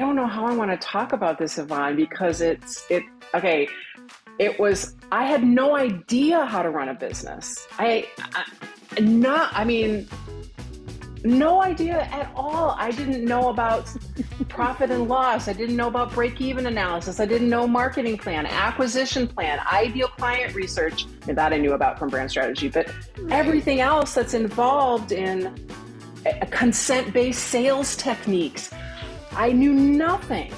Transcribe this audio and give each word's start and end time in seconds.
don't 0.00 0.16
know 0.16 0.26
how 0.26 0.46
I 0.46 0.54
want 0.54 0.72
to 0.72 0.76
talk 0.76 1.12
about 1.12 1.38
this, 1.38 1.58
Yvonne, 1.58 1.94
because 1.94 2.40
it's 2.40 2.84
it. 2.90 3.04
Okay, 3.34 3.68
it 4.40 4.58
was. 4.58 4.96
I 5.12 5.26
had 5.26 5.44
no 5.44 5.76
idea 5.76 6.44
how 6.44 6.62
to 6.62 6.70
run 6.70 6.88
a 6.88 6.94
business. 6.94 7.68
I, 7.78 8.08
I 8.34 9.00
not. 9.00 9.50
I 9.52 9.64
mean, 9.64 10.08
no 11.24 11.62
idea 11.62 12.02
at 12.10 12.30
all. 12.34 12.74
I 12.78 12.90
didn't 12.90 13.24
know 13.24 13.50
about 13.50 13.94
profit 14.48 14.90
and 14.90 15.08
loss. 15.08 15.48
I 15.48 15.52
didn't 15.52 15.76
know 15.76 15.88
about 15.88 16.12
break 16.12 16.40
even 16.40 16.66
analysis. 16.66 17.20
I 17.20 17.26
didn't 17.26 17.50
know 17.50 17.66
marketing 17.66 18.18
plan, 18.18 18.46
acquisition 18.46 19.28
plan, 19.28 19.60
ideal 19.70 20.08
client 20.08 20.54
research. 20.54 21.06
And 21.28 21.36
that 21.36 21.52
I 21.52 21.58
knew 21.58 21.74
about 21.74 21.98
from 21.98 22.08
brand 22.08 22.30
strategy. 22.30 22.68
But 22.68 22.92
everything 23.30 23.80
else 23.80 24.14
that's 24.14 24.34
involved 24.34 25.12
in 25.12 25.54
eh, 26.24 26.44
consent 26.46 27.12
based 27.12 27.44
sales 27.44 27.96
techniques, 27.96 28.70
I 29.32 29.52
knew 29.52 29.72
nothing. 29.72 30.52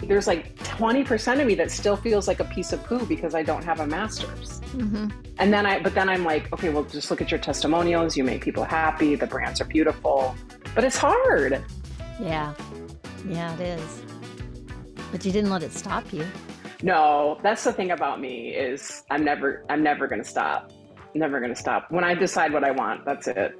There's 0.00 0.26
like 0.26 0.56
20% 0.58 1.40
of 1.40 1.46
me 1.46 1.54
that 1.56 1.70
still 1.70 1.96
feels 1.96 2.28
like 2.28 2.40
a 2.40 2.44
piece 2.44 2.72
of 2.72 2.82
poo 2.84 3.04
because 3.06 3.34
I 3.34 3.42
don't 3.42 3.64
have 3.64 3.80
a 3.80 3.86
master's. 3.86 4.60
Mm-hmm. 4.76 5.08
And 5.38 5.52
then 5.52 5.66
I, 5.66 5.80
but 5.80 5.94
then 5.94 6.08
I'm 6.08 6.24
like, 6.24 6.52
okay, 6.52 6.68
well, 6.68 6.84
just 6.84 7.10
look 7.10 7.20
at 7.20 7.30
your 7.30 7.40
testimonials. 7.40 8.16
You 8.16 8.24
make 8.24 8.42
people 8.42 8.64
happy. 8.64 9.16
The 9.16 9.26
brands 9.26 9.60
are 9.60 9.64
beautiful, 9.64 10.36
but 10.74 10.84
it's 10.84 10.96
hard. 10.96 11.64
Yeah. 12.20 12.54
Yeah, 13.26 13.52
it 13.54 13.60
is. 13.60 14.02
But 15.10 15.24
you 15.24 15.32
didn't 15.32 15.50
let 15.50 15.62
it 15.62 15.72
stop 15.72 16.12
you. 16.12 16.24
No, 16.82 17.40
that's 17.42 17.64
the 17.64 17.72
thing 17.72 17.90
about 17.90 18.20
me 18.20 18.50
is 18.50 19.02
I'm 19.10 19.24
never, 19.24 19.64
I'm 19.68 19.82
never 19.82 20.06
going 20.06 20.22
to 20.22 20.28
stop. 20.28 20.70
Never 21.14 21.40
going 21.40 21.52
to 21.52 21.58
stop. 21.58 21.90
When 21.90 22.04
I 22.04 22.14
decide 22.14 22.52
what 22.52 22.62
I 22.62 22.70
want, 22.70 23.04
that's 23.04 23.26
it. 23.26 23.58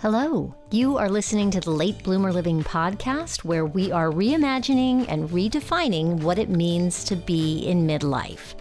Hello, 0.00 0.54
you 0.70 0.96
are 0.96 1.10
listening 1.10 1.50
to 1.50 1.60
the 1.60 1.70
Late 1.70 2.02
Bloomer 2.02 2.32
Living 2.32 2.64
podcast, 2.64 3.44
where 3.44 3.66
we 3.66 3.92
are 3.92 4.10
reimagining 4.10 5.04
and 5.10 5.28
redefining 5.28 6.22
what 6.22 6.38
it 6.38 6.48
means 6.48 7.04
to 7.04 7.16
be 7.16 7.66
in 7.66 7.86
midlife, 7.86 8.54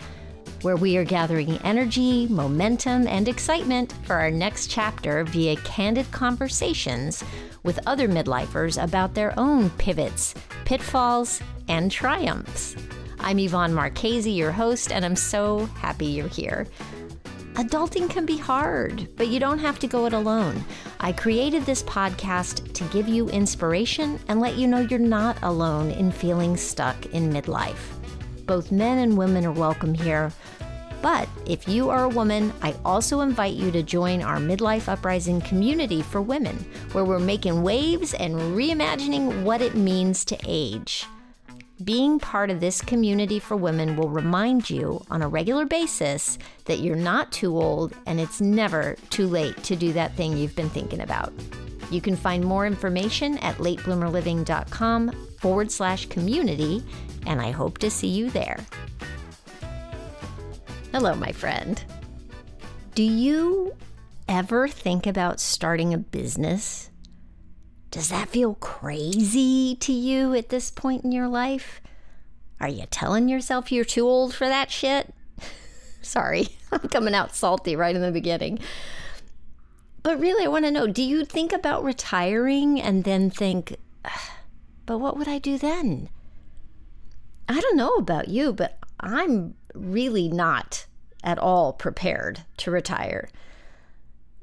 where 0.63 0.75
we 0.75 0.97
are 0.97 1.05
gathering 1.05 1.57
energy, 1.59 2.27
momentum, 2.27 3.07
and 3.07 3.29
excitement 3.29 3.93
for 4.03 4.17
our 4.17 4.29
next 4.29 4.69
chapter 4.69 5.23
via 5.23 5.55
candid 5.61 6.11
conversations 6.11 7.23
with 7.63 7.79
other 7.87 8.09
midlifers 8.09 8.83
about 8.83 9.13
their 9.13 9.33
own 9.39 9.69
pivots, 9.77 10.35
pitfalls, 10.65 11.41
and 11.69 11.89
triumphs. 11.89 12.75
I'm 13.21 13.39
Yvonne 13.39 13.73
Marchese, 13.73 14.29
your 14.29 14.51
host, 14.51 14.91
and 14.91 15.05
I'm 15.05 15.15
so 15.15 15.67
happy 15.77 16.07
you're 16.07 16.27
here. 16.27 16.67
Adulting 17.55 18.09
can 18.09 18.25
be 18.25 18.37
hard, 18.37 19.09
but 19.17 19.27
you 19.27 19.39
don't 19.39 19.59
have 19.59 19.79
to 19.79 19.87
go 19.87 20.05
it 20.05 20.13
alone. 20.13 20.63
I 20.99 21.11
created 21.11 21.65
this 21.65 21.83
podcast 21.83 22.73
to 22.73 22.83
give 22.85 23.07
you 23.07 23.27
inspiration 23.29 24.19
and 24.27 24.39
let 24.39 24.55
you 24.55 24.67
know 24.67 24.79
you're 24.79 24.99
not 24.99 25.37
alone 25.41 25.91
in 25.91 26.11
feeling 26.11 26.55
stuck 26.55 27.05
in 27.07 27.33
midlife. 27.33 27.91
Both 28.45 28.71
men 28.71 28.99
and 28.99 29.17
women 29.17 29.45
are 29.45 29.51
welcome 29.51 29.93
here. 29.93 30.31
But 31.01 31.27
if 31.45 31.67
you 31.67 31.89
are 31.89 32.03
a 32.03 32.09
woman, 32.09 32.53
I 32.61 32.75
also 32.85 33.21
invite 33.21 33.53
you 33.53 33.71
to 33.71 33.83
join 33.83 34.21
our 34.21 34.37
Midlife 34.37 34.87
Uprising 34.87 35.41
community 35.41 36.01
for 36.01 36.21
women, 36.21 36.57
where 36.91 37.05
we're 37.05 37.19
making 37.19 37.61
waves 37.63 38.13
and 38.13 38.35
reimagining 38.35 39.43
what 39.43 39.61
it 39.61 39.75
means 39.75 40.25
to 40.25 40.37
age. 40.45 41.05
Being 41.83 42.19
part 42.19 42.49
of 42.49 42.59
this 42.59 42.81
community 42.81 43.39
for 43.39 43.55
women 43.55 43.95
will 43.95 44.09
remind 44.09 44.69
you 44.69 45.01
on 45.09 45.21
a 45.21 45.29
regular 45.29 45.65
basis 45.65 46.37
that 46.65 46.79
you're 46.79 46.97
not 46.97 47.31
too 47.31 47.55
old 47.55 47.93
and 48.05 48.19
it's 48.19 48.41
never 48.41 48.97
too 49.09 49.27
late 49.27 49.63
to 49.63 49.77
do 49.77 49.93
that 49.93 50.13
thing 50.15 50.35
you've 50.35 50.57
been 50.57 50.69
thinking 50.69 50.99
about. 50.99 51.31
You 51.89 52.01
can 52.01 52.17
find 52.17 52.43
more 52.43 52.67
information 52.67 53.37
at 53.37 53.55
latebloomerliving.com 53.59 55.11
forward 55.39 55.71
slash 55.71 56.07
community, 56.07 56.83
and 57.25 57.41
I 57.41 57.51
hope 57.51 57.77
to 57.77 57.89
see 57.89 58.09
you 58.09 58.29
there. 58.29 58.59
Hello, 60.91 61.15
my 61.15 61.31
friend. 61.31 61.81
Do 62.93 63.03
you 63.03 63.73
ever 64.27 64.67
think 64.67 65.07
about 65.07 65.39
starting 65.39 65.93
a 65.93 65.97
business? 65.97 66.88
Does 67.91 68.09
that 68.09 68.29
feel 68.29 68.53
crazy 68.55 69.75
to 69.75 69.91
you 69.91 70.35
at 70.35 70.49
this 70.49 70.69
point 70.69 71.03
in 71.03 71.11
your 71.11 71.27
life? 71.27 71.81
Are 72.59 72.67
you 72.67 72.85
telling 72.91 73.29
yourself 73.29 73.71
you're 73.71 73.85
too 73.85 74.05
old 74.05 74.33
for 74.33 74.47
that 74.47 74.69
shit? 74.69 75.13
Sorry, 76.01 76.49
I'm 76.71 76.87
coming 76.89 77.15
out 77.15 77.35
salty 77.35 77.75
right 77.75 77.95
in 77.95 78.01
the 78.01 78.11
beginning. 78.11 78.59
But 80.03 80.19
really, 80.19 80.45
I 80.45 80.49
want 80.49 80.65
to 80.65 80.71
know 80.71 80.87
do 80.87 81.01
you 81.01 81.25
think 81.25 81.51
about 81.51 81.83
retiring 81.83 82.79
and 82.79 83.03
then 83.03 83.29
think, 83.29 83.75
but 84.85 84.99
what 84.99 85.17
would 85.17 85.27
I 85.27 85.39
do 85.39 85.57
then? 85.57 86.09
I 87.47 87.59
don't 87.59 87.77
know 87.77 87.95
about 87.95 88.27
you, 88.27 88.53
but 88.53 88.77
I'm 88.99 89.55
really 89.73 90.27
not 90.29 90.85
at 91.23 91.39
all 91.39 91.73
prepared 91.73 92.43
to 92.57 92.71
retire. 92.71 93.29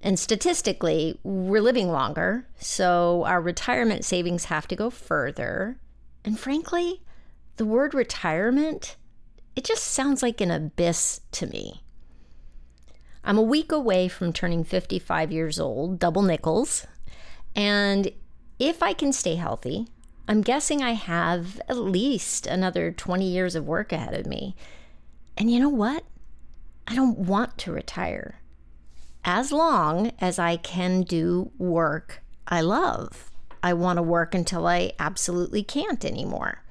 And 0.02 0.18
statistically, 0.18 1.18
we're 1.22 1.62
living 1.62 1.90
longer, 1.90 2.46
so 2.58 3.24
our 3.24 3.40
retirement 3.40 4.04
savings 4.04 4.46
have 4.46 4.68
to 4.68 4.76
go 4.76 4.90
further. 4.90 5.78
And 6.24 6.38
frankly, 6.38 7.02
the 7.56 7.64
word 7.64 7.94
retirement, 7.94 8.96
it 9.54 9.64
just 9.64 9.84
sounds 9.84 10.22
like 10.22 10.40
an 10.40 10.50
abyss 10.50 11.20
to 11.32 11.46
me. 11.46 11.82
I'm 13.24 13.38
a 13.38 13.42
week 13.42 13.72
away 13.72 14.06
from 14.06 14.32
turning 14.32 14.62
55 14.62 15.32
years 15.32 15.58
old, 15.58 15.98
double 15.98 16.22
nickels. 16.22 16.86
And 17.56 18.12
if 18.58 18.82
I 18.82 18.92
can 18.92 19.12
stay 19.12 19.34
healthy, 19.34 19.88
I'm 20.28 20.42
guessing 20.42 20.82
I 20.82 20.92
have 20.92 21.60
at 21.68 21.78
least 21.78 22.46
another 22.46 22.92
20 22.92 23.26
years 23.26 23.54
of 23.54 23.66
work 23.66 23.92
ahead 23.92 24.14
of 24.14 24.26
me. 24.26 24.54
And 25.36 25.50
you 25.50 25.58
know 25.58 25.68
what? 25.68 26.04
I 26.86 26.94
don't 26.94 27.18
want 27.18 27.58
to 27.58 27.72
retire 27.72 28.40
as 29.26 29.50
long 29.50 30.12
as 30.20 30.38
I 30.38 30.56
can 30.56 31.02
do 31.02 31.50
work 31.58 32.22
I 32.48 32.60
love. 32.60 33.32
I 33.60 33.72
want 33.72 33.96
to 33.96 34.02
work 34.02 34.36
until 34.36 34.68
I 34.68 34.92
absolutely 35.00 35.64
can't 35.64 36.04
anymore. 36.04 36.62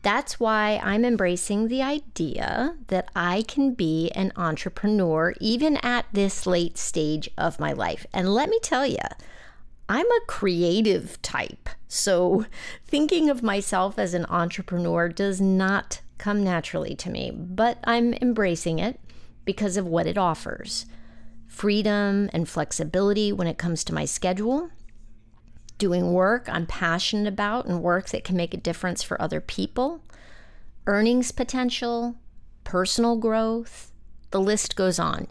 That's 0.00 0.40
why 0.40 0.80
I'm 0.82 1.04
embracing 1.04 1.68
the 1.68 1.82
idea 1.82 2.76
that 2.86 3.10
I 3.14 3.42
can 3.42 3.74
be 3.74 4.10
an 4.14 4.32
entrepreneur 4.34 5.34
even 5.40 5.76
at 5.76 6.06
this 6.12 6.46
late 6.46 6.78
stage 6.78 7.28
of 7.36 7.60
my 7.60 7.72
life. 7.72 8.06
And 8.14 8.32
let 8.32 8.48
me 8.48 8.58
tell 8.62 8.86
you, 8.86 8.96
I'm 9.90 10.10
a 10.10 10.26
creative 10.26 11.20
type. 11.20 11.68
So 11.86 12.46
thinking 12.86 13.28
of 13.28 13.42
myself 13.42 13.98
as 13.98 14.14
an 14.14 14.24
entrepreneur 14.30 15.10
does 15.10 15.40
not 15.40 16.00
come 16.16 16.42
naturally 16.42 16.94
to 16.96 17.10
me, 17.10 17.30
but 17.30 17.78
I'm 17.84 18.14
embracing 18.14 18.78
it 18.78 18.98
because 19.44 19.76
of 19.76 19.86
what 19.86 20.06
it 20.06 20.16
offers 20.16 20.86
freedom 21.52 22.30
and 22.32 22.48
flexibility 22.48 23.30
when 23.30 23.46
it 23.46 23.58
comes 23.58 23.84
to 23.84 23.94
my 23.94 24.06
schedule, 24.06 24.70
doing 25.76 26.12
work 26.12 26.48
I'm 26.48 26.66
passionate 26.66 27.28
about 27.28 27.66
and 27.66 27.82
work 27.82 28.08
that 28.08 28.24
can 28.24 28.36
make 28.36 28.54
a 28.54 28.56
difference 28.56 29.02
for 29.02 29.20
other 29.20 29.40
people, 29.40 30.00
earnings 30.86 31.30
potential, 31.30 32.16
personal 32.64 33.16
growth, 33.16 33.92
the 34.30 34.40
list 34.40 34.76
goes 34.76 34.98
on. 34.98 35.28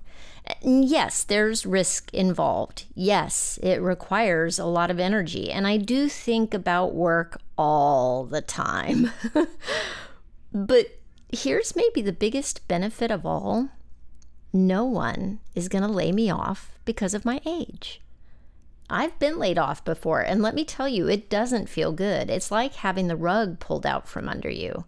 And 0.61 0.85
yes, 0.85 1.23
there's 1.23 1.65
risk 1.65 2.13
involved. 2.13 2.85
Yes, 2.93 3.59
it 3.63 3.81
requires 3.81 4.59
a 4.59 4.65
lot 4.65 4.91
of 4.91 4.99
energy. 4.99 5.51
And 5.51 5.65
I 5.65 5.77
do 5.77 6.07
think 6.07 6.53
about 6.53 6.93
work 6.93 7.41
all 7.57 8.25
the 8.25 8.41
time. 8.41 9.11
but 10.53 10.99
here's 11.33 11.75
maybe 11.75 12.01
the 12.03 12.13
biggest 12.13 12.67
benefit 12.67 13.09
of 13.09 13.25
all 13.25 13.69
no 14.53 14.85
one 14.85 15.39
is 15.55 15.69
going 15.69 15.83
to 15.83 15.87
lay 15.87 16.11
me 16.11 16.29
off 16.29 16.77
because 16.85 17.13
of 17.13 17.25
my 17.25 17.41
age. 17.45 18.01
I've 18.89 19.17
been 19.19 19.39
laid 19.39 19.57
off 19.57 19.85
before, 19.85 20.19
and 20.19 20.41
let 20.41 20.53
me 20.53 20.65
tell 20.65 20.89
you, 20.89 21.07
it 21.07 21.29
doesn't 21.29 21.69
feel 21.69 21.93
good. 21.93 22.29
It's 22.29 22.51
like 22.51 22.75
having 22.75 23.07
the 23.07 23.15
rug 23.15 23.59
pulled 23.59 23.85
out 23.85 24.07
from 24.07 24.27
under 24.27 24.49
you. 24.49 24.85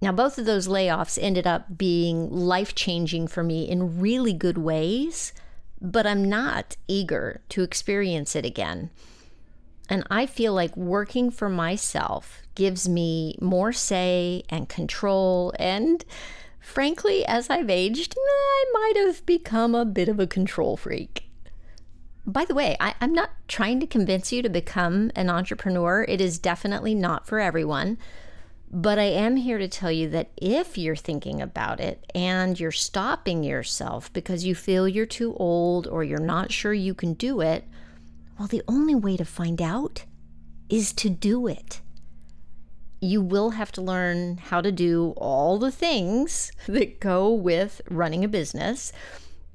Now, 0.00 0.12
both 0.12 0.38
of 0.38 0.44
those 0.44 0.68
layoffs 0.68 1.18
ended 1.20 1.46
up 1.46 1.78
being 1.78 2.30
life 2.30 2.74
changing 2.74 3.28
for 3.28 3.42
me 3.42 3.68
in 3.68 4.00
really 4.00 4.32
good 4.32 4.58
ways, 4.58 5.32
but 5.80 6.06
I'm 6.06 6.28
not 6.28 6.76
eager 6.88 7.40
to 7.50 7.62
experience 7.62 8.34
it 8.34 8.44
again. 8.44 8.90
And 9.88 10.04
I 10.10 10.26
feel 10.26 10.52
like 10.52 10.76
working 10.76 11.30
for 11.30 11.48
myself 11.48 12.42
gives 12.56 12.88
me 12.88 13.38
more 13.40 13.72
say 13.72 14.42
and 14.48 14.68
control 14.68 15.54
and 15.58 16.04
Frankly, 16.66 17.24
as 17.24 17.48
I've 17.48 17.70
aged, 17.70 18.16
I 18.18 18.64
might 18.74 18.94
have 18.96 19.24
become 19.24 19.74
a 19.74 19.84
bit 19.84 20.08
of 20.08 20.18
a 20.18 20.26
control 20.26 20.76
freak. 20.76 21.30
By 22.26 22.44
the 22.44 22.56
way, 22.56 22.76
I, 22.80 22.94
am 23.00 23.14
not 23.14 23.30
trying 23.46 23.78
to 23.80 23.86
convince 23.86 24.32
you 24.32 24.42
to 24.42 24.48
become 24.50 25.12
an 25.14 25.30
entrepreneur. 25.30 26.04
It 26.06 26.20
is 26.20 26.40
definitely 26.40 26.94
not 26.94 27.24
for 27.24 27.38
everyone. 27.38 27.98
But 28.70 28.98
I 28.98 29.04
am 29.04 29.36
here 29.36 29.58
to 29.58 29.68
tell 29.68 29.92
you 29.92 30.10
that 30.10 30.32
if 30.36 30.76
you're 30.76 30.96
thinking 30.96 31.40
about 31.40 31.78
it 31.80 32.04
and 32.16 32.58
you're 32.58 32.72
stopping 32.72 33.44
yourself 33.44 34.12
because 34.12 34.44
you 34.44 34.56
feel 34.56 34.88
you're 34.88 35.06
too 35.06 35.34
old 35.36 35.86
or 35.86 36.02
you're 36.02 36.18
not 36.18 36.52
sure 36.52 36.74
you 36.74 36.94
can 36.94 37.14
do 37.14 37.40
it, 37.40 37.64
well, 38.38 38.48
the 38.48 38.64
only 38.66 38.96
way 38.96 39.16
to 39.16 39.24
find 39.24 39.62
out 39.62 40.04
is 40.68 40.92
to 40.94 41.08
do 41.08 41.46
it. 41.46 41.80
You 43.00 43.20
will 43.20 43.50
have 43.50 43.72
to 43.72 43.82
learn 43.82 44.38
how 44.38 44.60
to 44.60 44.72
do 44.72 45.14
all 45.16 45.58
the 45.58 45.70
things 45.70 46.52
that 46.66 47.00
go 47.00 47.32
with 47.32 47.80
running 47.90 48.24
a 48.24 48.28
business, 48.28 48.92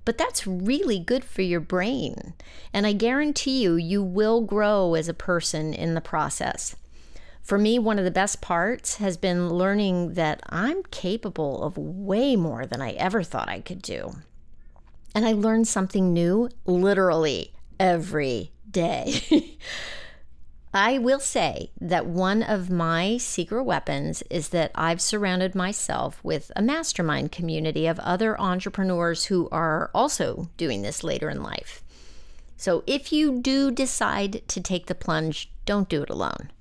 but 0.06 0.18
that's 0.18 0.48
really 0.48 1.00
good 1.00 1.24
for 1.24 1.42
your 1.42 1.60
brain. 1.60 2.34
And 2.74 2.88
I 2.88 2.94
guarantee 2.94 3.62
you, 3.62 3.76
you 3.76 4.04
will 4.04 4.42
grow 4.42 4.96
as 4.96 5.08
a 5.08 5.14
person 5.14 5.74
in 5.74 5.94
the 5.94 6.02
process. 6.02 6.76
For 7.42 7.58
me, 7.58 7.80
one 7.80 7.98
of 7.98 8.06
the 8.06 8.12
best 8.12 8.42
parts 8.42 8.98
has 8.98 9.18
been 9.18 9.50
learning 9.50 10.14
that 10.14 10.42
I'm 10.48 10.84
capable 10.84 11.64
of 11.64 11.78
way 11.78 12.36
more 12.36 12.66
than 12.66 12.82
I 12.82 12.92
ever 12.92 13.24
thought 13.24 13.50
I 13.50 13.62
could 13.62 13.82
do. 13.82 14.16
And 15.14 15.26
I 15.26 15.34
learn 15.34 15.66
something 15.66 16.14
new 16.14 16.50
literally 16.66 17.54
every 17.80 18.52
day. 18.70 19.22
I 20.74 21.00
will 21.00 21.20
say 21.20 21.72
that 21.82 22.06
one 22.06 22.42
of 22.42 22.70
my 22.70 23.18
secret 23.18 23.64
weapons 23.64 24.24
is 24.30 24.50
that 24.50 24.72
I've 24.74 25.02
surrounded 25.02 25.54
myself 25.54 26.24
with 26.24 26.50
a 26.56 26.62
mastermind 26.62 27.34
community 27.34 27.88
of 27.88 28.00
other 28.00 28.40
entrepreneurs 28.40 29.26
who 29.26 29.50
are 29.52 29.92
also 29.94 30.50
doing 30.56 30.82
this 30.82 31.04
later 31.04 31.30
in 31.30 31.44
life. 31.44 31.84
So 32.56 32.84
if 32.88 33.12
you 33.12 33.40
do 33.42 33.70
decide 33.70 34.48
to 34.48 34.62
take 34.62 34.86
the 34.86 34.96
plunge, 34.96 35.52
don't 35.66 35.90
do 35.90 36.04
it 36.04 36.10
alone. 36.10 36.52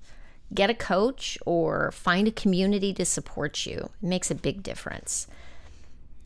Get 0.52 0.70
a 0.70 0.74
coach 0.74 1.38
or 1.46 1.92
find 1.92 2.26
a 2.26 2.32
community 2.32 2.92
to 2.94 3.04
support 3.04 3.64
you. 3.64 3.90
It 4.02 4.08
makes 4.08 4.30
a 4.30 4.34
big 4.34 4.64
difference. 4.64 5.28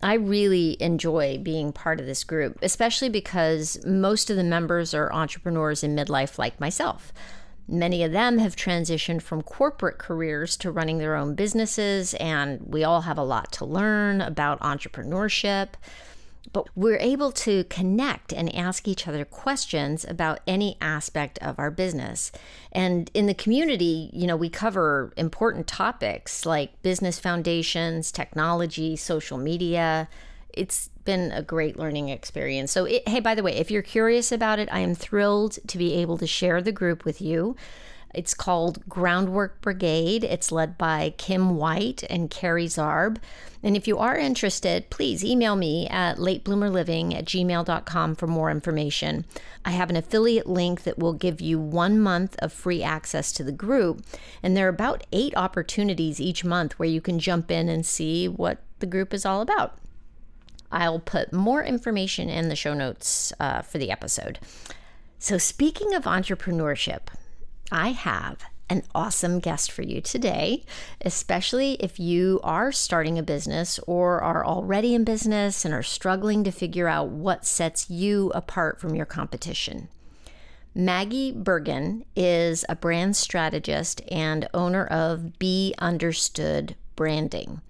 I 0.03 0.15
really 0.15 0.81
enjoy 0.81 1.39
being 1.43 1.73
part 1.73 2.01
of 2.01 2.07
this 2.07 2.25
group, 2.25 2.59
especially 2.63 3.11
because 3.11 3.85
most 3.85 4.31
of 4.31 4.37
the 4.37 4.45
members 4.45 4.95
are 4.95 5.13
entrepreneurs 5.13 5.83
in 5.83 5.95
midlife 5.95 6.39
like 6.39 6.59
myself. 6.59 7.13
Many 7.67 8.03
of 8.05 8.13
them 8.13 8.39
have 8.39 8.57
transitioned 8.57 9.23
from 9.23 9.43
corporate 9.43 9.99
careers 9.99 10.57
to 10.59 10.71
running 10.71 10.99
their 10.99 11.17
own 11.17 11.35
businesses, 11.35 12.15
and 12.15 12.61
we 12.67 12.85
all 12.85 13.03
have 13.03 13.17
a 13.17 13.23
lot 13.23 13.53
to 13.53 13.65
learn 13.65 14.21
about 14.21 14.61
entrepreneurship. 14.61 15.71
But 16.53 16.67
we're 16.77 16.99
able 16.99 17.33
to 17.33 17.65
connect 17.65 18.33
and 18.33 18.55
ask 18.55 18.87
each 18.87 19.09
other 19.09 19.25
questions 19.25 20.05
about 20.05 20.41
any 20.47 20.77
aspect 20.81 21.39
of 21.41 21.59
our 21.59 21.71
business. 21.71 22.31
And 22.71 23.11
in 23.15 23.27
the 23.27 23.35
community, 23.35 24.11
you 24.13 24.27
know, 24.27 24.37
we 24.37 24.51
cover 24.51 25.13
important 25.17 25.67
topics 25.67 26.45
like 26.45 26.81
business 26.83 27.19
foundations, 27.19 28.13
technology, 28.13 28.95
social 28.95 29.39
media, 29.39 30.09
it's 30.53 30.91
been 31.05 31.33
a 31.33 31.43
great 31.43 31.79
learning 31.79 32.09
experience. 32.09 32.73
So, 32.73 32.85
it, 32.85 33.09
hey, 33.09 33.21
by 33.21 33.35
the 33.35 33.43
way, 33.43 33.57
if 33.57 33.71
you're 33.71 33.83
curious 33.83 34.33
about 34.33 34.59
it, 34.59 34.69
I 34.73 34.81
am 34.81 34.95
thrilled 34.95 35.59
to 35.67 35.79
be 35.79 35.95
able 35.95 36.19
to 36.19 36.27
share 36.27 36.63
the 36.63 36.73
group 36.73 37.05
with 37.05 37.21
you. 37.21 37.57
It's 38.15 38.33
called 38.33 38.87
Groundwork 38.89 39.61
Brigade. 39.61 40.25
It's 40.25 40.53
led 40.53 40.79
by 40.79 41.15
Kim 41.19 41.57
White 41.57 42.05
and 42.09 42.31
Carrie 42.31 42.69
Zarb. 42.69 43.19
And 43.63 43.77
if 43.77 43.89
you 43.89 43.99
are 43.99 44.17
interested, 44.17 44.89
please 44.91 45.25
email 45.25 45.57
me 45.57 45.89
at 45.89 46.19
latebloomerliving 46.19 47.15
at 47.15 47.25
gmail.com 47.25 48.15
for 48.15 48.27
more 48.27 48.51
information. 48.51 49.25
I 49.65 49.73
have 49.73 49.91
an 49.91 49.97
affiliate 49.97 50.47
link 50.47 50.85
that 50.85 50.99
will 50.99 51.13
give 51.13 51.41
you 51.41 51.59
one 51.59 51.99
month 51.99 52.37
of 52.39 52.53
free 52.53 52.83
access 52.83 53.33
to 53.33 53.43
the 53.43 53.53
group. 53.53 54.05
And 54.43 54.57
there 54.57 54.67
are 54.67 54.71
about 54.71 55.07
eight 55.13 55.37
opportunities 55.37 56.21
each 56.21 56.45
month 56.45 56.79
where 56.79 56.89
you 56.89 57.01
can 57.01 57.19
jump 57.19 57.51
in 57.51 57.69
and 57.69 57.85
see 57.85 58.29
what 58.29 58.59
the 58.79 58.87
group 58.87 59.13
is 59.13 59.27
all 59.27 59.41
about. 59.41 59.79
I'll 60.75 60.99
put 60.99 61.33
more 61.33 61.63
information 61.63 62.29
in 62.29 62.49
the 62.49 62.57
show 62.57 62.75
notes 62.75 63.33
uh, 63.39 63.63
for 63.63 63.79
the 63.79 63.91
episode. 63.91 64.41
So, 65.19 65.39
speaking 65.39 65.95
of 65.95 66.05
entrepreneurship, 66.05 67.07
I 67.71 67.93
have 67.93 68.43
an 68.69 68.83
awesome 68.95 69.39
guest 69.39 69.71
for 69.71 69.83
you 69.83 70.01
today, 70.01 70.65
especially 71.01 71.75
if 71.75 72.01
you 72.01 72.41
are 72.43 72.73
starting 72.73 73.19
a 73.19 73.23
business 73.23 73.79
or 73.87 74.21
are 74.21 74.45
already 74.45 74.95
in 74.95 75.05
business 75.05 75.65
and 75.65 75.73
are 75.73 75.83
struggling 75.83 76.43
to 76.45 76.51
figure 76.51 76.89
out 76.89 77.09
what 77.09 77.47
sets 77.47 77.89
you 77.89 78.33
apart 78.35 78.81
from 78.81 78.95
your 78.95 79.07
competition. 79.07 79.89
Maggie 80.75 81.33
Bergin 81.33 82.05
is 82.17 82.65
a 82.69 82.75
brand 82.75 83.15
strategist 83.17 84.03
and 84.11 84.49
owner 84.53 84.87
of 84.87 85.39
Be 85.39 85.73
Understood 85.79 86.75
Branding. 86.97 87.61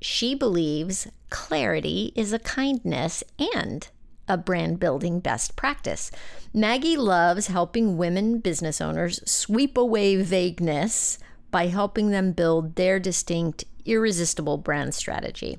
She 0.00 0.34
believes 0.34 1.08
clarity 1.30 2.12
is 2.14 2.32
a 2.32 2.38
kindness 2.38 3.24
and 3.38 3.88
a 4.28 4.36
brand 4.36 4.80
building 4.80 5.20
best 5.20 5.56
practice. 5.56 6.10
Maggie 6.52 6.96
loves 6.96 7.46
helping 7.46 7.96
women 7.96 8.40
business 8.40 8.80
owners 8.80 9.20
sweep 9.30 9.76
away 9.76 10.16
vagueness 10.16 11.18
by 11.50 11.68
helping 11.68 12.10
them 12.10 12.32
build 12.32 12.76
their 12.76 12.98
distinct, 12.98 13.64
irresistible 13.84 14.58
brand 14.58 14.94
strategy. 14.94 15.58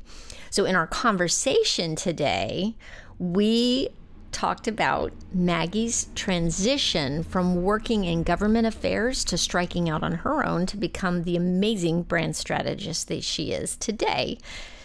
So, 0.50 0.66
in 0.66 0.76
our 0.76 0.88
conversation 0.88 1.96
today, 1.96 2.76
we 3.20 3.90
talked 4.32 4.68
about 4.68 5.14
Maggie's 5.34 6.08
transition 6.16 7.24
from 7.24 7.64
working 7.64 8.06
in 8.06 8.24
government 8.24 8.68
affairs 8.68 9.24
to 9.26 9.38
striking 9.38 9.90
out 9.90 10.04
on 10.04 10.14
her 10.14 10.46
own 10.46 10.66
to 10.68 10.78
become 10.78 11.24
the 11.24 11.36
amazing 11.36 12.04
brand 12.04 12.36
strategist 12.36 13.08
that 13.08 13.24
she 13.24 13.52
is 13.52 13.76
today. 13.76 14.38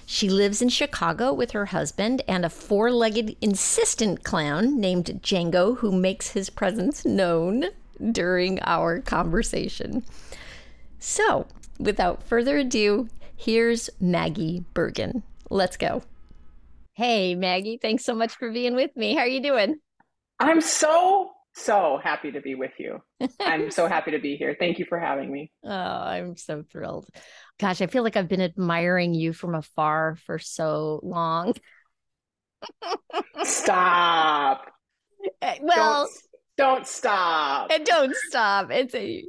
She 0.07 0.29
lives 0.29 0.61
in 0.61 0.69
Chicago 0.69 1.33
with 1.33 1.53
her 1.53 1.67
husband 1.67 2.23
and 2.29 2.45
a 2.45 2.51
four 2.51 2.91
legged 2.91 3.37
insistent 3.41 4.25
clown 4.25 4.79
named 4.79 5.21
Django, 5.23 5.79
who 5.79 5.93
makes 5.93 6.31
his 6.31 6.51
presence 6.51 7.05
known 7.05 7.67
during 8.11 8.61
our 8.63 9.01
conversation. 9.01 10.05
So, 10.99 11.47
without 11.79 12.23
further 12.23 12.59
ado, 12.59 13.09
here's 13.37 13.91
Maggie 14.01 14.65
Bergin. 14.75 15.23
Let's 15.51 15.77
go. 15.77 16.03
Hey, 16.95 17.35
Maggie, 17.35 17.79
thanks 17.81 18.05
so 18.05 18.15
much 18.15 18.35
for 18.37 18.51
being 18.53 18.75
with 18.75 18.95
me. 18.97 19.15
How 19.15 19.21
are 19.23 19.27
you 19.27 19.43
doing? 19.43 19.77
I'm 20.39 20.61
so, 20.61 21.31
so 21.55 21.99
happy 22.03 22.33
to 22.33 22.41
be 22.41 22.55
with 22.55 22.73
you. 22.79 23.03
I'm 23.45 23.71
so 23.71 23.87
happy 23.89 24.11
to 24.11 24.19
be 24.19 24.37
here. 24.37 24.57
Thank 24.59 24.79
you 24.79 24.85
for 24.85 24.99
having 24.99 25.33
me. 25.33 25.51
Oh, 25.65 25.71
I'm 25.71 26.37
so 26.37 26.63
thrilled. 26.71 27.09
Gosh, 27.59 27.81
I 27.81 27.87
feel 27.87 28.03
like 28.03 28.17
I've 28.17 28.29
been 28.29 28.41
admiring 28.43 29.15
you 29.15 29.33
from 29.33 29.55
afar 29.55 30.17
for 30.27 30.39
so 30.39 31.01
long. 31.03 31.55
stop. 33.45 34.67
Eh, 35.41 35.59
well, 35.61 36.09
don't, 36.57 36.79
don't 36.79 36.87
stop. 36.87 37.71
And 37.71 37.85
don't 37.87 38.15
stop. 38.29 38.73
It's 38.73 38.93
a 38.93 39.25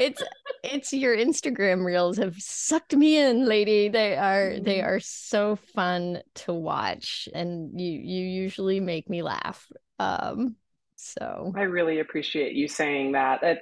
it's 0.00 0.22
it's 0.62 0.92
your 0.92 1.16
Instagram 1.16 1.84
reels 1.84 2.18
have 2.18 2.36
sucked 2.38 2.94
me 2.94 3.18
in, 3.18 3.46
lady. 3.46 3.88
They 3.88 4.16
are 4.16 4.58
they 4.60 4.78
mm-hmm. 4.78 4.88
are 4.88 5.00
so 5.00 5.56
fun 5.74 6.22
to 6.36 6.52
watch, 6.52 7.28
and 7.34 7.80
you 7.80 7.92
you 7.92 8.24
usually 8.24 8.80
make 8.80 9.08
me 9.08 9.22
laugh. 9.22 9.66
Um, 9.98 10.56
so 10.96 11.52
I 11.56 11.62
really 11.62 12.00
appreciate 12.00 12.54
you 12.54 12.68
saying 12.68 13.12
that. 13.12 13.42
It, 13.42 13.58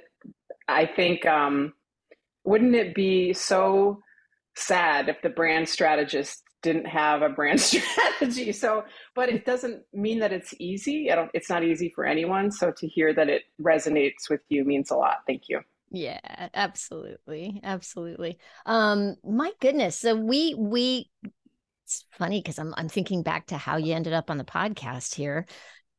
I 0.67 0.85
think 0.85 1.25
um, 1.25 1.73
wouldn't 2.43 2.75
it 2.75 2.95
be 2.95 3.33
so 3.33 4.01
sad 4.55 5.09
if 5.09 5.21
the 5.21 5.29
brand 5.29 5.67
strategist 5.67 6.43
didn't 6.61 6.87
have 6.87 7.21
a 7.21 7.29
brand 7.29 7.61
strategy 8.19 8.51
so 8.51 8.83
but 9.13 9.29
it 9.29 9.45
doesn't 9.45 9.83
mean 9.93 10.17
that 10.19 10.33
it's 10.33 10.53
easy 10.57 11.09
it's 11.33 11.49
not 11.49 11.63
easy 11.63 11.91
for 11.93 12.05
anyone 12.05 12.49
so 12.49 12.71
to 12.71 12.87
hear 12.87 13.13
that 13.13 13.29
it 13.29 13.43
resonates 13.61 14.29
with 14.29 14.41
you 14.49 14.63
means 14.65 14.89
a 14.89 14.95
lot 14.95 15.17
thank 15.27 15.43
you 15.47 15.59
yeah, 15.91 16.19
absolutely. 16.53 17.59
Absolutely. 17.63 18.37
Um 18.65 19.15
my 19.23 19.51
goodness. 19.59 19.97
So 19.97 20.15
we 20.15 20.53
we 20.57 21.09
it's 21.85 22.05
funny 22.11 22.41
cuz 22.41 22.59
I'm 22.59 22.73
I'm 22.77 22.89
thinking 22.89 23.23
back 23.23 23.47
to 23.47 23.57
how 23.57 23.77
you 23.77 23.93
ended 23.93 24.13
up 24.13 24.29
on 24.29 24.37
the 24.37 24.43
podcast 24.43 25.15
here 25.15 25.45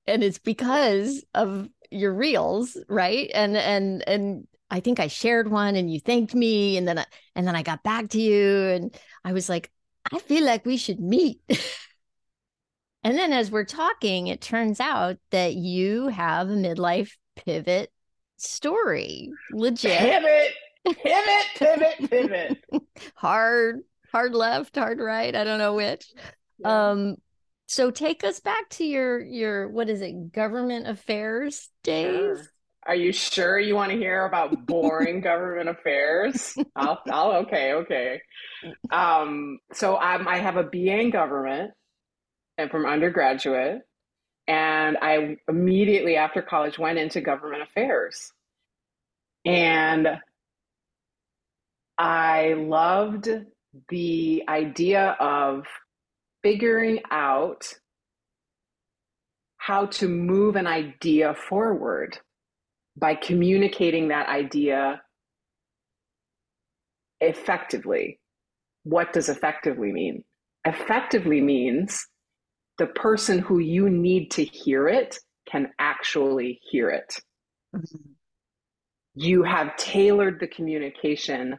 and 0.07 0.25
it's 0.25 0.39
because 0.39 1.25
of 1.35 1.69
your 1.91 2.15
reels, 2.15 2.77
right? 2.89 3.31
And 3.35 3.57
and 3.57 4.09
and 4.09 4.49
I 4.71 4.81
think 4.81 5.01
I 5.01 5.09
shared 5.09 5.51
one 5.51 5.77
and 5.77 5.93
you 5.93 6.01
thanked 6.01 6.35
me 6.35 6.77
and 6.77 6.89
then 6.89 6.99
I, 6.99 7.07
and 7.37 7.47
then 7.47 7.57
I 7.57 7.63
got 7.63 7.83
back 7.85 8.11
to 8.11 8.21
you 8.21 8.59
and 8.71 8.97
I 9.25 9.33
was 9.33 9.49
like 9.49 9.71
I 10.13 10.19
feel 10.21 10.45
like 10.45 10.67
we 10.67 10.77
should 10.77 11.01
meet. 11.01 11.41
and 13.05 13.17
then 13.17 13.33
as 13.33 13.51
we're 13.51 13.65
talking 13.65 14.27
it 14.27 14.41
turns 14.41 14.81
out 14.81 15.19
that 15.31 15.55
you 15.55 16.09
have 16.09 16.49
a 16.49 16.55
midlife 16.55 17.13
pivot 17.37 17.91
story. 18.37 19.31
Legit. 19.53 19.99
Pivot, 19.99 20.53
pivot, 21.03 21.47
pivot, 21.57 22.11
pivot. 22.11 22.65
hard, 23.15 23.81
hard 24.13 24.35
left, 24.35 24.77
hard 24.77 24.99
right. 24.99 25.35
I 25.35 25.45
don't 25.45 25.59
know 25.59 25.75
which. 25.75 26.07
Yeah. 26.59 26.91
Um, 26.91 27.17
so 27.67 27.91
take 27.91 28.23
us 28.25 28.41
back 28.41 28.69
to 28.71 28.85
your 28.85 29.21
your 29.21 29.69
what 29.69 29.89
is 29.89 30.01
it, 30.01 30.33
government 30.33 30.87
affairs 30.87 31.69
days? 31.83 32.39
Sure. 32.39 32.43
Are 32.87 32.95
you 32.95 33.13
sure 33.13 33.59
you 33.59 33.75
want 33.75 33.91
to 33.91 33.99
hear 33.99 34.25
about 34.27 34.65
boring 34.67 35.21
government 35.23 35.69
affairs? 35.69 36.55
I'll, 36.77 37.01
I'll 37.11 37.33
okay, 37.39 37.73
okay. 37.73 38.21
Um, 38.91 39.59
so 39.75 39.97
I'm, 39.97 40.27
I 40.27 40.39
have 40.39 40.57
a 40.57 40.65
BA 40.65 40.99
in 41.01 41.11
government 41.11 41.73
and 42.59 42.71
from 42.71 42.87
undergraduate. 42.87 43.83
And 44.49 44.97
I 45.03 45.39
immediately 45.49 46.17
after 46.17 46.43
college 46.43 46.79
went 46.79 46.99
into 46.99 47.21
government 47.21 47.63
affairs. 47.63 48.33
And 49.45 50.09
I 51.99 52.55
loved 52.57 53.29
the 53.89 54.45
idea 54.49 55.17
of 55.19 55.65
figuring 56.43 57.01
out 57.11 57.73
how 59.57 59.87
to 59.87 60.09
move 60.09 60.57
an 60.57 60.67
idea 60.67 61.35
forward 61.49 62.19
by 62.97 63.15
communicating 63.15 64.09
that 64.09 64.29
idea 64.29 65.03
effectively. 67.21 68.21
What 68.85 69.13
does 69.13 69.29
effectively 69.29 69.93
mean? 69.93 70.23
Effectively 70.65 71.41
means 71.41 72.07
the 72.79 72.87
person 72.87 73.39
who 73.39 73.59
you 73.59 73.89
need 73.89 74.31
to 74.33 74.45
hear 74.45 74.89
it 74.89 75.19
can 75.49 75.71
actually 75.79 76.61
hear 76.71 76.91
it. 76.91 77.19
Mm-hmm. 77.75 78.11
You 79.15 79.43
have 79.45 79.77
tailored 79.77 80.41
the 80.41 80.47
communication 80.47 81.59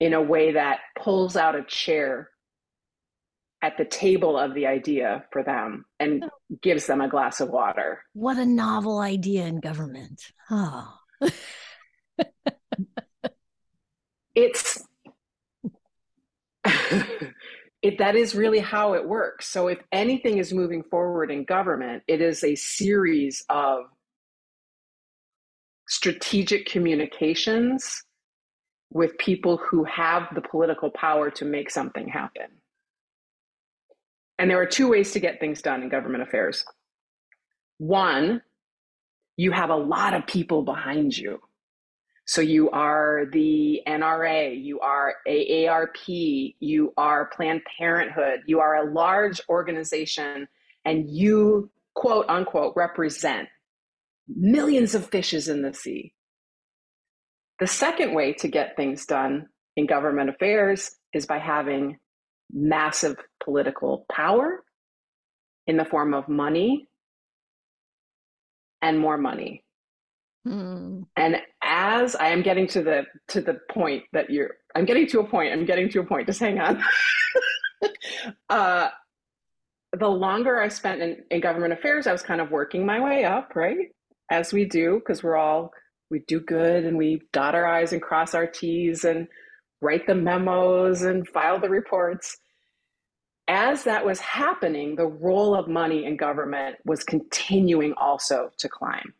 in 0.00 0.12
a 0.12 0.20
way 0.20 0.52
that 0.52 0.80
pulls 0.98 1.36
out 1.36 1.54
a 1.54 1.64
chair 1.64 2.28
at 3.62 3.78
the 3.78 3.84
table 3.86 4.38
of 4.38 4.52
the 4.52 4.66
idea 4.66 5.24
for 5.32 5.42
them 5.42 5.86
and 5.98 6.24
gives 6.60 6.86
them 6.86 7.00
a 7.00 7.08
glass 7.08 7.40
of 7.40 7.48
water. 7.48 8.02
What 8.12 8.36
a 8.36 8.44
novel 8.44 8.98
idea 8.98 9.46
in 9.46 9.60
government. 9.60 10.20
Oh. 10.50 10.98
it's 14.34 14.84
it, 17.84 17.98
that 17.98 18.16
is 18.16 18.34
really 18.34 18.60
how 18.60 18.94
it 18.94 19.06
works. 19.06 19.46
So 19.46 19.68
if 19.68 19.78
anything 19.92 20.38
is 20.38 20.54
moving 20.54 20.82
forward 20.84 21.30
in 21.30 21.44
government, 21.44 22.02
it 22.08 22.22
is 22.22 22.42
a 22.42 22.54
series 22.54 23.44
of 23.50 23.82
strategic 25.86 26.64
communications 26.64 28.02
with 28.90 29.18
people 29.18 29.58
who 29.58 29.84
have 29.84 30.28
the 30.34 30.40
political 30.40 30.88
power 30.92 31.30
to 31.32 31.44
make 31.44 31.70
something 31.70 32.08
happen. 32.08 32.46
And 34.38 34.50
there 34.50 34.58
are 34.58 34.66
two 34.66 34.88
ways 34.88 35.12
to 35.12 35.20
get 35.20 35.38
things 35.38 35.60
done 35.60 35.82
in 35.82 35.90
government 35.90 36.22
affairs. 36.22 36.64
One, 37.76 38.40
you 39.36 39.52
have 39.52 39.68
a 39.68 39.76
lot 39.76 40.14
of 40.14 40.26
people 40.26 40.62
behind 40.62 41.18
you. 41.18 41.38
So 42.26 42.40
you 42.40 42.70
are 42.70 43.26
the 43.32 43.82
NRA, 43.86 44.62
you 44.62 44.80
are 44.80 45.16
AARP, 45.28 46.54
you 46.58 46.92
are 46.96 47.26
Planned 47.26 47.62
Parenthood, 47.78 48.40
you 48.46 48.60
are 48.60 48.76
a 48.76 48.90
large 48.90 49.42
organization, 49.48 50.48
and 50.86 51.10
you, 51.10 51.70
quote 51.94 52.26
unquote, 52.28 52.74
represent 52.76 53.48
millions 54.26 54.94
of 54.94 55.06
fishes 55.06 55.48
in 55.48 55.60
the 55.62 55.74
sea. 55.74 56.14
The 57.60 57.66
second 57.66 58.14
way 58.14 58.32
to 58.34 58.48
get 58.48 58.76
things 58.76 59.04
done 59.04 59.48
in 59.76 59.86
government 59.86 60.30
affairs 60.30 60.96
is 61.12 61.26
by 61.26 61.38
having 61.38 61.98
massive 62.50 63.16
political 63.42 64.06
power 64.10 64.64
in 65.66 65.76
the 65.76 65.84
form 65.84 66.14
of 66.14 66.28
money 66.28 66.88
and 68.82 68.98
more 68.98 69.16
money. 69.16 69.63
Mm. 70.46 71.06
And 71.16 71.36
as 71.62 72.14
I 72.14 72.28
am 72.28 72.42
getting 72.42 72.66
to 72.68 72.82
the 72.82 73.04
to 73.28 73.40
the 73.40 73.58
point 73.70 74.04
that 74.12 74.30
you're 74.30 74.50
I'm 74.74 74.84
getting 74.84 75.06
to 75.08 75.20
a 75.20 75.24
point, 75.24 75.52
I'm 75.52 75.64
getting 75.64 75.88
to 75.90 76.00
a 76.00 76.04
point, 76.04 76.26
just 76.26 76.40
hang 76.40 76.58
on. 76.58 76.82
uh, 78.50 78.88
the 79.98 80.08
longer 80.08 80.60
I 80.60 80.68
spent 80.68 81.00
in, 81.00 81.24
in 81.30 81.40
government 81.40 81.72
affairs, 81.72 82.06
I 82.06 82.12
was 82.12 82.22
kind 82.22 82.40
of 82.40 82.50
working 82.50 82.84
my 82.84 83.00
way 83.00 83.24
up, 83.24 83.54
right? 83.54 83.76
As 84.30 84.52
we 84.52 84.64
do, 84.64 84.98
because 84.98 85.22
we're 85.22 85.36
all 85.36 85.72
we 86.10 86.20
do 86.26 86.40
good 86.40 86.84
and 86.84 86.96
we 86.98 87.22
dot 87.32 87.54
our 87.54 87.66
I's 87.66 87.92
and 87.92 88.02
cross 88.02 88.34
our 88.34 88.46
T's 88.46 89.04
and 89.04 89.26
write 89.80 90.06
the 90.06 90.14
memos 90.14 91.02
and 91.02 91.26
file 91.28 91.60
the 91.60 91.68
reports. 91.68 92.36
As 93.48 93.84
that 93.84 94.04
was 94.04 94.20
happening, 94.20 94.96
the 94.96 95.06
role 95.06 95.54
of 95.54 95.68
money 95.68 96.04
in 96.04 96.16
government 96.16 96.76
was 96.84 97.04
continuing 97.04 97.92
also 97.94 98.50
to 98.58 98.68
climb. 98.68 99.12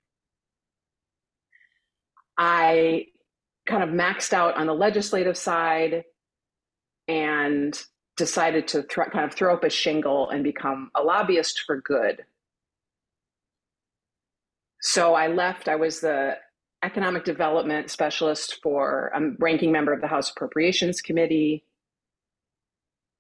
I 2.37 3.07
kind 3.67 3.83
of 3.83 3.91
maxed 3.91 4.33
out 4.33 4.57
on 4.57 4.67
the 4.67 4.75
legislative 4.75 5.37
side 5.37 6.05
and 7.09 7.81
decided 8.17 8.69
to 8.69 8.83
th- 8.83 9.09
kind 9.13 9.25
of 9.25 9.35
throw 9.35 9.55
up 9.55 9.65
a 9.65 9.71
shingle 9.71 10.31
and 10.31 10.45
become 10.45 10.91
a 10.95 11.03
lobbyist 11.03 11.63
for 11.67 11.81
good. 11.81 12.25
So 14.81 15.15
I 15.15 15.29
left, 15.29 15.69
I 15.69 15.77
was 15.77 16.01
the 16.01 16.37
economic 16.83 17.25
development 17.25 17.91
specialist 17.91 18.59
for, 18.63 19.11
a 19.15 19.21
ranking 19.39 19.73
member 19.73 19.93
of 19.93 20.03
the 20.03 20.07
House 20.07 20.31
Appropriations 20.31 21.01
Committee, 21.01 21.65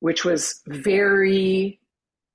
which 0.01 0.25
was 0.25 0.61
very 0.67 1.81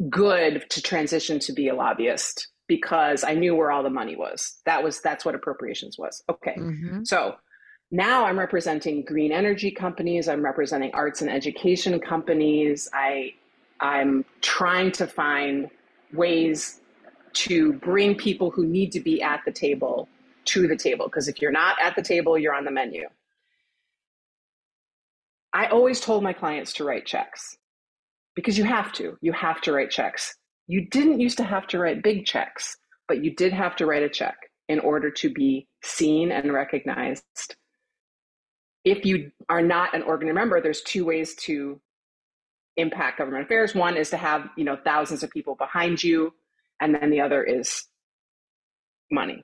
good 0.09 0.65
to 0.69 0.81
transition 0.81 1.39
to 1.39 1.53
be 1.53 1.67
a 1.67 1.75
lobbyist 1.75 2.47
because 2.69 3.23
I 3.25 3.33
knew 3.33 3.55
where 3.55 3.71
all 3.71 3.83
the 3.83 3.89
money 3.89 4.15
was. 4.15 4.61
That 4.65 4.81
was 4.81 5.01
that's 5.01 5.25
what 5.25 5.35
appropriations 5.35 5.97
was. 5.97 6.23
Okay. 6.29 6.55
Mm-hmm. 6.55 7.03
So 7.03 7.35
now 7.91 8.25
I'm 8.25 8.39
representing 8.39 9.03
green 9.03 9.33
energy 9.33 9.71
companies, 9.71 10.29
I'm 10.29 10.45
representing 10.45 10.91
arts 10.93 11.21
and 11.21 11.29
education 11.29 11.99
companies. 11.99 12.87
I 12.93 13.33
I'm 13.81 14.23
trying 14.41 14.91
to 14.93 15.07
find 15.07 15.69
ways 16.13 16.79
to 17.31 17.73
bring 17.73 18.15
people 18.15 18.51
who 18.51 18.65
need 18.65 18.91
to 18.91 18.99
be 18.99 19.21
at 19.21 19.41
the 19.45 19.51
table 19.51 20.07
to 20.45 20.67
the 20.67 20.75
table 20.75 21.05
because 21.05 21.27
if 21.27 21.41
you're 21.41 21.51
not 21.51 21.75
at 21.83 21.95
the 21.95 22.01
table, 22.01 22.37
you're 22.37 22.55
on 22.55 22.65
the 22.65 22.71
menu. 22.71 23.07
I 25.53 25.65
always 25.67 25.99
told 25.99 26.21
my 26.21 26.33
clients 26.33 26.73
to 26.73 26.83
write 26.83 27.07
checks 27.07 27.57
because 28.35 28.59
you 28.59 28.63
have 28.63 28.93
to. 28.93 29.17
You 29.21 29.31
have 29.31 29.59
to 29.61 29.71
write 29.71 29.89
checks. 29.89 30.35
You 30.69 30.85
didn't 30.85 31.19
used 31.19 31.37
to 31.37 31.43
have 31.43 31.65
to 31.69 31.79
write 31.79 32.03
big 32.03 32.27
checks, 32.27 32.77
but 33.07 33.23
you 33.23 33.35
did 33.35 33.51
have 33.53 33.75
to 33.77 33.87
write 33.87 34.03
a 34.03 34.07
check 34.07 34.37
in 34.67 34.79
order 34.79 35.09
to 35.09 35.33
be 35.33 35.67
seen 35.83 36.31
and 36.31 36.53
recognized. 36.53 37.55
If 38.85 39.03
you 39.03 39.31
are 39.49 39.63
not 39.63 39.95
an 39.95 40.03
organ 40.03 40.31
member, 40.31 40.61
there's 40.61 40.83
two 40.83 41.05
ways 41.05 41.33
to 41.37 41.81
impact 42.77 43.17
government 43.17 43.45
affairs. 43.45 43.73
One 43.73 43.97
is 43.97 44.11
to 44.11 44.17
have, 44.17 44.47
you 44.55 44.63
know, 44.63 44.77
thousands 44.85 45.23
of 45.23 45.31
people 45.31 45.55
behind 45.55 46.03
you, 46.03 46.35
and 46.79 46.93
then 46.93 47.09
the 47.09 47.21
other 47.21 47.43
is 47.43 47.85
money. 49.11 49.41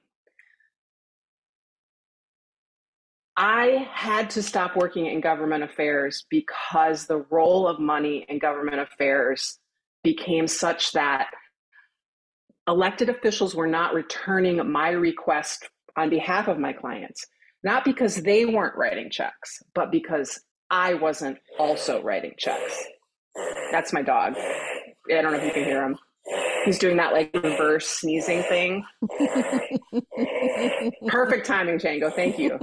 I 3.35 3.89
had 3.91 4.29
to 4.29 4.43
stop 4.43 4.75
working 4.75 5.07
in 5.07 5.21
government 5.21 5.63
affairs 5.63 6.23
because 6.29 7.07
the 7.07 7.25
role 7.31 7.67
of 7.67 7.79
money 7.79 8.27
in 8.29 8.37
government 8.37 8.79
affairs 8.79 9.57
became 10.05 10.47
such 10.47 10.93
that 10.93 11.27
elected 12.67 13.09
officials 13.09 13.53
were 13.53 13.67
not 13.67 13.93
returning 13.93 14.71
my 14.71 14.91
request 14.91 15.67
on 15.97 16.09
behalf 16.09 16.47
of 16.47 16.59
my 16.59 16.71
clients, 16.71 17.25
not 17.63 17.83
because 17.83 18.15
they 18.15 18.45
weren't 18.45 18.77
writing 18.77 19.09
checks, 19.09 19.61
but 19.73 19.91
because 19.91 20.39
I 20.69 20.93
wasn't 20.93 21.39
also 21.59 22.01
writing 22.03 22.33
checks. 22.37 22.85
That's 23.71 23.91
my 23.91 24.03
dog. 24.03 24.35
I 24.37 25.21
don't 25.21 25.31
know 25.31 25.39
if 25.39 25.43
you 25.43 25.51
can 25.51 25.63
hear 25.65 25.83
him. 25.83 25.97
He's 26.65 26.79
doing 26.79 26.97
that 26.97 27.13
like 27.13 27.31
reverse 27.33 27.87
sneezing 27.87 28.43
thing. 28.43 28.83
Perfect 31.07 31.45
timing, 31.45 31.77
Django. 31.77 32.11
Thank 32.13 32.39
you. 32.39 32.57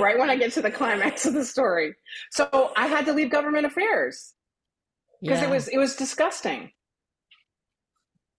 right 0.00 0.18
when 0.18 0.30
I 0.30 0.36
get 0.36 0.52
to 0.52 0.62
the 0.62 0.70
climax 0.70 1.26
of 1.26 1.34
the 1.34 1.44
story. 1.44 1.94
So 2.30 2.70
I 2.76 2.86
had 2.86 3.06
to 3.06 3.12
leave 3.12 3.30
government 3.30 3.66
affairs 3.66 4.34
because 5.22 5.40
yeah. 5.40 5.48
it 5.48 5.50
was 5.50 5.68
it 5.68 5.78
was 5.78 5.96
disgusting. 5.96 6.72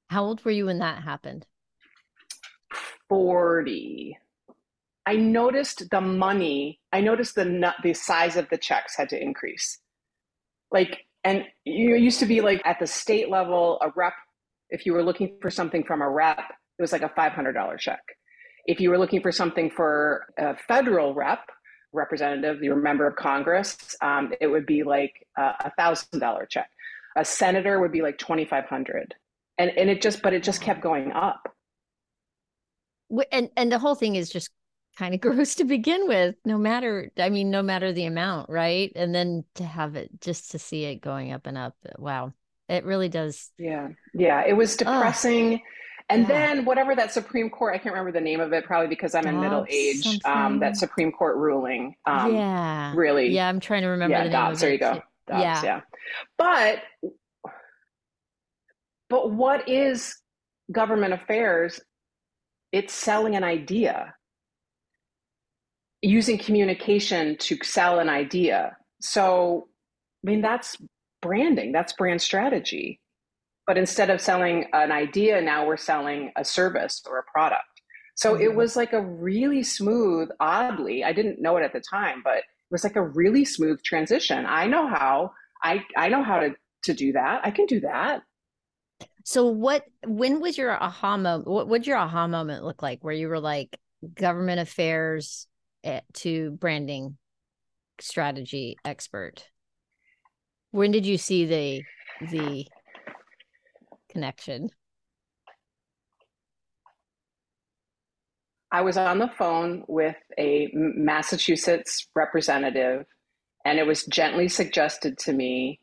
How 0.10 0.24
old 0.24 0.44
were 0.46 0.52
you 0.52 0.68
when 0.68 0.80
that 0.80 1.04
happened? 1.04 1.48
40. 3.10 4.18
I 5.06 5.16
noticed 5.16 5.90
the 5.90 6.02
money, 6.02 6.80
I 6.92 7.02
noticed 7.02 7.36
the 7.36 7.74
the 7.84 7.94
size 7.94 8.36
of 8.36 8.50
the 8.50 8.58
checks 8.58 8.96
had 8.98 9.10
to 9.10 9.22
increase. 9.22 9.80
Like 10.72 11.06
and 11.24 11.46
you 11.64 11.96
used 11.96 12.20
to 12.20 12.26
be 12.26 12.42
like 12.42 12.62
at 12.66 12.80
the 12.80 12.88
state 12.88 13.30
level 13.30 13.80
a 13.82 13.90
rep 13.96 14.14
if 14.74 14.86
you 14.88 14.94
were 14.94 15.04
looking 15.04 15.38
for 15.40 15.52
something 15.52 15.84
from 15.84 16.02
a 16.02 16.10
rep, 16.10 16.40
it 16.40 16.82
was 16.82 16.92
like 16.92 17.04
a 17.04 17.10
$500 17.10 17.78
check. 17.78 18.02
If 18.66 18.80
you 18.80 18.90
were 18.90 18.98
looking 18.98 19.22
for 19.22 19.32
something 19.32 19.70
for 19.70 20.26
a 20.38 20.58
federal 20.68 21.14
rep, 21.14 21.42
representative, 21.94 22.62
you're 22.62 22.78
a 22.78 22.82
member 22.82 23.08
of 23.08 23.16
Congress, 23.16 23.78
um, 24.02 24.34
it 24.42 24.48
would 24.48 24.66
be 24.66 24.84
like 24.84 25.28
a 25.38 25.72
thousand 25.78 26.20
dollar 26.20 26.46
check. 26.46 26.70
A 27.16 27.24
senator 27.24 27.80
would 27.80 27.92
be 27.92 28.02
like 28.02 28.18
twenty 28.18 28.46
five 28.46 28.66
hundred, 28.66 29.16
and 29.58 29.70
and 29.72 29.90
it 29.90 30.02
just 30.02 30.22
but 30.22 30.34
it 30.34 30.44
just 30.44 30.62
kept 30.62 30.82
going 30.82 31.12
up. 31.12 31.54
And 33.32 33.50
and 33.56 33.72
the 33.72 33.80
whole 33.80 33.96
thing 33.96 34.16
is 34.16 34.30
just 34.30 34.50
kind 34.98 35.14
of 35.14 35.22
gross 35.22 35.56
to 35.56 35.66
begin 35.66 36.08
with. 36.08 36.36
No 36.46 36.58
matter, 36.58 37.12
I 37.18 37.30
mean, 37.30 37.52
no 37.52 37.62
matter 37.62 37.94
the 37.94 38.06
amount, 38.06 38.50
right? 38.50 38.92
And 38.96 39.14
then 39.14 39.46
to 39.56 39.64
have 39.64 39.96
it 39.96 40.10
just 40.22 40.52
to 40.52 40.60
see 40.60 40.86
it 40.86 41.02
going 41.02 41.32
up 41.32 41.46
and 41.46 41.58
up. 41.58 41.76
Wow, 41.98 42.34
it 42.68 42.84
really 42.84 43.10
does. 43.10 43.52
Yeah, 43.58 43.90
yeah, 44.14 44.44
it 44.46 44.54
was 44.54 44.76
depressing. 44.76 45.56
Ugh 45.56 45.62
And 46.14 46.28
yeah. 46.28 46.28
then 46.28 46.66
whatever 46.66 46.96
that 46.96 47.12
Supreme 47.12 47.50
Court, 47.50 47.74
I 47.74 47.80
can't 47.80 47.96
remember 47.96 48.12
the 48.12 48.24
name 48.24 48.40
of 48.40 48.54
it, 48.54 48.66
probably 48.66 48.88
because 48.88 49.16
I'm 49.16 49.26
in 49.26 49.42
middle 49.42 49.66
age. 49.68 50.20
Um, 50.26 50.60
that 50.60 50.78
Supreme 50.78 51.12
Court 51.12 51.38
ruling. 51.38 51.96
Um, 52.06 52.36
yeah. 52.36 52.94
Really. 52.96 53.30
Yeah, 53.30 53.50
I'm 53.50 53.60
trying 53.60 53.82
to 53.82 53.88
remember. 53.88 54.16
Yeah, 54.16 54.26
the 54.26 54.30
Dobbs. 54.30 54.62
there 54.62 54.72
you 54.72 54.78
go. 54.78 55.02
Dobbs, 55.28 55.42
yeah. 55.42 55.64
yeah. 55.64 55.82
But 56.38 56.84
but 59.10 59.32
what 59.32 59.68
is 59.68 60.16
government 60.72 61.14
affairs? 61.14 61.80
It's 62.72 62.94
selling 62.94 63.36
an 63.36 63.44
idea. 63.44 64.14
Using 66.04 66.38
communication 66.38 67.38
to 67.38 67.58
sell 67.64 67.98
an 67.98 68.10
idea. 68.10 68.78
So, 69.02 69.68
I 70.24 70.30
mean, 70.30 70.42
that's 70.42 70.78
branding. 71.22 71.72
That's 71.72 71.94
brand 71.94 72.22
strategy 72.22 73.00
but 73.66 73.78
instead 73.78 74.10
of 74.10 74.22
selling 74.22 74.66
an 74.74 74.92
idea, 74.92 75.42
now 75.42 75.66
we're 75.66 75.78
selling 75.78 76.32
a 76.36 76.44
service 76.44 77.02
or 77.10 77.20
a 77.20 77.24
product. 77.32 77.64
So 78.16 78.34
mm-hmm. 78.34 78.44
it 78.44 78.56
was 78.56 78.76
like 78.76 78.94
a 78.94 79.02
really 79.02 79.64
smooth, 79.64 80.30
oddly, 80.40 81.04
I 81.04 81.14
didn't 81.14 81.42
know 81.42 81.58
it 81.58 81.64
at 81.64 81.74
the 81.74 81.82
time, 81.82 82.22
but 82.24 82.38
it 82.38 82.44
was 82.72 82.84
like 82.84 82.96
a 82.96 83.02
really 83.02 83.46
smooth 83.46 83.82
transition. 83.84 84.46
I 84.46 84.68
know 84.68 84.88
how. 84.88 85.32
I 85.64 85.84
I 85.96 86.10
know 86.10 86.24
how 86.24 86.40
to 86.40 86.56
to 86.84 86.94
do 86.94 87.14
that. 87.14 87.42
I 87.44 87.52
can 87.52 87.66
do 87.66 87.80
that. 87.82 88.24
So 89.26 89.46
what 89.46 89.84
when 90.06 90.42
was 90.42 90.58
your 90.58 90.72
aha 90.72 91.18
moment? 91.18 91.48
What 91.48 91.70
would 91.70 91.88
your 91.88 91.98
aha 91.98 92.28
moment 92.28 92.66
look 92.66 92.82
like 92.82 93.04
where 93.04 93.14
you 93.14 93.30
were 93.30 93.40
like 93.40 93.80
government 94.16 94.60
affairs 94.60 95.48
eh, 95.84 96.02
to 96.16 96.52
branding 96.52 97.18
strategy 98.00 98.76
expert? 98.84 99.48
When 100.72 100.92
did 100.92 101.06
you 101.06 101.18
see 101.18 101.46
the 101.46 101.84
the 102.30 102.68
connection? 104.14 104.70
I 108.72 108.82
was 108.82 108.98
on 108.98 109.20
the 109.20 109.30
phone 109.38 109.84
with 109.88 110.16
a 110.40 110.70
Massachusetts 110.74 112.08
representative, 112.16 113.06
and 113.66 113.78
it 113.78 113.86
was 113.86 114.06
gently 114.06 114.48
suggested 114.48 115.18
to 115.20 115.34
me 115.34 115.80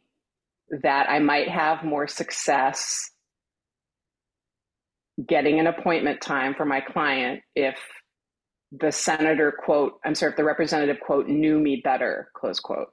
that 0.82 1.08
I 1.10 1.18
might 1.18 1.48
have 1.48 1.84
more 1.84 2.06
success 2.08 3.10
getting 5.26 5.60
an 5.60 5.66
appointment 5.66 6.20
time 6.20 6.54
for 6.54 6.64
my 6.64 6.80
client 6.80 7.42
if 7.54 7.78
the 8.72 8.92
senator 8.92 9.52
quote 9.52 9.94
i'm 10.04 10.14
sorry 10.14 10.30
if 10.30 10.36
the 10.36 10.44
representative 10.44 10.98
quote 11.00 11.26
knew 11.26 11.58
me 11.58 11.80
better 11.82 12.30
close 12.34 12.60
quote 12.60 12.88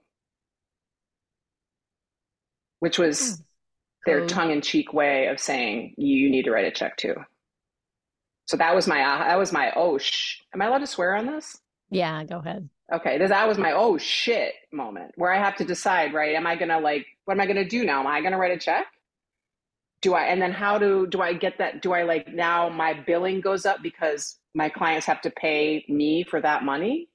which 2.79 2.97
was 2.99 3.37
hmm 3.37 3.43
their 4.05 4.21
oh. 4.21 4.27
tongue-in-cheek 4.27 4.93
way 4.93 5.27
of 5.27 5.39
saying 5.39 5.93
you 5.97 6.29
need 6.29 6.43
to 6.43 6.51
write 6.51 6.65
a 6.65 6.71
check 6.71 6.97
too. 6.97 7.15
So 8.47 8.55
that 8.57 8.73
was 8.73 8.87
my 8.87 9.01
uh, 9.01 9.27
that 9.27 9.37
was 9.37 9.51
my 9.51 9.71
oh 9.75 9.97
sh. 9.97 10.39
Am 10.53 10.61
I 10.61 10.67
allowed 10.67 10.79
to 10.79 10.87
swear 10.87 11.15
on 11.15 11.25
this? 11.25 11.57
Yeah, 11.89 12.23
go 12.23 12.37
ahead. 12.37 12.69
Okay, 12.93 13.17
that 13.17 13.47
was 13.47 13.57
my 13.57 13.73
oh 13.73 13.97
shit 13.97 14.53
moment 14.71 15.11
where 15.15 15.33
I 15.33 15.37
have 15.37 15.57
to 15.57 15.65
decide, 15.65 16.13
right? 16.13 16.35
Am 16.35 16.47
I 16.47 16.55
gonna 16.55 16.79
like 16.79 17.05
what 17.25 17.33
am 17.33 17.41
I 17.41 17.45
gonna 17.45 17.67
do 17.67 17.83
now? 17.83 17.99
Am 17.99 18.07
I 18.07 18.21
gonna 18.21 18.37
write 18.37 18.55
a 18.55 18.59
check? 18.59 18.85
Do 20.01 20.13
I 20.13 20.25
and 20.25 20.41
then 20.41 20.53
how 20.53 20.77
do 20.77 21.07
do 21.07 21.21
I 21.21 21.33
get 21.33 21.57
that? 21.57 21.81
Do 21.81 21.91
I 21.91 22.03
like 22.03 22.33
now 22.33 22.69
my 22.69 22.93
billing 22.93 23.41
goes 23.41 23.65
up 23.65 23.81
because 23.83 24.37
my 24.53 24.69
clients 24.69 25.05
have 25.07 25.21
to 25.21 25.29
pay 25.29 25.85
me 25.89 26.23
for 26.23 26.39
that 26.39 26.63
money? 26.63 27.09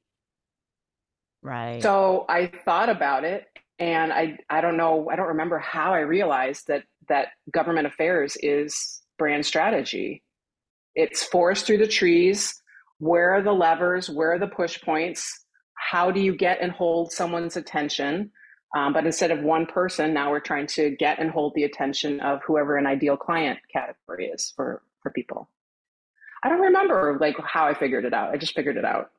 Right. 1.41 1.83
So 1.83 2.27
I 2.29 2.53
thought 2.65 2.91
about 2.91 3.25
it 3.25 3.47
and 3.83 4.13
I 4.13 4.39
I 4.49 4.61
don't 4.61 4.77
know 4.77 5.09
I 5.11 5.17
don't 5.17 5.27
remember 5.27 5.59
how 5.59 5.93
I 5.93 6.01
realized 6.01 6.69
that 6.69 6.85
that 7.09 7.29
government 7.53 7.89
affairs 7.89 8.37
is 8.41 9.03
brand 9.19 9.45
strategy. 9.45 10.23
It's 10.95 11.25
forest 11.25 11.67
through 11.67 11.79
the 11.79 11.89
trees. 11.89 12.63
Where 12.99 13.33
are 13.33 13.43
the 13.43 13.53
levers? 13.53 14.09
Where 14.09 14.33
are 14.35 14.39
the 14.39 14.47
push 14.47 14.81
points? 14.81 15.47
How 15.75 16.13
do 16.13 16.21
you 16.21 16.37
get 16.37 16.61
and 16.61 16.71
hold 16.71 17.11
someone's 17.11 17.57
attention? 17.57 18.31
Um, 18.77 18.93
but 18.93 19.05
instead 19.05 19.33
of 19.33 19.43
one 19.43 19.67
person, 19.67 20.15
now 20.15 20.31
we're 20.31 20.41
trying 20.41 20.69
to 20.69 20.91
get 20.97 21.19
and 21.19 21.29
hold 21.29 21.53
the 21.57 21.65
attention 21.65 22.21
of 22.21 22.41
whoever 22.47 22.77
an 22.77 22.87
ideal 22.87 23.17
client 23.17 23.59
category 23.73 24.27
is 24.27 24.53
for 24.55 24.83
for 25.03 25.11
people. 25.11 25.49
I 26.45 26.51
don't 26.51 26.61
remember 26.61 27.19
like 27.21 27.37
how 27.45 27.67
I 27.67 27.75
figured 27.75 28.05
it 28.05 28.15
out. 28.15 28.31
I 28.31 28.37
just 28.37 28.55
figured 28.55 28.77
it 28.77 28.85
out. 28.85 29.11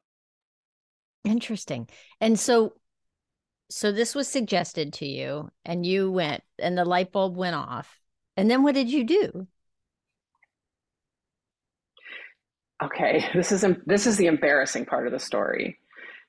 Interesting. 1.26 1.90
And 2.22 2.40
so 2.40 2.74
so 3.70 3.92
this 3.92 4.14
was 4.14 4.28
suggested 4.28 4.94
to 4.94 5.06
you 5.06 5.50
and 5.66 5.86
you 5.86 6.12
went 6.12 6.44
and 6.60 6.78
the 6.78 6.86
light 6.86 7.12
bulb 7.12 7.36
went 7.36 7.56
off. 7.56 8.00
And 8.38 8.50
then 8.50 8.64
what 8.64 8.76
did 8.76 8.90
you 8.90 9.04
do? 9.04 9.48
Okay 12.84 13.26
this 13.34 13.52
is 13.52 13.66
this 13.86 14.08
is 14.08 14.18
the 14.18 14.28
embarrassing 14.28 14.86
part 14.86 15.08
of 15.08 15.14
the 15.14 15.20
story. 15.20 15.80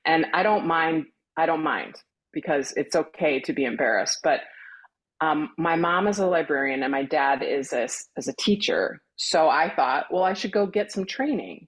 And 0.05 0.25
i 0.33 0.43
don't 0.43 0.67
mind 0.67 1.05
i 1.37 1.45
don't 1.45 1.63
mind 1.63 1.95
because 2.31 2.73
it's 2.75 2.95
okay 2.95 3.39
to 3.41 3.53
be 3.53 3.65
embarrassed 3.65 4.19
but 4.23 4.41
um, 5.21 5.51
my 5.57 5.77
mom 5.77 6.07
is 6.07 6.19
a 6.19 6.27
librarian 6.27 6.83
and 6.83 6.91
my 6.91 7.03
dad 7.03 7.41
is 7.41 7.71
a, 7.71 7.85
is 8.17 8.27
a 8.27 8.35
teacher. 8.37 9.01
So 9.15 9.49
i 9.49 9.73
thought 9.75 10.07
well 10.11 10.23
i 10.23 10.33
should 10.33 10.51
go 10.51 10.65
get 10.65 10.91
some 10.91 11.05
training 11.05 11.67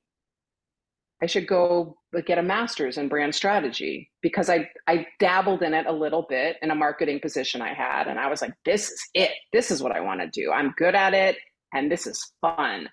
I 1.21 1.25
should 1.25 1.47
go 1.47 1.97
get 2.25 2.37
a 2.37 2.43
master's 2.43 2.97
in 2.97 3.07
brand 3.07 3.33
strategy 3.33 4.11
because 4.21 4.49
I, 4.49 4.69
I 4.87 5.07
dabbled 5.19 5.63
in 5.63 5.73
it 5.73 5.87
a 5.87 5.91
little 5.91 6.25
bit 6.29 6.57
in 6.61 6.69
a 6.69 6.75
marketing 6.75 7.19
position 7.19 7.61
I 7.61 7.73
had. 7.73 8.07
And 8.07 8.19
I 8.19 8.29
was 8.29 8.41
like, 8.41 8.53
this 8.65 8.89
is 8.89 9.01
it. 9.15 9.31
This 9.51 9.71
is 9.71 9.81
what 9.81 9.91
I 9.91 9.99
want 9.99 10.21
to 10.21 10.27
do. 10.27 10.51
I'm 10.51 10.73
good 10.77 10.93
at 10.93 11.13
it. 11.13 11.37
And 11.73 11.91
this 11.91 12.05
is 12.05 12.33
fun. 12.41 12.89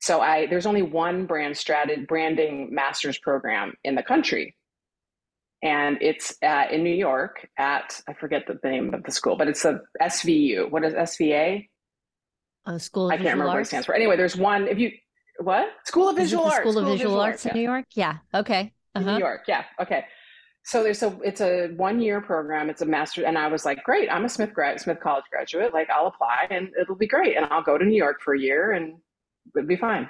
So 0.00 0.20
I, 0.20 0.46
there's 0.46 0.66
only 0.66 0.82
one 0.82 1.26
brand 1.26 1.56
strategy, 1.56 2.04
branding 2.08 2.74
master's 2.74 3.18
program 3.18 3.74
in 3.84 3.94
the 3.94 4.02
country. 4.02 4.56
And 5.62 5.98
it's 6.00 6.34
uh, 6.42 6.64
in 6.72 6.82
New 6.82 6.94
York 6.94 7.48
at, 7.56 8.00
I 8.08 8.14
forget 8.14 8.46
the 8.48 8.58
name 8.68 8.92
of 8.94 9.04
the 9.04 9.12
school, 9.12 9.36
but 9.36 9.46
it's 9.46 9.64
a 9.64 9.80
SVU. 10.00 10.70
What 10.70 10.84
is 10.84 10.94
SVA? 10.94 11.68
A 12.66 12.80
school 12.80 13.08
I 13.08 13.16
can't 13.16 13.28
remember 13.28 13.46
what 13.46 13.60
it 13.60 13.66
stands 13.66 13.86
for. 13.86 13.94
Anyway, 13.94 14.16
there's 14.16 14.36
one. 14.36 14.66
If 14.66 14.78
you 14.78 14.90
what? 15.38 15.68
School 15.84 16.08
of 16.08 16.16
Visual 16.16 16.44
Arts. 16.44 16.56
School 16.56 16.78
of 16.78 16.84
Visual, 16.84 16.96
Visual 16.96 17.20
Arts, 17.20 17.46
in 17.46 17.54
New 17.54 17.62
York. 17.62 17.86
Yeah. 17.94 18.18
Okay. 18.34 18.72
Uh-huh. 18.94 19.12
New 19.12 19.18
York. 19.18 19.42
Yeah. 19.48 19.64
Okay. 19.80 20.04
So 20.64 20.82
there's 20.82 21.02
a 21.02 21.18
it's 21.24 21.40
a 21.40 21.68
one 21.76 22.00
year 22.00 22.20
program. 22.20 22.70
It's 22.70 22.82
a 22.82 22.86
master, 22.86 23.24
and 23.24 23.36
I 23.36 23.48
was 23.48 23.64
like, 23.64 23.82
great. 23.82 24.08
I'm 24.10 24.24
a 24.24 24.28
Smith 24.28 24.52
grad, 24.54 24.80
Smith 24.80 25.00
College 25.02 25.24
graduate. 25.30 25.74
Like 25.74 25.90
I'll 25.90 26.06
apply, 26.06 26.46
and 26.50 26.70
it'll 26.80 26.96
be 26.96 27.08
great. 27.08 27.36
And 27.36 27.46
I'll 27.46 27.62
go 27.62 27.76
to 27.78 27.84
New 27.84 27.96
York 27.96 28.20
for 28.22 28.34
a 28.34 28.38
year, 28.38 28.72
and 28.72 28.98
it'll 29.56 29.66
be 29.66 29.76
fine. 29.76 30.08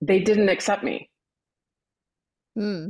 They 0.00 0.20
didn't 0.20 0.48
accept 0.48 0.84
me. 0.84 1.10
Hmm. 2.54 2.88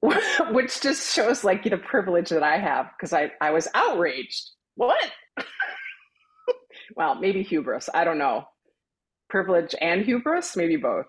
Which 0.52 0.80
just 0.80 1.12
shows 1.12 1.42
like 1.42 1.64
the 1.64 1.76
privilege 1.76 2.28
that 2.28 2.44
I 2.44 2.58
have 2.58 2.90
because 2.96 3.12
I 3.12 3.32
I 3.40 3.50
was 3.50 3.66
outraged. 3.74 4.50
What? 4.76 5.10
well, 6.96 7.16
maybe 7.16 7.42
hubris. 7.42 7.88
I 7.92 8.04
don't 8.04 8.18
know 8.18 8.44
privilege 9.34 9.74
and 9.80 10.04
hubris, 10.04 10.56
maybe 10.56 10.76
both. 10.76 11.06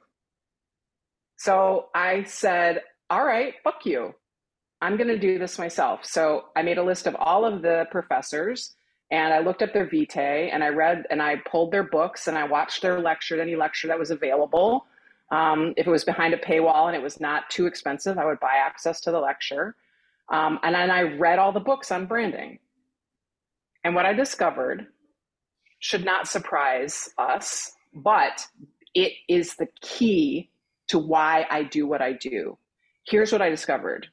So 1.38 1.90
I 1.94 2.24
said, 2.24 2.82
all 3.12 3.24
right, 3.24 3.54
fuck 3.64 3.86
you. 3.86 4.16
I'm 4.82 4.98
going 4.98 5.10
to 5.10 5.20
do 5.20 5.38
this 5.38 5.60
myself. 5.60 6.00
So 6.04 6.46
I 6.56 6.64
made 6.64 6.80
a 6.80 6.84
list 6.84 7.06
of 7.06 7.16
all 7.20 7.46
of 7.46 7.62
the 7.62 7.86
professors 7.92 8.74
and 9.12 9.32
I 9.32 9.42
looked 9.42 9.62
up 9.62 9.74
their 9.74 9.88
vitae 9.88 10.50
and 10.52 10.64
I 10.64 10.70
read 10.70 11.04
and 11.12 11.22
I 11.22 11.36
pulled 11.52 11.72
their 11.72 11.84
books 11.84 12.28
and 12.28 12.36
I 12.36 12.48
watched 12.48 12.82
their 12.82 13.00
lecture, 13.00 13.40
any 13.40 13.56
lecture 13.56 13.88
that 13.90 14.00
was 14.00 14.10
available. 14.10 14.88
Um, 15.32 15.76
if 15.78 15.86
it 15.86 15.92
was 15.92 16.04
behind 16.04 16.34
a 16.34 16.38
paywall 16.38 16.88
and 16.88 16.96
it 16.96 17.04
was 17.04 17.20
not 17.20 17.52
too 17.52 17.68
expensive, 17.68 18.18
I 18.18 18.26
would 18.26 18.40
buy 18.40 18.56
access 18.56 19.02
to 19.02 19.12
the 19.12 19.20
lecture. 19.20 19.76
Um, 20.34 20.58
and 20.64 20.74
then 20.74 20.90
I 20.90 21.02
read 21.02 21.38
all 21.38 21.52
the 21.52 21.60
books 21.60 21.92
on 21.92 22.08
branding. 22.08 22.58
And 23.84 23.94
what 23.94 24.08
I 24.08 24.14
discovered 24.14 24.88
should 25.80 26.04
not 26.04 26.28
surprise 26.28 27.08
us 27.20 27.72
but 27.96 28.46
it 28.94 29.14
is 29.28 29.56
the 29.56 29.68
key 29.82 30.52
to 30.88 31.00
why 31.00 31.48
I 31.50 31.64
do 31.64 31.88
what 31.88 32.02
I 32.02 32.14
do. 32.14 32.58
Here's 33.08 33.32
what 33.32 33.42
I 33.42 33.50
discovered 33.50 34.08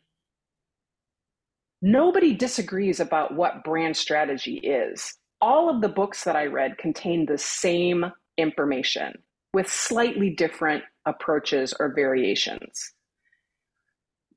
nobody 1.84 2.32
disagrees 2.32 3.00
about 3.00 3.34
what 3.34 3.64
brand 3.64 3.96
strategy 3.96 4.58
is. 4.58 5.16
All 5.40 5.68
of 5.68 5.80
the 5.80 5.88
books 5.88 6.22
that 6.22 6.36
I 6.36 6.46
read 6.46 6.78
contain 6.78 7.26
the 7.26 7.38
same 7.38 8.04
information 8.38 9.14
with 9.52 9.70
slightly 9.70 10.30
different 10.30 10.84
approaches 11.06 11.74
or 11.78 11.92
variations. 11.92 12.92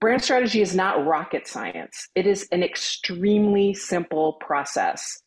Brand 0.01 0.23
strategy 0.23 0.62
is 0.62 0.75
not 0.75 1.05
rocket 1.05 1.47
science. 1.47 2.10
It 2.15 2.25
is 2.25 2.47
an 2.51 2.63
extremely 2.63 3.75
simple 3.75 4.34
process. 4.34 5.21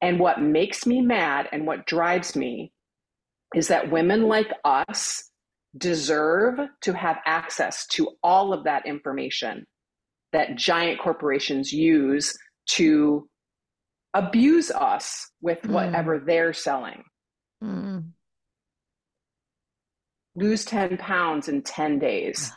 And 0.00 0.18
what 0.18 0.42
makes 0.42 0.84
me 0.84 1.00
mad 1.00 1.48
and 1.52 1.66
what 1.66 1.86
drives 1.86 2.34
me 2.34 2.72
is 3.54 3.68
that 3.68 3.90
women 3.90 4.28
like 4.28 4.52
us 4.64 5.30
deserve 5.76 6.58
to 6.82 6.92
have 6.92 7.18
access 7.26 7.86
to 7.86 8.08
all 8.22 8.52
of 8.52 8.64
that 8.64 8.86
information 8.86 9.66
that 10.32 10.56
giant 10.56 11.00
corporations 11.00 11.72
use 11.72 12.36
to 12.66 13.28
abuse 14.14 14.70
us 14.70 15.30
with 15.40 15.58
hmm. 15.62 15.72
whatever 15.72 16.20
mm. 16.20 16.26
they're 16.26 16.52
selling. 16.52 17.02
Mm. 17.62 18.10
Lose 20.34 20.64
10 20.64 20.96
pounds 20.96 21.48
in 21.48 21.62
10 21.62 21.98
days. 21.98 22.52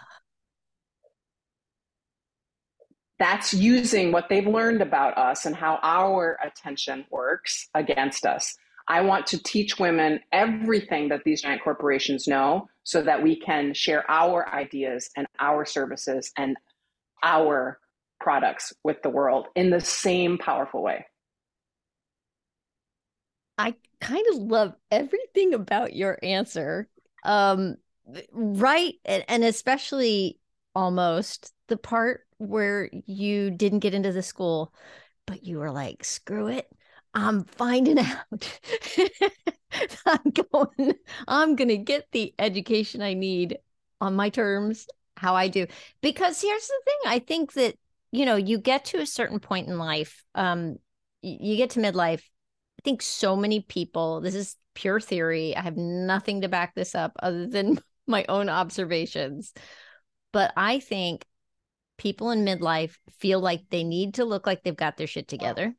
That's 3.19 3.53
using 3.53 4.11
what 4.11 4.25
they've 4.29 4.47
learned 4.47 4.81
about 4.81 5.17
us 5.17 5.45
and 5.45 5.55
how 5.55 5.79
our 5.81 6.37
attention 6.43 7.05
works 7.09 7.69
against 7.73 8.25
us. 8.25 8.53
I 8.87 9.01
want 9.01 9.25
to 9.27 9.41
teach 9.41 9.79
women 9.79 10.19
everything 10.31 11.09
that 11.09 11.23
these 11.23 11.41
giant 11.41 11.63
corporations 11.63 12.27
know 12.27 12.67
so 12.83 13.01
that 13.01 13.21
we 13.21 13.35
can 13.35 13.73
share 13.73 14.09
our 14.09 14.47
ideas 14.53 15.09
and 15.15 15.25
our 15.39 15.65
services 15.65 16.31
and 16.37 16.55
our 17.23 17.79
products 18.19 18.73
with 18.83 19.01
the 19.01 19.09
world 19.09 19.47
in 19.55 19.71
the 19.71 19.81
same 19.81 20.37
powerful 20.37 20.83
way. 20.83 21.05
I 23.57 23.73
kind 24.01 24.25
of 24.31 24.37
love 24.37 24.75
everything 24.91 25.53
about 25.53 25.95
your 25.95 26.19
answer. 26.21 26.87
Um, 27.23 27.77
right. 28.31 28.95
And, 29.05 29.23
and 29.27 29.43
especially 29.43 30.39
almost 30.75 31.53
the 31.67 31.77
part 31.77 32.21
where 32.37 32.89
you 33.07 33.49
didn't 33.49 33.79
get 33.79 33.93
into 33.93 34.11
the 34.11 34.21
school, 34.21 34.73
but 35.25 35.43
you 35.43 35.57
were 35.57 35.71
like, 35.71 36.03
screw 36.03 36.47
it. 36.47 36.69
I'm 37.15 37.45
finding 37.45 37.97
out. 37.97 38.59
I'm 40.05 40.31
going, 40.51 40.93
I'm 41.27 41.55
going 41.55 41.69
to 41.69 41.77
get 41.77 42.07
the 42.11 42.33
education 42.37 43.01
I 43.01 43.13
need 43.13 43.57
on 44.01 44.15
my 44.15 44.29
terms, 44.29 44.85
how 45.15 45.35
I 45.35 45.47
do. 45.47 45.65
Because 46.01 46.41
here's 46.41 46.67
the 46.67 46.81
thing 46.85 46.97
I 47.07 47.19
think 47.19 47.53
that, 47.53 47.75
you 48.11 48.25
know, 48.25 48.35
you 48.35 48.57
get 48.57 48.85
to 48.85 48.99
a 48.99 49.05
certain 49.05 49.39
point 49.39 49.69
in 49.69 49.77
life, 49.77 50.23
um, 50.35 50.75
you 51.21 51.55
get 51.55 51.71
to 51.71 51.79
midlife. 51.79 52.19
I 52.19 52.81
think 52.83 53.01
so 53.01 53.35
many 53.35 53.61
people, 53.61 54.19
this 54.19 54.35
is 54.35 54.57
pure 54.75 54.99
theory. 54.99 55.55
I 55.55 55.61
have 55.61 55.77
nothing 55.77 56.41
to 56.41 56.49
back 56.49 56.75
this 56.75 56.93
up 56.95 57.13
other 57.23 57.47
than 57.47 57.79
my 58.07 58.25
own 58.27 58.49
observations. 58.49 59.53
But 60.33 60.51
I 60.57 60.79
think 60.79 61.25
people 61.97 62.31
in 62.31 62.43
midlife 62.43 62.97
feel 63.19 63.39
like 63.39 63.61
they 63.69 63.85
need 63.85 64.15
to 64.15 64.25
look 64.25 64.45
like 64.45 64.63
they've 64.63 64.75
got 64.75 64.97
their 64.97 65.07
shit 65.07 65.29
together. 65.29 65.73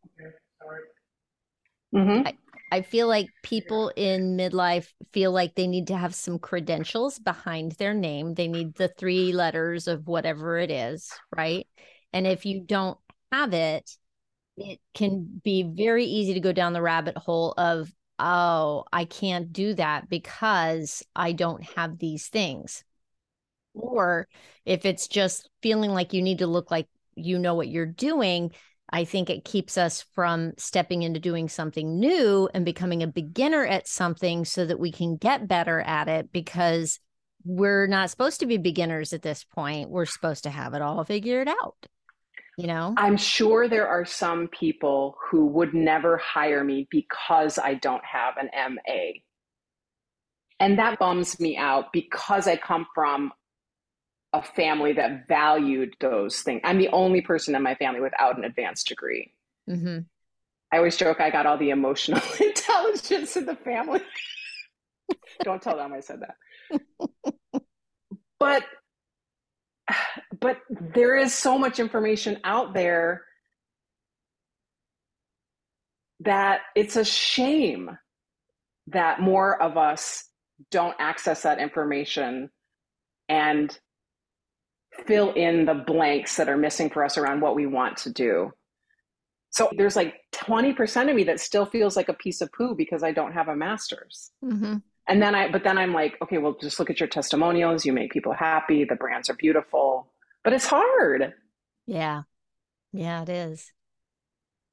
Mm-hmm. 1.97 2.27
I, 2.27 2.35
I 2.71 2.83
feel 2.83 3.09
like 3.09 3.29
people 3.43 3.91
in 3.97 4.37
midlife 4.37 4.89
feel 5.13 5.33
like 5.33 5.55
they 5.55 5.67
need 5.67 5.87
to 5.87 5.97
have 5.97 6.15
some 6.15 6.39
credentials 6.39 7.19
behind 7.19 7.73
their 7.73 7.95
name. 7.95 8.35
They 8.35 8.49
need 8.49 8.75
the 8.75 8.89
three 8.89 9.33
letters 9.33 9.89
of 9.89 10.07
whatever 10.07 10.59
it 10.59 10.71
is, 10.71 11.11
right? 11.35 11.67
And 12.13 12.27
if 12.27 12.45
you 12.45 12.61
don't 12.61 12.99
have 13.33 13.55
it, 13.55 13.91
it 14.57 14.81
can 14.95 15.41
be 15.43 15.63
very 15.63 16.05
easy 16.05 16.35
to 16.35 16.41
go 16.41 16.53
down 16.53 16.73
the 16.73 16.83
rabbit 16.83 17.17
hole 17.17 17.55
of, 17.57 17.91
oh, 18.19 18.85
I 18.93 19.05
can't 19.05 19.53
do 19.53 19.75
that 19.75 20.09
because 20.09 21.03
I 21.15 21.33
don't 21.33 21.63
have 21.77 21.99
these 21.99 22.29
things. 22.29 22.85
Or 23.75 24.29
if 24.65 24.87
it's 24.87 25.09
just 25.09 25.51
feeling 25.63 25.91
like 25.91 26.13
you 26.13 26.23
need 26.23 26.39
to 26.39 26.47
look 26.47 26.71
like 26.71 26.89
you 27.15 27.39
know 27.39 27.55
what 27.55 27.69
you're 27.69 27.87
doing, 27.87 28.53
I 28.91 29.05
think 29.05 29.31
it 29.31 29.45
keeps 29.45 29.77
us 29.77 30.05
from 30.15 30.53
stepping 30.59 31.03
into 31.03 31.19
doing 31.19 31.49
something 31.49 31.99
new 31.99 32.49
and 32.55 32.65
becoming 32.65 33.03
a 33.03 33.09
beginner 33.09 33.67
at 33.67 33.89
something 33.89 34.45
so 34.45 34.65
that 34.65 34.79
we 34.79 34.93
can 34.93 35.17
get 35.17 35.49
better 35.49 35.81
at 35.81 36.09
it 36.09 36.33
because 36.33 37.01
we're 37.45 37.87
not 37.87 38.11
supposed 38.11 38.41
to 38.41 38.47
be 38.47 38.59
beginners 38.59 39.13
at 39.13 39.23
this 39.23 39.45
point. 39.45 39.91
We're 39.91 40.07
supposed 40.07 40.45
to 40.45 40.51
have 40.51 40.75
it 40.75 40.83
all 40.83 41.03
figured 41.05 41.49
out. 41.49 41.77
You 42.57 42.69
know? 42.69 42.95
I'm 42.97 43.17
sure 43.17 43.69
there 43.69 43.89
are 43.89 44.05
some 44.05 44.49
people 44.49 45.17
who 45.31 45.47
would 45.47 45.75
never 45.75 46.17
hire 46.17 46.65
me 46.65 46.87
because 46.91 47.59
I 47.59 47.75
don't 47.75 48.05
have 48.05 48.35
an 48.39 48.51
MA. 48.75 49.21
And 50.59 50.79
that 50.79 50.99
bums 50.99 51.39
me 51.39 51.57
out 51.57 51.93
because 51.93 52.49
I 52.49 52.57
come 52.57 52.87
from 52.95 53.33
a 54.39 54.43
family 54.43 54.93
that 54.95 55.29
valued 55.29 55.95
those 56.01 56.41
things. 56.41 56.61
I'm 56.65 56.79
the 56.79 56.89
only 56.89 57.21
person 57.21 57.55
in 57.55 57.63
my 57.63 57.75
family 57.75 58.01
without 58.01 58.37
an 58.37 58.45
advanced 58.45 58.89
degree. 58.89 59.33
Mm-hmm. 59.69 60.01
I 60.73 60.77
always 60.77 60.97
joke 60.97 61.21
I 61.21 61.31
got 61.31 61.47
all 61.47 61.59
the 61.59 61.71
emotional 61.71 62.21
intelligence 62.41 63.37
in 63.37 63.47
the 63.47 63.57
family. 63.57 64.01
Don't 65.43 65.63
tell 65.63 65.77
them 65.77 65.93
I 65.93 66.01
said 66.01 66.21
that. 66.21 67.63
but 68.39 68.65
but 70.41 70.59
there 70.69 71.17
is 71.17 71.33
so 71.33 71.59
much 71.59 71.79
information 71.79 72.39
out 72.43 72.75
there 72.75 73.23
that 76.21 76.61
it's 76.75 76.97
a 76.97 77.05
shame 77.05 77.97
that 78.89 79.21
more 79.21 79.61
of 79.61 79.77
us 79.77 80.25
don't 80.71 80.97
access 80.99 81.43
that 81.43 81.61
information 81.61 82.51
and 83.29 83.79
fill 85.07 85.33
in 85.33 85.65
the 85.67 85.75
blanks 85.75 86.37
that 86.37 86.49
are 86.49 86.57
missing 86.57 86.91
for 86.91 87.05
us 87.05 87.19
around 87.19 87.41
what 87.41 87.55
we 87.55 87.67
want 87.67 87.97
to 87.99 88.13
do. 88.13 88.53
So 89.51 89.71
there's 89.77 89.97
like 89.97 90.15
20% 90.35 91.09
of 91.09 91.17
me 91.17 91.25
that 91.25 91.41
still 91.41 91.67
feels 91.67 91.97
like 91.97 92.09
a 92.09 92.15
piece 92.15 92.41
of 92.41 92.53
poo 92.53 92.75
because 92.75 93.03
I 93.03 93.13
don't 93.13 93.33
have 93.33 93.49
a 93.49 93.57
master's. 93.57 94.31
Mm-hmm. 94.45 94.77
And 95.09 95.23
then 95.23 95.35
I, 95.35 95.51
but 95.51 95.65
then 95.65 95.79
I'm 95.79 95.95
like, 95.95 96.17
okay, 96.23 96.39
well, 96.39 96.57
just 96.61 96.79
look 96.79 96.91
at 96.91 97.01
your 97.01 97.09
testimonials. 97.09 97.87
You 97.87 97.93
make 97.93 98.13
people 98.13 98.33
happy. 98.33 98.85
The 98.85 98.97
brands 98.97 99.31
are 99.31 99.35
beautiful, 99.35 100.13
but 100.45 100.53
it's 100.53 100.67
hard. 100.67 101.33
Yeah. 101.87 102.23
Yeah, 102.93 103.23
it 103.23 103.29
is. 103.29 103.73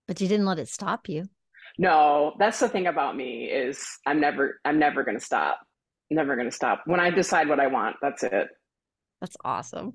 But 0.08 0.20
you 0.20 0.28
didn't 0.28 0.48
let 0.48 0.60
it 0.60 0.68
stop 0.68 1.08
you. 1.08 1.30
No, 1.78 2.34
that's 2.40 2.60
the 2.60 2.68
thing 2.68 2.88
about 2.88 3.16
me 3.16 3.46
is 3.46 3.86
I'm 4.06 4.20
never, 4.20 4.60
I'm 4.66 4.80
never 4.80 5.04
going 5.04 5.18
to 5.18 5.24
stop. 5.24 5.60
Never 6.10 6.36
going 6.36 6.50
to 6.50 6.56
stop. 6.56 6.84
When 6.86 7.00
I 7.00 7.10
decide 7.10 7.48
what 7.48 7.60
I 7.60 7.68
want, 7.68 7.96
that's 8.02 8.24
it. 8.24 8.50
That's 9.22 9.38
awesome. 9.46 9.94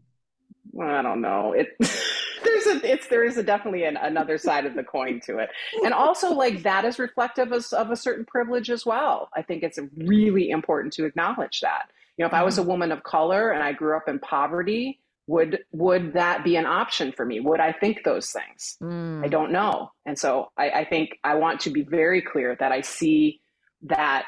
I 0.81 1.03
don't 1.03 1.21
know. 1.21 1.53
It 1.53 1.77
there's 1.81 2.67
a 2.67 2.93
it's 2.93 3.09
there 3.09 3.25
is 3.25 3.37
a 3.37 3.43
definitely 3.43 3.85
an, 3.85 3.97
another 3.97 4.39
side 4.39 4.67
of 4.67 4.75
the 4.75 4.85
coin 4.85 5.21
to 5.27 5.39
it, 5.39 5.51
and 5.85 5.95
also 5.95 6.33
like 6.33 6.63
that 6.63 6.85
is 6.85 6.99
reflective 6.99 7.53
of, 7.53 7.65
of 7.73 7.91
a 7.91 7.97
certain 7.97 8.25
privilege 8.25 8.71
as 8.71 8.85
well. 8.85 9.29
I 9.35 9.43
think 9.43 9.63
it's 9.63 9.79
really 9.97 10.51
important 10.51 10.93
to 10.95 11.05
acknowledge 11.05 11.61
that. 11.61 11.91
You 12.17 12.25
know, 12.25 12.27
if 12.27 12.35
I 12.35 12.43
was 12.43 12.59
a 12.59 12.63
woman 12.63 12.91
of 12.93 13.05
color 13.05 13.51
and 13.51 13.63
I 13.63 13.73
grew 13.73 13.97
up 13.97 14.09
in 14.09 14.19
poverty, 14.19 15.01
would 15.27 15.61
would 15.73 16.15
that 16.15 16.45
be 16.45 16.57
an 16.57 16.67
option 16.67 17.13
for 17.13 17.25
me? 17.25 17.41
Would 17.41 17.61
I 17.61 17.73
think 17.73 18.05
those 18.05 18.31
things? 18.31 18.77
Mm. 18.83 19.25
I 19.25 19.29
don't 19.29 19.53
know, 19.53 19.93
and 20.07 20.19
so 20.19 20.51
I, 20.57 20.71
I 20.71 20.85
think 20.85 21.19
I 21.25 21.35
want 21.35 21.61
to 21.61 21.71
be 21.71 21.83
very 21.83 22.23
clear 22.23 22.57
that 22.59 22.73
I 22.73 22.81
see 22.81 23.41
that 23.83 24.27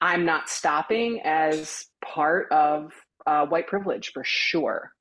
I'm 0.00 0.24
not 0.24 0.48
stopping 0.48 1.20
as 1.24 1.86
part 2.02 2.50
of 2.50 2.92
uh, 3.26 3.46
white 3.46 3.66
privilege 3.66 4.12
for 4.12 4.24
sure. 4.24 4.92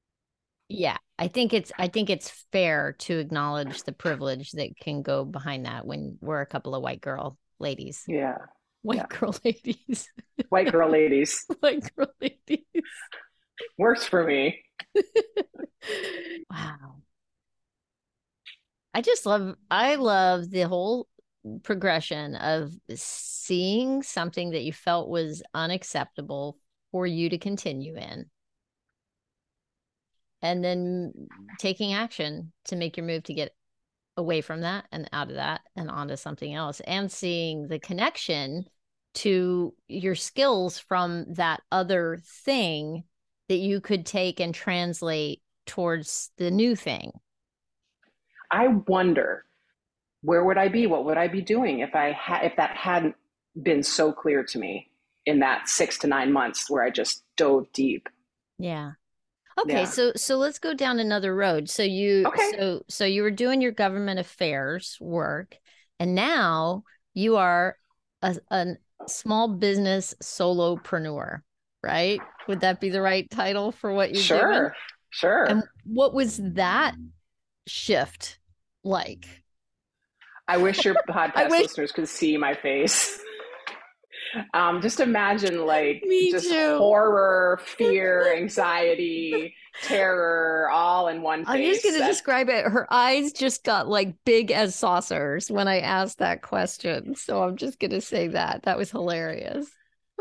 Yeah, 0.69 0.97
I 1.17 1.27
think 1.27 1.53
it's 1.53 1.71
I 1.77 1.87
think 1.87 2.09
it's 2.09 2.29
fair 2.51 2.93
to 2.99 3.17
acknowledge 3.17 3.83
the 3.83 3.91
privilege 3.91 4.51
that 4.51 4.77
can 4.79 5.01
go 5.01 5.25
behind 5.25 5.65
that 5.65 5.85
when 5.85 6.17
we're 6.21 6.41
a 6.41 6.45
couple 6.45 6.75
of 6.75 6.83
white 6.83 7.01
girl 7.01 7.37
ladies. 7.59 8.03
Yeah. 8.07 8.37
White 8.83 8.97
Yeah. 8.97 9.05
girl 9.09 9.35
ladies. 9.43 10.07
White 10.49 10.71
girl 10.71 10.89
ladies. 10.91 11.43
white 11.59 11.83
girl 11.95 12.07
ladies. 12.21 12.65
Works 13.77 14.05
for 14.05 14.23
me. 14.23 14.63
wow. 16.51 17.01
I 18.93 19.01
just 19.01 19.25
love 19.25 19.55
I 19.71 19.95
love 19.95 20.49
the 20.49 20.67
whole 20.67 21.07
progression 21.63 22.35
of 22.35 22.71
seeing 22.93 24.03
something 24.03 24.51
that 24.51 24.63
you 24.63 24.73
felt 24.73 25.09
was 25.09 25.41
unacceptable 25.53 26.57
for 26.91 27.07
you 27.07 27.29
to 27.29 27.37
continue 27.37 27.95
in 27.95 28.29
and 30.41 30.63
then 30.63 31.13
taking 31.59 31.93
action 31.93 32.51
to 32.65 32.75
make 32.75 32.97
your 32.97 33.05
move 33.05 33.23
to 33.23 33.33
get 33.33 33.53
away 34.17 34.41
from 34.41 34.61
that 34.61 34.85
and 34.91 35.09
out 35.13 35.29
of 35.29 35.35
that 35.35 35.61
and 35.75 35.89
onto 35.89 36.15
something 36.15 36.53
else 36.53 36.81
and 36.81 37.11
seeing 37.11 37.67
the 37.67 37.79
connection 37.79 38.65
to 39.13 39.73
your 39.87 40.15
skills 40.15 40.77
from 40.77 41.25
that 41.33 41.61
other 41.71 42.19
thing 42.45 43.03
that 43.47 43.57
you 43.57 43.81
could 43.81 44.05
take 44.05 44.39
and 44.39 44.53
translate 44.53 45.41
towards 45.65 46.31
the 46.37 46.51
new 46.51 46.75
thing 46.75 47.11
I 48.51 48.67
wonder 48.67 49.45
where 50.21 50.43
would 50.43 50.57
I 50.57 50.67
be? 50.67 50.85
What 50.85 51.05
would 51.05 51.17
I 51.17 51.27
be 51.27 51.41
doing 51.41 51.79
if 51.79 51.95
I 51.95 52.11
had 52.11 52.43
if 52.43 52.55
that 52.57 52.75
hadn't 52.75 53.15
been 53.61 53.83
so 53.83 54.11
clear 54.11 54.43
to 54.43 54.59
me 54.59 54.89
in 55.25 55.39
that 55.39 55.69
six 55.69 55.97
to 55.99 56.07
nine 56.07 56.31
months 56.31 56.69
where 56.69 56.83
I 56.83 56.89
just 56.89 57.23
dove 57.37 57.67
deep. 57.73 58.09
Yeah. 58.57 58.93
Okay, 59.61 59.81
Yeah. 59.81 59.85
so 59.85 60.11
so 60.15 60.37
let's 60.37 60.59
go 60.59 60.73
down 60.73 60.99
another 60.99 61.35
road. 61.35 61.69
So 61.69 61.83
you 61.83 62.25
Okay. 62.27 62.51
so 62.57 62.81
so 62.87 63.05
you 63.05 63.23
were 63.23 63.31
doing 63.31 63.61
your 63.61 63.71
government 63.71 64.19
affairs 64.19 64.97
work 65.01 65.57
and 65.99 66.15
now 66.15 66.83
you 67.13 67.37
are 67.37 67.77
a, 68.21 68.37
a 68.51 68.65
small 69.07 69.47
business 69.47 70.13
solopreneur, 70.21 71.41
right? 71.83 72.19
Would 72.47 72.61
that 72.61 72.79
be 72.79 72.89
the 72.89 73.01
right 73.01 73.29
title 73.29 73.71
for 73.71 73.91
what 73.93 74.13
you're 74.13 74.23
doing? 74.23 74.53
Sure. 74.53 74.75
Sure. 75.11 75.43
And 75.45 75.63
what 75.85 76.13
was 76.13 76.39
that 76.53 76.95
shift 77.67 78.39
like? 78.83 79.25
I 80.47 80.57
wish 80.57 80.85
your 80.85 80.95
podcast 81.09 81.49
wish- 81.49 81.61
listeners 81.63 81.91
could 81.91 82.07
see 82.07 82.37
my 82.37 82.53
face. 82.53 83.19
Um, 84.53 84.81
just 84.81 84.99
imagine 84.99 85.65
like 85.65 86.03
Me 86.05 86.31
just 86.31 86.49
too. 86.49 86.77
horror, 86.77 87.59
fear, 87.63 88.33
anxiety, 88.35 89.55
terror, 89.83 90.69
all 90.71 91.07
in 91.07 91.21
one 91.21 91.45
face. 91.45 91.55
I'm 91.55 91.61
just 91.63 91.83
going 91.83 91.99
to 91.99 92.05
describe 92.05 92.49
it. 92.49 92.65
Her 92.65 92.91
eyes 92.91 93.31
just 93.31 93.63
got 93.63 93.87
like 93.87 94.13
big 94.25 94.51
as 94.51 94.75
saucers 94.75 95.49
when 95.49 95.67
I 95.67 95.79
asked 95.79 96.19
that 96.19 96.41
question. 96.41 97.15
So 97.15 97.43
I'm 97.43 97.55
just 97.57 97.79
going 97.79 97.91
to 97.91 98.01
say 98.01 98.27
that. 98.29 98.63
That 98.63 98.77
was 98.77 98.91
hilarious. 98.91 99.67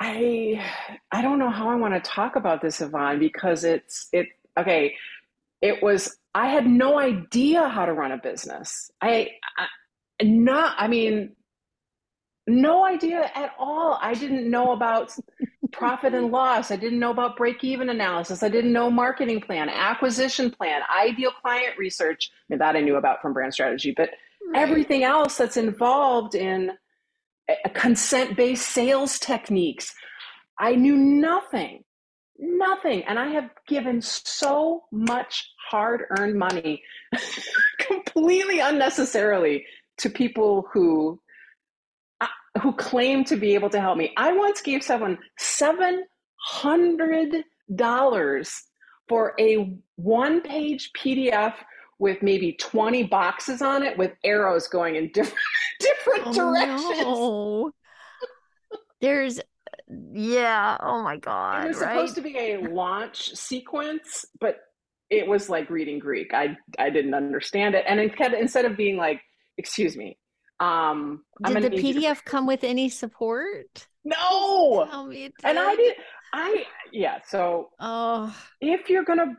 I 0.00 0.64
I 1.12 1.22
don't 1.22 1.38
know 1.38 1.50
how 1.50 1.68
I 1.68 1.74
want 1.76 1.94
to 1.94 2.00
talk 2.00 2.36
about 2.36 2.62
this, 2.62 2.80
Yvonne, 2.80 3.18
because 3.18 3.64
it's 3.64 4.08
it 4.12 4.28
okay. 4.58 4.94
It 5.60 5.82
was 5.82 6.16
I 6.34 6.48
had 6.48 6.66
no 6.66 6.98
idea 6.98 7.68
how 7.68 7.86
to 7.86 7.92
run 7.92 8.12
a 8.12 8.18
business. 8.18 8.90
I, 9.00 9.30
I 9.58 9.66
not 10.22 10.74
I 10.78 10.88
mean 10.88 11.34
no 12.50 12.84
idea 12.84 13.30
at 13.34 13.52
all. 13.58 13.98
I 14.00 14.14
didn't 14.14 14.50
know 14.50 14.72
about 14.72 15.16
profit 15.72 16.14
and 16.14 16.30
loss. 16.30 16.70
I 16.70 16.76
didn't 16.76 16.98
know 16.98 17.10
about 17.10 17.36
break 17.36 17.62
even 17.62 17.88
analysis. 17.88 18.42
I 18.42 18.48
didn't 18.48 18.72
know 18.72 18.90
marketing 18.90 19.40
plan, 19.40 19.68
acquisition 19.68 20.50
plan, 20.50 20.82
ideal 20.94 21.30
client 21.30 21.78
research. 21.78 22.30
I 22.32 22.52
mean, 22.52 22.58
that 22.58 22.76
I 22.76 22.80
knew 22.80 22.96
about 22.96 23.22
from 23.22 23.32
brand 23.32 23.54
strategy, 23.54 23.94
but 23.96 24.10
Right. 24.42 24.62
everything 24.62 25.04
else 25.04 25.36
that's 25.36 25.56
involved 25.56 26.34
in 26.34 26.72
consent 27.74 28.36
based 28.36 28.68
sales 28.68 29.18
techniques. 29.18 29.94
I 30.58 30.74
knew 30.74 30.96
nothing, 30.96 31.84
nothing. 32.38 33.04
And 33.04 33.18
I 33.18 33.28
have 33.28 33.50
given 33.68 34.00
so 34.00 34.84
much 34.90 35.48
hard 35.70 36.04
earned 36.18 36.36
money 36.38 36.82
completely 37.78 38.60
unnecessarily 38.60 39.66
to 39.98 40.10
people 40.10 40.66
who. 40.72 41.20
Who 42.62 42.72
claim 42.72 43.24
to 43.24 43.36
be 43.36 43.54
able 43.54 43.70
to 43.70 43.80
help 43.80 43.96
me? 43.96 44.12
I 44.16 44.32
once 44.32 44.60
gave 44.60 44.82
someone 44.82 45.18
seven 45.38 46.04
hundred 46.36 47.44
dollars 47.74 48.52
for 49.08 49.34
a 49.38 49.78
one-page 49.96 50.90
PDF 50.96 51.54
with 51.98 52.22
maybe 52.22 52.52
twenty 52.54 53.04
boxes 53.04 53.62
on 53.62 53.82
it, 53.82 53.96
with 53.96 54.12
arrows 54.24 54.66
going 54.68 54.96
in 54.96 55.08
different 55.14 55.38
different 55.78 56.26
Oh, 56.26 56.32
directions. 56.32 56.98
no. 57.00 57.70
There's, 59.00 59.40
yeah. 60.12 60.76
Oh 60.80 61.02
my 61.02 61.16
god. 61.16 61.64
It 61.64 61.68
was 61.68 61.78
right? 61.78 61.94
supposed 61.94 62.14
to 62.16 62.20
be 62.20 62.36
a 62.36 62.58
launch 62.58 63.34
sequence, 63.34 64.24
but 64.40 64.58
it 65.08 65.26
was 65.26 65.48
like 65.48 65.70
reading 65.70 65.98
Greek. 65.98 66.34
I 66.34 66.56
I 66.78 66.90
didn't 66.90 67.14
understand 67.14 67.74
it, 67.74 67.84
and 67.88 68.00
instead 68.00 68.34
instead 68.34 68.64
of 68.64 68.76
being 68.76 68.96
like, 68.96 69.20
"Excuse 69.56 69.96
me," 69.96 70.18
um, 70.60 71.24
Did 71.44 71.62
the 71.62 71.76
you 71.82 71.94
to- 71.94 72.00
PDF 72.00 72.24
come 72.24 72.46
with 72.46 72.62
any 72.64 72.88
support? 72.88 73.86
No, 74.04 74.86
Tell 74.90 75.06
me 75.06 75.24
it 75.24 75.34
and 75.44 75.58
I 75.58 75.74
did. 75.76 75.94
I 76.32 76.64
yeah. 76.92 77.18
So 77.26 77.70
Oh, 77.80 78.34
if 78.60 78.88
you're 78.88 79.04
gonna 79.04 79.36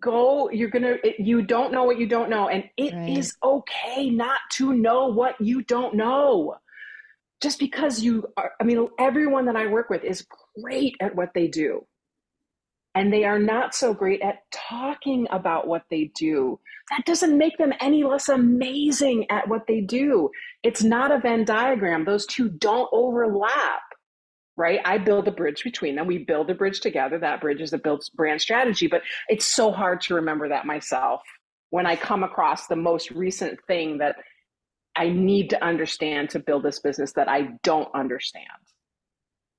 go, 0.00 0.50
you're 0.50 0.70
gonna. 0.70 0.96
It, 1.04 1.20
you 1.20 1.42
don't 1.42 1.72
know 1.72 1.84
what 1.84 1.98
you 2.00 2.06
don't 2.08 2.30
know, 2.30 2.48
and 2.48 2.64
it 2.76 2.94
is 3.16 3.36
Right. 3.44 3.50
okay 3.52 4.10
not 4.10 4.40
to 4.54 4.72
know 4.72 5.08
what 5.08 5.40
you 5.40 5.62
don't 5.62 5.94
know. 5.94 6.56
Just 7.42 7.58
because 7.58 8.02
you 8.02 8.26
are, 8.36 8.52
I 8.60 8.64
mean, 8.64 8.88
everyone 8.98 9.44
that 9.46 9.56
I 9.56 9.66
work 9.66 9.90
with 9.90 10.02
is 10.04 10.26
great 10.60 10.96
at 11.00 11.14
what 11.14 11.30
they 11.34 11.48
do. 11.48 11.86
And 12.96 13.12
they 13.12 13.24
are 13.24 13.38
not 13.38 13.74
so 13.74 13.92
great 13.92 14.22
at 14.22 14.50
talking 14.50 15.26
about 15.30 15.68
what 15.68 15.82
they 15.90 16.10
do. 16.16 16.58
That 16.90 17.04
doesn't 17.04 17.36
make 17.36 17.58
them 17.58 17.74
any 17.78 18.04
less 18.04 18.30
amazing 18.30 19.26
at 19.30 19.46
what 19.48 19.66
they 19.68 19.82
do. 19.82 20.30
It's 20.62 20.82
not 20.82 21.12
a 21.12 21.18
Venn 21.18 21.44
diagram. 21.44 22.06
Those 22.06 22.24
two 22.24 22.48
don't 22.48 22.88
overlap, 22.92 23.82
right? 24.56 24.80
I 24.86 24.96
build 24.96 25.28
a 25.28 25.30
bridge 25.30 25.62
between 25.62 25.94
them. 25.94 26.06
We 26.06 26.24
build 26.24 26.48
a 26.48 26.54
bridge 26.54 26.80
together. 26.80 27.18
That 27.18 27.42
bridge 27.42 27.60
is 27.60 27.74
a 27.74 27.78
build 27.78 28.02
brand 28.14 28.40
strategy, 28.40 28.86
but 28.86 29.02
it's 29.28 29.44
so 29.44 29.72
hard 29.72 30.00
to 30.02 30.14
remember 30.14 30.48
that 30.48 30.64
myself 30.64 31.20
when 31.68 31.84
I 31.84 31.96
come 31.96 32.24
across 32.24 32.66
the 32.66 32.76
most 32.76 33.10
recent 33.10 33.58
thing 33.66 33.98
that 33.98 34.16
I 34.96 35.10
need 35.10 35.50
to 35.50 35.62
understand 35.62 36.30
to 36.30 36.38
build 36.38 36.62
this 36.62 36.78
business 36.78 37.12
that 37.12 37.28
I 37.28 37.48
don't 37.62 37.94
understand. 37.94 38.46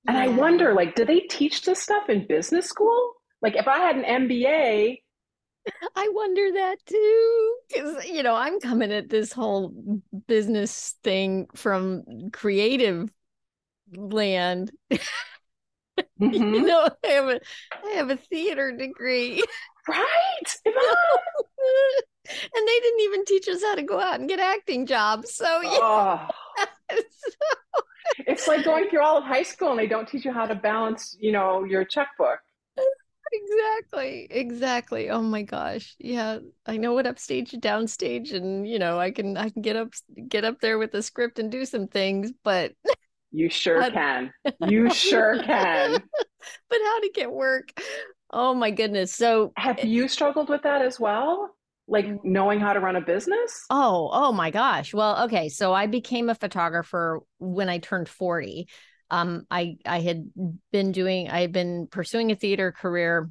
And 0.08 0.18
I 0.18 0.30
wonder, 0.30 0.74
like, 0.74 0.96
do 0.96 1.06
they 1.06 1.20
teach 1.20 1.64
this 1.64 1.84
stuff 1.84 2.10
in 2.10 2.26
business 2.26 2.66
school? 2.66 3.14
Like, 3.48 3.56
if 3.56 3.66
I 3.70 3.78
had 3.80 3.96
an 3.96 4.04
MBA, 4.04 5.02
I 5.96 6.10
wonder 6.14 6.52
that 6.54 6.78
too. 6.86 7.56
Because, 7.70 8.06
you 8.08 8.24
know, 8.24 8.36
I'm 8.36 8.60
coming 8.60 8.92
at 8.92 9.10
this 9.10 9.32
whole 9.34 9.74
business 10.28 10.96
thing 11.04 11.48
from 11.56 12.04
creative 12.32 13.10
land. 13.96 14.72
You 16.20 16.28
Mhm. 16.30 16.66
know, 16.66 16.88
I 17.06 17.08
have 17.10 17.26
a 17.30 17.40
I 17.86 17.90
have 17.92 18.10
a 18.10 18.18
theater 18.18 18.72
degree. 18.76 19.44
right? 19.88 20.56
And 22.30 22.68
they 22.68 22.80
didn't 22.82 23.00
even 23.02 23.26
teach 23.26 23.48
us 23.48 23.62
how 23.64 23.76
to 23.76 23.84
go 23.84 24.00
out 24.00 24.20
and 24.20 24.28
get 24.30 24.40
acting 24.40 24.86
jobs. 24.86 25.34
So 25.34 25.62
yeah. 25.62 25.80
Oh, 25.90 26.30
it's 28.20 28.48
like 28.48 28.64
going 28.64 28.90
through 28.90 29.04
all 29.04 29.18
of 29.18 29.24
high 29.24 29.44
school 29.44 29.72
and 29.72 29.80
they 29.80 29.88
don't 29.88 30.08
teach 30.08 30.26
you 30.26 30.32
how 30.32 30.46
to 30.46 30.56
balance, 30.56 31.16
you 31.20 31.32
know, 31.32 31.64
your 31.64 31.84
checkbook. 31.86 32.40
Exactly. 33.34 34.28
Exactly. 34.30 35.10
Oh 35.10 35.22
my 35.22 35.44
gosh. 35.44 35.96
Yeah. 36.00 36.40
I 36.66 36.78
know 36.78 36.94
what 36.94 37.08
upstage 37.08 37.54
and 37.54 37.62
downstage 37.62 38.34
and 38.34 38.68
you 38.68 38.80
know, 38.80 39.00
I 39.00 39.12
can 39.12 39.38
I 39.38 39.50
can 39.50 39.62
get 39.62 39.76
up 39.76 39.90
get 40.28 40.46
up 40.46 40.60
there 40.62 40.78
with 40.78 40.92
the 40.92 41.02
script 41.02 41.40
and 41.40 41.52
do 41.52 41.66
some 41.66 41.88
things, 41.88 42.32
but 42.44 42.74
You 43.32 43.50
sure 43.50 43.92
can. 43.92 44.32
You 44.60 44.90
sure 44.90 45.42
can. 45.44 46.04
but 46.70 46.80
how 46.84 47.00
to 47.02 47.12
get 47.14 47.32
work. 47.32 47.72
Oh 48.32 48.54
my 48.54 48.72
goodness. 48.72 49.14
So 49.14 49.52
Have 49.58 49.80
eh 49.80 49.88
you 49.88 50.08
struggled 50.08 50.50
with 50.50 50.64
that 50.64 50.82
as 50.82 51.00
well? 51.00 51.50
Like 51.88 52.06
mm. 52.06 52.20
knowing 52.24 52.60
how 52.60 52.74
to 52.74 52.80
run 52.80 52.96
a 52.96 53.02
business? 53.02 53.66
Oh, 53.70 54.10
oh 54.14 54.32
my 54.32 54.52
gosh. 54.52 54.94
Well, 54.94 55.26
okay. 55.26 55.50
So 55.50 55.74
I 55.74 55.88
became 55.88 56.30
a 56.30 56.36
photographer 56.36 57.22
when 57.40 57.70
I 57.70 57.80
turned 57.80 58.08
40. 58.10 58.68
Um, 59.10 59.46
I 59.50 59.78
I 59.86 60.02
had 60.02 60.30
been 60.72 60.92
doing 60.92 61.30
I 61.30 61.42
had 61.42 61.52
been 61.52 61.88
pursuing 61.88 62.32
a 62.32 62.36
theater 62.36 62.72
career 62.72 63.30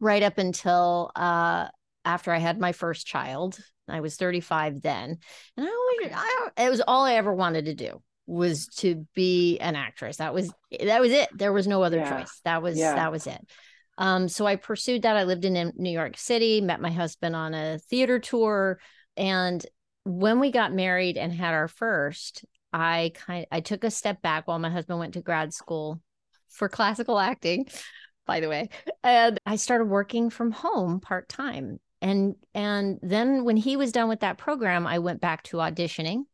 right 0.00 0.22
up 0.22 0.38
until 0.38 1.10
uh 1.16 1.68
after 2.04 2.32
I 2.32 2.38
had 2.38 2.58
my 2.58 2.72
first 2.72 3.06
child. 3.06 3.58
I 3.88 4.00
was 4.00 4.16
35 4.16 4.82
then. 4.82 5.18
And 5.56 5.66
I 5.66 5.70
always 5.70 6.12
I 6.14 6.64
it 6.64 6.70
was 6.70 6.82
all 6.86 7.04
I 7.04 7.14
ever 7.14 7.34
wanted 7.34 7.66
to 7.66 7.74
do 7.74 8.02
was 8.26 8.66
to 8.76 9.06
be 9.14 9.58
an 9.58 9.74
actress. 9.74 10.18
That 10.18 10.34
was 10.34 10.52
that 10.84 11.00
was 11.00 11.12
it. 11.12 11.30
There 11.34 11.52
was 11.52 11.66
no 11.66 11.82
other 11.82 11.96
Yeah. 11.96 12.18
choice. 12.18 12.40
That 12.44 12.62
was 12.62 12.78
Yeah. 12.78 12.94
that 12.94 13.10
was 13.10 13.26
it. 13.26 13.40
Um, 13.96 14.28
so 14.28 14.46
I 14.46 14.56
pursued 14.56 15.02
that. 15.02 15.16
I 15.16 15.24
lived 15.24 15.44
in 15.44 15.56
in 15.56 15.72
New 15.76 15.90
York 15.90 16.16
City, 16.18 16.60
met 16.60 16.80
my 16.80 16.90
husband 16.90 17.34
on 17.34 17.54
a 17.54 17.78
theater 17.78 18.18
tour, 18.18 18.78
and 19.16 19.64
when 20.04 20.38
we 20.38 20.50
got 20.50 20.72
married 20.72 21.16
and 21.18 21.32
had 21.32 21.52
our 21.54 21.68
first, 21.68 22.44
I 22.72 23.12
kind 23.14 23.46
I 23.50 23.60
took 23.60 23.84
a 23.84 23.90
step 23.90 24.22
back 24.22 24.46
while 24.46 24.58
my 24.58 24.70
husband 24.70 24.98
went 24.98 25.14
to 25.14 25.22
grad 25.22 25.54
school 25.54 26.00
for 26.48 26.68
classical 26.68 27.18
acting, 27.18 27.66
by 28.26 28.40
the 28.40 28.48
way, 28.48 28.68
and 29.02 29.38
I 29.46 29.56
started 29.56 29.86
working 29.86 30.30
from 30.30 30.52
home 30.52 31.00
part 31.00 31.28
time. 31.28 31.80
And 32.00 32.36
and 32.54 32.98
then 33.02 33.44
when 33.44 33.56
he 33.56 33.76
was 33.76 33.92
done 33.92 34.08
with 34.08 34.20
that 34.20 34.38
program, 34.38 34.86
I 34.86 34.98
went 34.98 35.20
back 35.20 35.42
to 35.44 35.58
auditioning, 35.58 36.24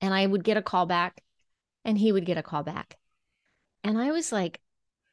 and 0.00 0.14
I 0.14 0.26
would 0.26 0.44
get 0.44 0.56
a 0.56 0.62
call 0.62 0.86
back, 0.86 1.22
and 1.84 1.98
he 1.98 2.12
would 2.12 2.26
get 2.26 2.38
a 2.38 2.42
call 2.42 2.62
back, 2.62 2.96
and 3.84 3.98
I 3.98 4.12
was 4.12 4.32
like, 4.32 4.60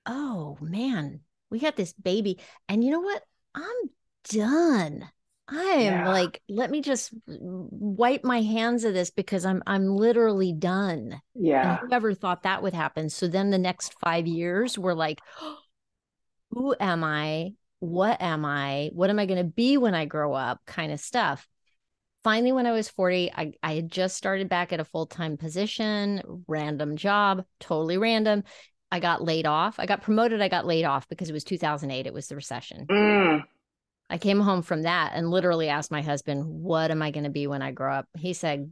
oh 0.05 0.57
man, 0.61 1.21
we 1.49 1.59
got 1.59 1.75
this 1.75 1.93
baby. 1.93 2.39
And 2.67 2.83
you 2.83 2.91
know 2.91 3.01
what? 3.01 3.23
I'm 3.55 3.89
done. 4.29 5.09
I 5.53 5.63
am 5.63 6.05
Yeah. 6.05 6.09
like, 6.09 6.41
let 6.49 6.71
me 6.71 6.81
just 6.81 7.13
wipe 7.27 8.23
my 8.23 8.41
hands 8.41 8.83
of 8.83 8.93
this 8.93 9.11
because 9.11 9.45
I'm 9.45 9.61
I'm 9.67 9.87
literally 9.87 10.53
done. 10.53 11.21
Yeah. 11.35 11.79
And 11.79 11.89
whoever 11.89 12.13
thought 12.13 12.43
that 12.43 12.63
would 12.63 12.73
happen. 12.73 13.09
So 13.09 13.27
then 13.27 13.49
the 13.51 13.57
next 13.57 13.93
five 14.03 14.27
years 14.27 14.77
were 14.77 14.95
like, 14.95 15.19
who 16.51 16.75
am 16.79 17.03
I? 17.03 17.53
What 17.79 18.21
am 18.21 18.45
I? 18.45 18.89
What 18.93 19.09
am 19.09 19.19
I 19.19 19.25
going 19.25 19.39
to 19.39 19.43
be 19.43 19.77
when 19.77 19.93
I 19.95 20.05
grow 20.05 20.33
up? 20.33 20.61
Kind 20.65 20.91
of 20.91 20.99
stuff. 20.99 21.47
Finally, 22.23 22.53
when 22.53 22.65
I 22.65 22.71
was 22.71 22.87
40, 22.89 23.31
I, 23.33 23.51
I 23.61 23.73
had 23.73 23.91
just 23.91 24.15
started 24.15 24.47
back 24.47 24.71
at 24.71 24.79
a 24.79 24.85
full 24.85 25.05
time 25.05 25.35
position, 25.35 26.21
random 26.47 26.95
job, 26.95 27.43
totally 27.59 27.97
random. 27.97 28.43
I 28.91 28.99
got 28.99 29.23
laid 29.23 29.45
off. 29.45 29.79
I 29.79 29.85
got 29.87 30.03
promoted. 30.03 30.41
I 30.41 30.47
got 30.47 30.65
laid 30.65 30.85
off 30.85 31.09
because 31.09 31.29
it 31.29 31.33
was 31.33 31.43
2008. 31.43 32.05
It 32.07 32.13
was 32.13 32.27
the 32.27 32.35
recession. 32.35 32.85
Mm. 32.89 33.43
I 34.13 34.19
came 34.19 34.39
home 34.39 34.61
from 34.61 34.83
that 34.83 35.13
and 35.15 35.31
literally 35.31 35.69
asked 35.69 35.89
my 35.89 36.03
husband, 36.03 36.45
What 36.45 36.91
am 36.91 37.01
I 37.01 37.09
going 37.09 37.23
to 37.23 37.31
be 37.31 37.47
when 37.47 37.63
I 37.63 37.71
grow 37.71 37.93
up? 37.95 38.07
He 38.15 38.33
said, 38.33 38.71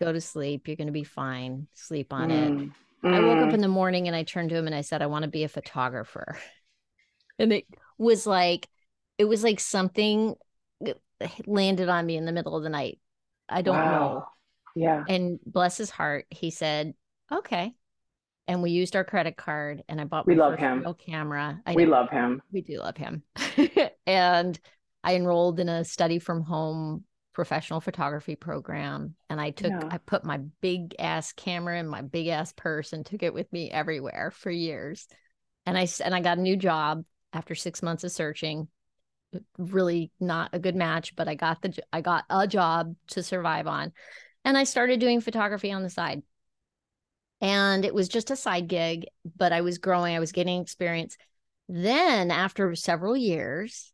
Go 0.00 0.12
to 0.12 0.20
sleep. 0.20 0.68
You're 0.68 0.76
going 0.76 0.86
to 0.86 0.92
be 0.92 1.02
fine. 1.04 1.66
Sleep 1.74 2.12
on 2.12 2.30
it. 2.30 2.52
Mm. 2.52 2.72
I 3.02 3.20
woke 3.20 3.38
up 3.38 3.50
Mm. 3.50 3.54
in 3.54 3.60
the 3.62 3.68
morning 3.68 4.06
and 4.06 4.14
I 4.16 4.22
turned 4.22 4.50
to 4.50 4.56
him 4.56 4.66
and 4.66 4.74
I 4.74 4.82
said, 4.82 5.02
I 5.02 5.06
want 5.06 5.24
to 5.24 5.28
be 5.30 5.42
a 5.44 5.48
photographer. 5.48 6.38
And 7.38 7.52
it 7.52 7.66
was 7.98 8.26
like, 8.26 8.66
it 9.18 9.26
was 9.26 9.44
like 9.44 9.60
something 9.60 10.36
landed 11.46 11.90
on 11.90 12.06
me 12.06 12.16
in 12.16 12.24
the 12.24 12.32
middle 12.32 12.56
of 12.56 12.62
the 12.62 12.70
night. 12.70 12.98
I 13.46 13.60
don't 13.60 13.76
know. 13.76 14.24
Yeah. 14.74 15.04
And 15.06 15.38
bless 15.44 15.76
his 15.76 15.90
heart, 15.90 16.24
he 16.30 16.50
said, 16.50 16.94
Okay. 17.30 17.74
And 18.48 18.62
we 18.62 18.70
used 18.70 18.96
our 18.96 19.04
credit 19.04 19.36
card, 19.36 19.82
and 19.88 20.00
I 20.00 20.04
bought. 20.04 20.26
We 20.26 20.36
love 20.36 20.56
him. 20.58 20.86
camera. 21.04 21.60
I 21.66 21.74
we 21.74 21.84
know, 21.84 21.90
love 21.90 22.08
him. 22.10 22.40
we 22.52 22.62
do 22.62 22.78
love 22.78 22.96
him. 22.96 23.22
and 24.06 24.58
I 25.06 25.14
enrolled 25.14 25.60
in 25.60 25.68
a 25.68 25.84
study 25.84 26.18
from 26.18 26.42
home 26.42 27.04
professional 27.32 27.80
photography 27.80 28.34
program 28.34 29.14
and 29.30 29.40
I 29.40 29.50
took 29.50 29.70
Yeah. 29.70 29.88
I 29.88 29.98
put 29.98 30.24
my 30.24 30.38
big 30.60 30.96
ass 30.98 31.32
camera 31.32 31.78
in 31.78 31.86
my 31.86 32.02
big 32.02 32.26
ass 32.26 32.52
purse 32.52 32.92
and 32.92 33.06
took 33.06 33.22
it 33.22 33.32
with 33.32 33.52
me 33.52 33.70
everywhere 33.70 34.32
for 34.34 34.50
years. 34.50 35.06
And 35.64 35.78
I 35.78 35.86
and 36.04 36.12
I 36.12 36.20
got 36.20 36.38
a 36.38 36.42
new 36.42 36.56
job 36.56 37.04
after 37.32 37.54
6 37.54 37.82
months 37.82 38.02
of 38.02 38.10
searching. 38.10 38.66
Really 39.58 40.10
not 40.18 40.50
a 40.54 40.58
good 40.58 40.74
match, 40.74 41.14
but 41.14 41.28
I 41.28 41.36
got 41.36 41.62
the 41.62 41.78
I 41.92 42.00
got 42.00 42.24
a 42.28 42.48
job 42.48 42.96
to 43.08 43.22
survive 43.22 43.68
on. 43.68 43.92
And 44.44 44.58
I 44.58 44.64
started 44.64 44.98
doing 44.98 45.20
photography 45.20 45.70
on 45.70 45.84
the 45.84 45.90
side. 45.90 46.22
And 47.40 47.84
it 47.84 47.94
was 47.94 48.08
just 48.08 48.32
a 48.32 48.36
side 48.36 48.66
gig, 48.66 49.06
but 49.36 49.52
I 49.52 49.60
was 49.60 49.78
growing, 49.78 50.16
I 50.16 50.20
was 50.20 50.32
getting 50.32 50.60
experience. 50.60 51.16
Then 51.68 52.32
after 52.32 52.74
several 52.74 53.16
years, 53.16 53.92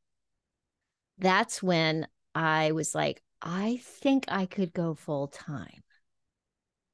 that's 1.18 1.62
when 1.62 2.06
I 2.34 2.72
was 2.72 2.94
like, 2.94 3.22
I 3.40 3.80
think 3.82 4.24
I 4.28 4.46
could 4.46 4.72
go 4.72 4.94
full 4.94 5.28
time. 5.28 5.82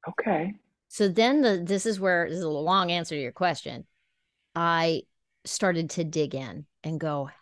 Okay. 0.07 0.55
So 0.87 1.07
then 1.07 1.41
the 1.41 1.61
this 1.63 1.85
is 1.85 1.99
where 1.99 2.27
this 2.27 2.37
is 2.37 2.43
a 2.43 2.49
long 2.49 2.91
answer 2.91 3.15
to 3.15 3.21
your 3.21 3.31
question. 3.31 3.85
I 4.55 5.03
started 5.45 5.91
to 5.91 6.03
dig 6.03 6.35
in 6.35 6.65
and 6.83 6.99
go, 6.99 7.25
how 7.25 7.33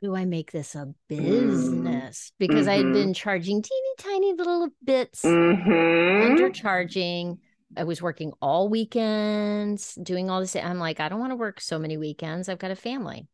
do 0.00 0.14
I 0.14 0.24
make 0.24 0.52
this 0.52 0.74
a 0.74 0.94
business? 1.08 2.32
Because 2.38 2.68
I 2.68 2.76
had 2.76 2.86
mhm. 2.86 2.92
been 2.94 3.14
charging 3.14 3.62
teeny 3.62 3.94
tiny 3.98 4.32
little 4.34 4.68
bits, 4.84 5.24
Mm-hmm. 5.24 5.70
undercharging. 6.32 7.38
I 7.76 7.84
was 7.84 8.02
working 8.02 8.32
all 8.40 8.68
weekends, 8.68 9.94
doing 9.94 10.30
all 10.30 10.40
this. 10.40 10.56
I'm 10.56 10.78
like, 10.78 11.00
I 11.00 11.08
don't 11.08 11.20
want 11.20 11.32
to 11.32 11.36
work 11.36 11.60
so 11.60 11.78
many 11.78 11.96
weekends. 11.96 12.48
I've 12.48 12.58
got 12.58 12.70
a 12.72 12.76
family. 12.76 13.28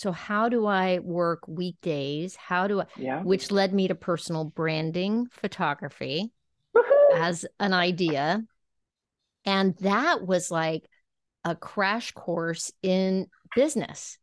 So 0.00 0.12
how 0.12 0.48
do 0.48 0.64
I 0.64 0.98
work 1.00 1.46
weekdays? 1.46 2.34
How 2.34 2.66
do 2.66 2.80
I 2.80 2.86
Yeah. 2.96 3.22
which 3.22 3.50
led 3.50 3.74
me 3.74 3.88
to 3.88 3.94
personal 3.94 4.46
branding 4.46 5.26
photography 5.26 6.32
Woohoo. 6.74 7.18
as 7.18 7.44
an 7.58 7.74
idea. 7.74 8.42
And 9.44 9.76
that 9.80 10.26
was 10.26 10.50
like 10.50 10.88
a 11.44 11.54
crash 11.54 12.12
course 12.12 12.72
in 12.82 13.26
business. 13.54 14.16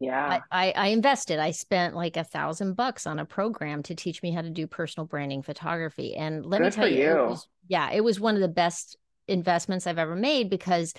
Yeah. 0.00 0.40
I, 0.50 0.66
I, 0.66 0.72
I 0.72 0.86
invested. 0.88 1.38
I 1.38 1.52
spent 1.52 1.94
like 1.94 2.16
a 2.16 2.24
thousand 2.24 2.74
bucks 2.74 3.06
on 3.06 3.20
a 3.20 3.24
program 3.24 3.84
to 3.84 3.94
teach 3.94 4.24
me 4.24 4.32
how 4.32 4.42
to 4.42 4.50
do 4.50 4.66
personal 4.66 5.06
branding 5.06 5.42
photography. 5.42 6.16
And 6.16 6.44
let 6.44 6.62
me 6.62 6.70
tell 6.70 6.88
for 6.88 6.92
you, 6.92 7.10
it 7.12 7.26
was, 7.28 7.46
yeah, 7.68 7.92
it 7.92 8.02
was 8.02 8.18
one 8.18 8.34
of 8.34 8.40
the 8.40 8.48
best 8.48 8.96
investments 9.28 9.86
I've 9.86 9.98
ever 9.98 10.16
made 10.16 10.50
because 10.50 10.92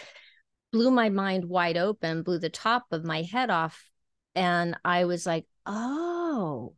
blew 0.72 0.92
my 0.92 1.10
mind 1.10 1.44
wide 1.44 1.76
open, 1.76 2.24
blew 2.24 2.40
the 2.40 2.50
top 2.50 2.86
of 2.92 3.04
my 3.04 3.24
head 3.24 3.50
off. 3.50 3.84
And 4.36 4.76
I 4.84 5.06
was 5.06 5.26
like, 5.26 5.46
oh, 5.66 6.74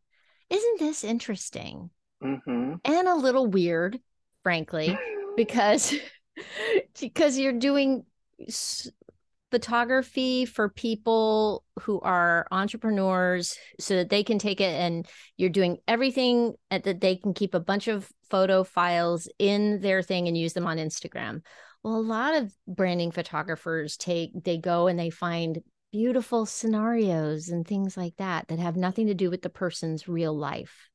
isn't 0.49 0.79
this 0.79 1.03
interesting? 1.03 1.89
mm-hmm. 2.23 2.75
And 2.83 3.07
a 3.07 3.15
little 3.15 3.47
weird, 3.47 3.99
frankly 4.43 4.97
because 5.35 5.93
because 6.99 7.37
you're 7.37 7.53
doing 7.53 8.05
photography 9.51 10.45
for 10.45 10.69
people 10.69 11.63
who 11.81 11.99
are 12.01 12.47
entrepreneurs 12.51 13.57
so 13.79 13.95
that 13.95 14.09
they 14.09 14.23
can 14.23 14.39
take 14.39 14.59
it 14.59 14.73
and 14.73 15.07
you're 15.37 15.49
doing 15.49 15.77
everything 15.87 16.53
at 16.71 16.83
that 16.83 16.99
they 16.99 17.15
can 17.15 17.33
keep 17.33 17.53
a 17.53 17.59
bunch 17.59 17.87
of 17.87 18.09
photo 18.29 18.63
files 18.63 19.29
in 19.39 19.79
their 19.81 20.01
thing 20.01 20.27
and 20.27 20.37
use 20.37 20.53
them 20.53 20.67
on 20.67 20.77
Instagram. 20.77 21.41
Well, 21.83 21.95
a 21.95 22.01
lot 22.01 22.35
of 22.35 22.53
branding 22.67 23.11
photographers 23.11 23.95
take 23.95 24.31
they 24.43 24.57
go 24.57 24.87
and 24.87 24.97
they 24.97 25.11
find 25.11 25.61
beautiful 25.95 26.45
scenarios 26.45 27.47
and 27.47 27.65
things 27.65 27.95
like 27.95 28.17
that 28.17 28.49
that 28.49 28.59
have 28.59 28.75
nothing 28.75 29.07
to 29.07 29.13
do 29.13 29.29
with 29.29 29.41
the 29.41 29.49
person's 29.49 30.09
real 30.09 30.37
life. 30.37 30.89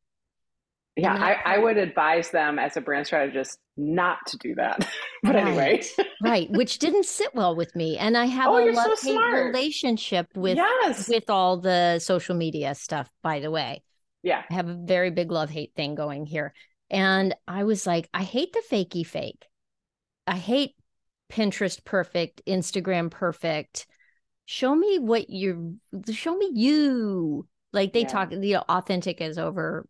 Yeah, 0.95 1.15
I, 1.15 1.55
I 1.55 1.59
would 1.59 1.79
advise 1.79 2.29
them 2.31 2.59
as 2.59 2.77
a 2.77 2.83
brand 2.83 3.07
strategist 3.07 3.59
not 3.79 4.19
to 4.27 4.37
do 4.37 4.55
that. 4.57 4.87
but 5.23 5.37
anyway, 5.37 5.81
Right. 5.97 6.07
right 6.23 6.51
which 6.51 6.79
didn't 6.85 7.07
sit 7.07 7.35
well 7.35 7.57
with 7.57 7.75
me 7.75 7.97
and 7.97 8.15
i 8.17 8.27
have 8.27 8.49
Oh, 8.51 8.59
a 8.59 8.75
so 8.75 8.89
love 8.91 8.99
hate 9.01 9.17
relationship 9.47 10.27
with 10.37 10.57
yes. 10.59 11.09
with 11.09 11.31
all 11.31 11.59
the 11.61 11.99
social 11.99 12.35
media 12.35 12.75
stuff 12.75 13.11
by 13.23 13.41
the 13.41 13.51
way 13.51 13.83
yeah. 14.23 14.43
i 14.51 14.55
have 14.55 14.69
a 14.69 14.75
very 14.75 15.11
big 15.11 15.31
love 15.31 15.49
hate 15.49 15.73
thing 15.75 15.95
going 15.95 16.27
here 16.27 16.53
and 16.91 17.35
i 17.49 17.65
was 17.65 17.87
like 17.87 18.07
i 18.13 18.23
hate 18.23 18.53
the 18.53 18.63
fakey 18.71 19.07
fake 19.07 19.47
i 20.27 20.37
hate 20.37 20.73
pinterest 21.33 21.85
perfect 21.85 22.43
instagram 22.47 23.11
perfect 23.11 23.87
show 24.51 24.75
me 24.75 24.99
what 24.99 25.31
you're 25.31 25.75
show 26.11 26.37
me 26.37 26.51
you 26.53 27.47
like 27.73 27.93
they 27.93 28.01
Yeah. 28.01 28.09
talk 28.09 28.33
you 28.33 28.55
know 28.55 28.65
authentic 28.69 29.21
is 29.21 29.39
overused 29.39 29.85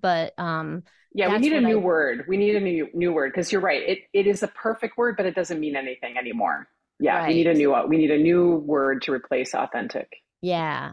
but 0.00 0.32
um 0.38 0.84
Yeah, 1.12 1.30
we 1.34 1.38
need 1.38 1.52
a 1.52 1.60
new 1.60 1.78
I- 1.78 1.84
word. 1.84 2.24
We 2.26 2.38
need 2.38 2.56
a 2.56 2.60
new 2.60 2.88
new 2.94 3.12
word 3.12 3.32
because 3.32 3.52
you're 3.52 3.60
right. 3.60 3.82
It 3.86 3.98
it 4.14 4.26
is 4.26 4.42
a 4.42 4.48
perfect 4.48 4.96
word, 4.96 5.18
but 5.18 5.26
it 5.26 5.34
doesn't 5.34 5.60
mean 5.60 5.76
anything 5.76 6.16
anymore. 6.16 6.66
Yeah, 6.98 7.26
we 7.26 7.34
need 7.34 7.46
a 7.46 7.52
new 7.52 7.70
we 7.86 7.98
need 7.98 8.10
a 8.10 8.16
new 8.16 8.56
word 8.56 9.02
to 9.02 9.12
replace 9.12 9.54
authentic. 9.54 10.08
Yeah. 10.40 10.92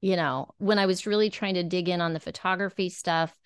You 0.00 0.16
know, 0.16 0.54
when 0.56 0.78
I 0.78 0.86
was 0.86 1.06
really 1.06 1.28
trying 1.28 1.54
to 1.54 1.62
dig 1.62 1.90
in 1.90 2.00
on 2.00 2.14
the 2.14 2.20
photography 2.20 2.88
stuff, 2.88 3.38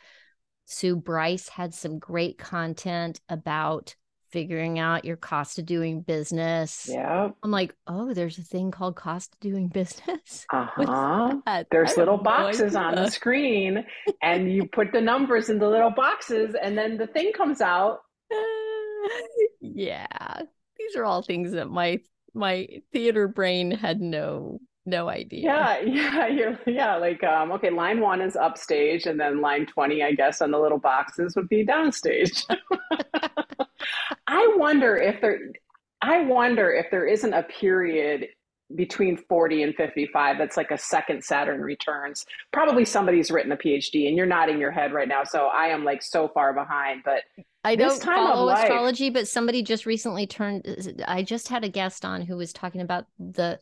Sue 0.66 0.94
Bryce 0.94 1.48
had 1.48 1.74
some 1.74 1.98
great 1.98 2.38
content 2.38 3.20
about 3.28 3.96
figuring 4.30 4.78
out 4.78 5.04
your 5.04 5.16
cost 5.16 5.58
of 5.58 5.66
doing 5.66 6.00
business. 6.00 6.88
Yeah. 6.90 7.30
I'm 7.42 7.50
like, 7.50 7.74
oh, 7.86 8.12
there's 8.14 8.38
a 8.38 8.42
thing 8.42 8.70
called 8.70 8.96
cost 8.96 9.34
of 9.34 9.40
doing 9.40 9.68
business. 9.74 10.46
Uh-huh. 10.52 11.36
There's 11.70 11.96
little 11.96 12.18
boxes 12.18 12.76
on 12.76 12.94
the 12.94 13.10
screen, 13.10 13.84
and 14.22 14.52
you 14.52 14.66
put 14.72 14.92
the 14.92 15.00
numbers 15.00 15.50
in 15.50 15.58
the 15.58 15.68
little 15.68 15.90
boxes, 15.90 16.54
and 16.60 16.76
then 16.76 16.96
the 16.96 17.06
thing 17.06 17.32
comes 17.32 17.60
out. 17.60 18.00
yeah. 19.60 20.06
These 20.78 20.96
are 20.96 21.04
all 21.04 21.22
things 21.22 21.52
that 21.52 21.68
my 21.68 22.00
my 22.34 22.68
theater 22.92 23.26
brain 23.26 23.70
had 23.70 24.00
no 24.00 24.60
no 24.88 25.08
idea. 25.08 25.42
Yeah, 25.42 25.80
yeah, 25.80 26.26
you're, 26.26 26.58
yeah. 26.66 26.96
Like, 26.96 27.22
um, 27.22 27.52
okay, 27.52 27.70
line 27.70 28.00
one 28.00 28.20
is 28.20 28.36
upstage, 28.36 29.06
and 29.06 29.20
then 29.20 29.40
line 29.40 29.66
twenty, 29.66 30.02
I 30.02 30.12
guess, 30.12 30.40
on 30.40 30.50
the 30.50 30.58
little 30.58 30.78
boxes 30.78 31.36
would 31.36 31.48
be 31.48 31.64
downstage. 31.64 32.44
I 34.26 34.54
wonder 34.56 34.96
if 34.96 35.20
there, 35.20 35.38
I 36.00 36.22
wonder 36.24 36.72
if 36.72 36.86
there 36.90 37.06
isn't 37.06 37.32
a 37.32 37.42
period 37.42 38.28
between 38.74 39.16
40 39.16 39.62
and 39.62 39.74
55 39.74 40.36
that's 40.36 40.56
like 40.56 40.70
a 40.70 40.78
second 40.78 41.24
Saturn 41.24 41.62
returns. 41.62 42.26
Probably 42.52 42.84
somebody's 42.84 43.30
written 43.30 43.50
a 43.52 43.56
PhD 43.56 44.08
and 44.08 44.16
you're 44.16 44.26
nodding 44.26 44.58
your 44.58 44.70
head 44.70 44.92
right 44.92 45.08
now. 45.08 45.24
So 45.24 45.46
I 45.46 45.68
am 45.68 45.84
like 45.84 46.02
so 46.02 46.28
far 46.28 46.52
behind, 46.52 47.02
but 47.04 47.22
I 47.64 47.76
don't 47.76 48.02
follow 48.02 48.44
life- 48.44 48.64
astrology, 48.64 49.10
but 49.10 49.26
somebody 49.26 49.62
just 49.62 49.86
recently 49.86 50.26
turned. 50.26 50.66
I 51.06 51.22
just 51.22 51.48
had 51.48 51.64
a 51.64 51.68
guest 51.68 52.04
on 52.04 52.22
who 52.22 52.36
was 52.36 52.52
talking 52.52 52.82
about 52.82 53.06
the 53.18 53.58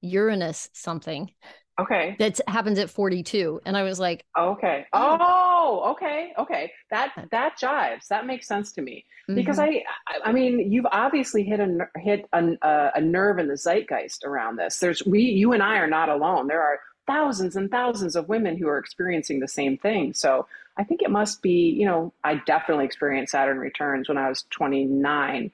Uranus 0.00 0.68
something 0.72 1.30
okay. 1.78 2.16
that 2.18 2.40
happens 2.48 2.78
at 2.78 2.90
42. 2.90 3.60
And 3.64 3.76
I 3.76 3.82
was 3.82 3.98
like, 3.98 4.24
Okay. 4.38 4.86
Oh, 4.92 5.92
okay. 5.92 6.32
Okay. 6.38 6.72
That, 6.90 7.12
that 7.30 7.58
jives. 7.60 8.08
That 8.08 8.26
makes 8.26 8.46
sense 8.46 8.72
to 8.72 8.82
me. 8.82 9.04
because 9.28 9.58
mhm. 9.58 9.82
I, 10.08 10.28
I 10.28 10.32
mean, 10.32 10.70
you've 10.70 10.86
obviously 10.90 11.44
hit 11.44 11.60
a 11.60 11.88
hit 11.96 12.26
a, 12.32 12.90
a 12.94 13.00
nerve 13.00 13.38
in 13.38 13.48
the 13.48 13.56
zeitgeist 13.56 14.24
around 14.24 14.56
this. 14.56 14.78
There's 14.78 15.04
we, 15.04 15.20
you 15.20 15.52
and 15.52 15.62
I 15.62 15.78
are 15.78 15.88
not 15.88 16.08
alone. 16.08 16.46
There 16.46 16.62
are 16.62 16.80
thousands 17.06 17.56
and 17.56 17.70
thousands 17.70 18.16
of 18.16 18.28
women 18.28 18.56
who 18.56 18.68
are 18.68 18.78
experiencing 18.78 19.40
the 19.40 19.48
same 19.48 19.76
thing. 19.78 20.14
So 20.14 20.46
I 20.76 20.84
think 20.84 21.02
it 21.02 21.10
must 21.10 21.42
be, 21.42 21.74
you 21.78 21.86
know, 21.86 22.12
I 22.24 22.36
definitely 22.46 22.84
experienced 22.84 23.32
Saturn 23.32 23.58
returns 23.58 24.08
when 24.08 24.18
I 24.18 24.28
was 24.28 24.44
29. 24.50 25.50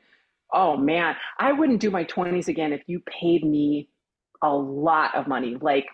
Oh 0.52 0.76
man, 0.76 1.16
I 1.38 1.52
wouldn't 1.52 1.80
do 1.80 1.90
my 1.90 2.04
20s 2.04 2.48
again 2.48 2.72
if 2.72 2.82
you 2.86 3.00
paid 3.00 3.44
me 3.44 3.88
a 4.42 4.52
lot 4.52 5.14
of 5.14 5.28
money, 5.28 5.56
like 5.60 5.86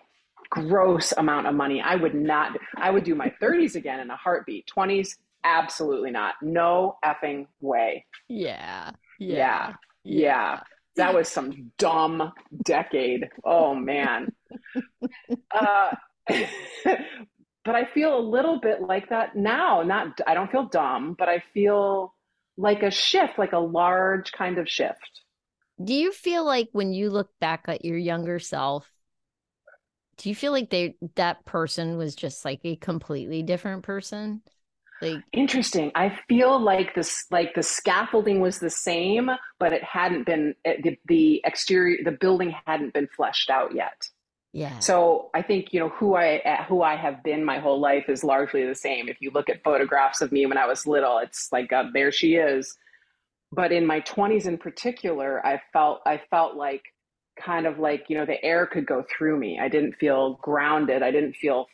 gross 0.49 1.13
amount 1.17 1.47
of 1.47 1.55
money. 1.55 1.81
I 1.81 1.95
would 1.95 2.15
not. 2.15 2.57
I 2.75 2.89
would 2.91 3.03
do 3.03 3.15
my 3.15 3.33
30s 3.41 3.75
again 3.75 3.99
in 3.99 4.09
a 4.09 4.15
heartbeat. 4.15 4.67
20s, 4.67 5.17
absolutely 5.43 6.11
not. 6.11 6.35
No 6.41 6.97
effing 7.03 7.47
way. 7.61 8.05
yeah, 8.27 8.91
Yeah. 9.19 9.73
yeah, 10.03 10.59
Yeah. 10.59 10.59
That 10.95 11.13
was 11.13 11.27
some 11.29 11.71
dumb 11.77 12.33
decade. 12.65 13.29
Oh 13.43 13.75
man. 13.75 14.33
uh, 15.51 15.95
but 16.27 17.75
I 17.75 17.85
feel 17.85 18.17
a 18.17 18.19
little 18.19 18.59
bit 18.59 18.81
like 18.81 19.09
that 19.09 19.35
now. 19.35 19.83
Not 19.83 20.19
I 20.25 20.33
don't 20.33 20.51
feel 20.51 20.65
dumb, 20.65 21.15
but 21.17 21.29
I 21.29 21.43
feel 21.53 22.13
like 22.57 22.81
a 22.83 22.91
shift, 22.91 23.37
like 23.37 23.53
a 23.53 23.59
large 23.59 24.31
kind 24.31 24.57
of 24.57 24.67
shift. 24.69 25.21
Do 25.83 25.93
you 25.93 26.11
feel 26.11 26.43
like 26.45 26.69
when 26.71 26.93
you 26.93 27.09
look 27.09 27.29
back 27.39 27.65
at 27.67 27.85
your 27.85 27.97
younger 27.97 28.39
self, 28.39 28.91
do 30.17 30.29
you 30.29 30.35
feel 30.35 30.51
like 30.51 30.69
they 30.69 30.95
that 31.15 31.45
person 31.45 31.97
was 31.97 32.15
just 32.15 32.43
like 32.43 32.61
a 32.63 32.75
completely 32.75 33.43
different 33.43 33.83
person? 33.83 34.41
Like 35.01 35.23
interesting. 35.31 35.91
I 35.93 36.17
feel 36.27 36.59
like 36.59 36.95
this, 36.95 37.25
like 37.29 37.53
the 37.53 37.61
scaffolding 37.61 38.41
was 38.41 38.59
the 38.59 38.69
same, 38.69 39.29
but 39.59 39.73
it 39.73 39.83
hadn't 39.83 40.25
been 40.25 40.55
the, 40.65 40.97
the 41.07 41.41
exterior, 41.45 42.03
the 42.03 42.11
building 42.11 42.55
hadn't 42.65 42.93
been 42.93 43.07
fleshed 43.15 43.49
out 43.49 43.75
yet. 43.75 44.09
Yeah. 44.53 44.79
So 44.79 45.29
I 45.35 45.43
think 45.43 45.71
you 45.71 45.79
know 45.79 45.89
who 45.89 46.15
I 46.15 46.39
uh, 46.39 46.63
who 46.63 46.81
I 46.81 46.95
have 46.95 47.23
been 47.23 47.45
my 47.45 47.59
whole 47.59 47.79
life 47.79 48.05
is 48.09 48.23
largely 48.23 48.65
the 48.65 48.73
same. 48.73 49.07
If 49.07 49.17
you 49.21 49.29
look 49.29 49.49
at 49.49 49.63
photographs 49.63 50.21
of 50.21 50.31
me 50.31 50.47
when 50.47 50.57
I 50.57 50.65
was 50.65 50.87
little, 50.87 51.19
it's 51.19 51.49
like 51.51 51.69
God, 51.69 51.87
there 51.93 52.11
she 52.11 52.35
is. 52.35 52.75
But 53.51 53.71
in 53.71 53.85
my 53.85 54.01
20s 54.01 54.47
in 54.47 54.57
particular, 54.57 55.45
I 55.45 55.61
felt 55.73 56.01
I 56.07 56.21
felt 56.31 56.55
like 56.55 56.81
kind 57.43 57.65
of 57.65 57.79
like 57.79 58.05
you 58.09 58.17
know 58.17 58.25
the 58.25 58.43
air 58.43 58.65
could 58.65 58.85
go 58.85 59.03
through 59.09 59.37
me. 59.37 59.59
I 59.59 59.69
didn't 59.69 59.93
feel 59.93 60.39
grounded. 60.41 61.03
I 61.03 61.11
didn't 61.11 61.33
feel 61.33 61.67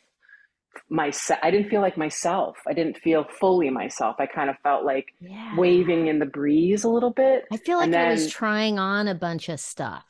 myself. 0.88 1.38
I 1.42 1.50
didn't 1.50 1.70
feel 1.70 1.80
like 1.80 1.96
myself. 1.96 2.56
I 2.66 2.72
didn't 2.72 2.98
feel 2.98 3.24
fully 3.38 3.70
myself. 3.70 4.16
I 4.18 4.26
kind 4.26 4.50
of 4.50 4.56
felt 4.62 4.84
like 4.84 5.06
yeah. 5.20 5.56
waving 5.56 6.08
in 6.08 6.18
the 6.18 6.26
breeze 6.26 6.84
a 6.84 6.88
little 6.88 7.12
bit. 7.12 7.44
I 7.52 7.56
feel 7.56 7.78
like 7.78 7.90
then, 7.90 8.08
I 8.08 8.12
was 8.12 8.30
trying 8.30 8.78
on 8.78 9.08
a 9.08 9.14
bunch 9.14 9.48
of 9.48 9.60
stuff 9.60 10.04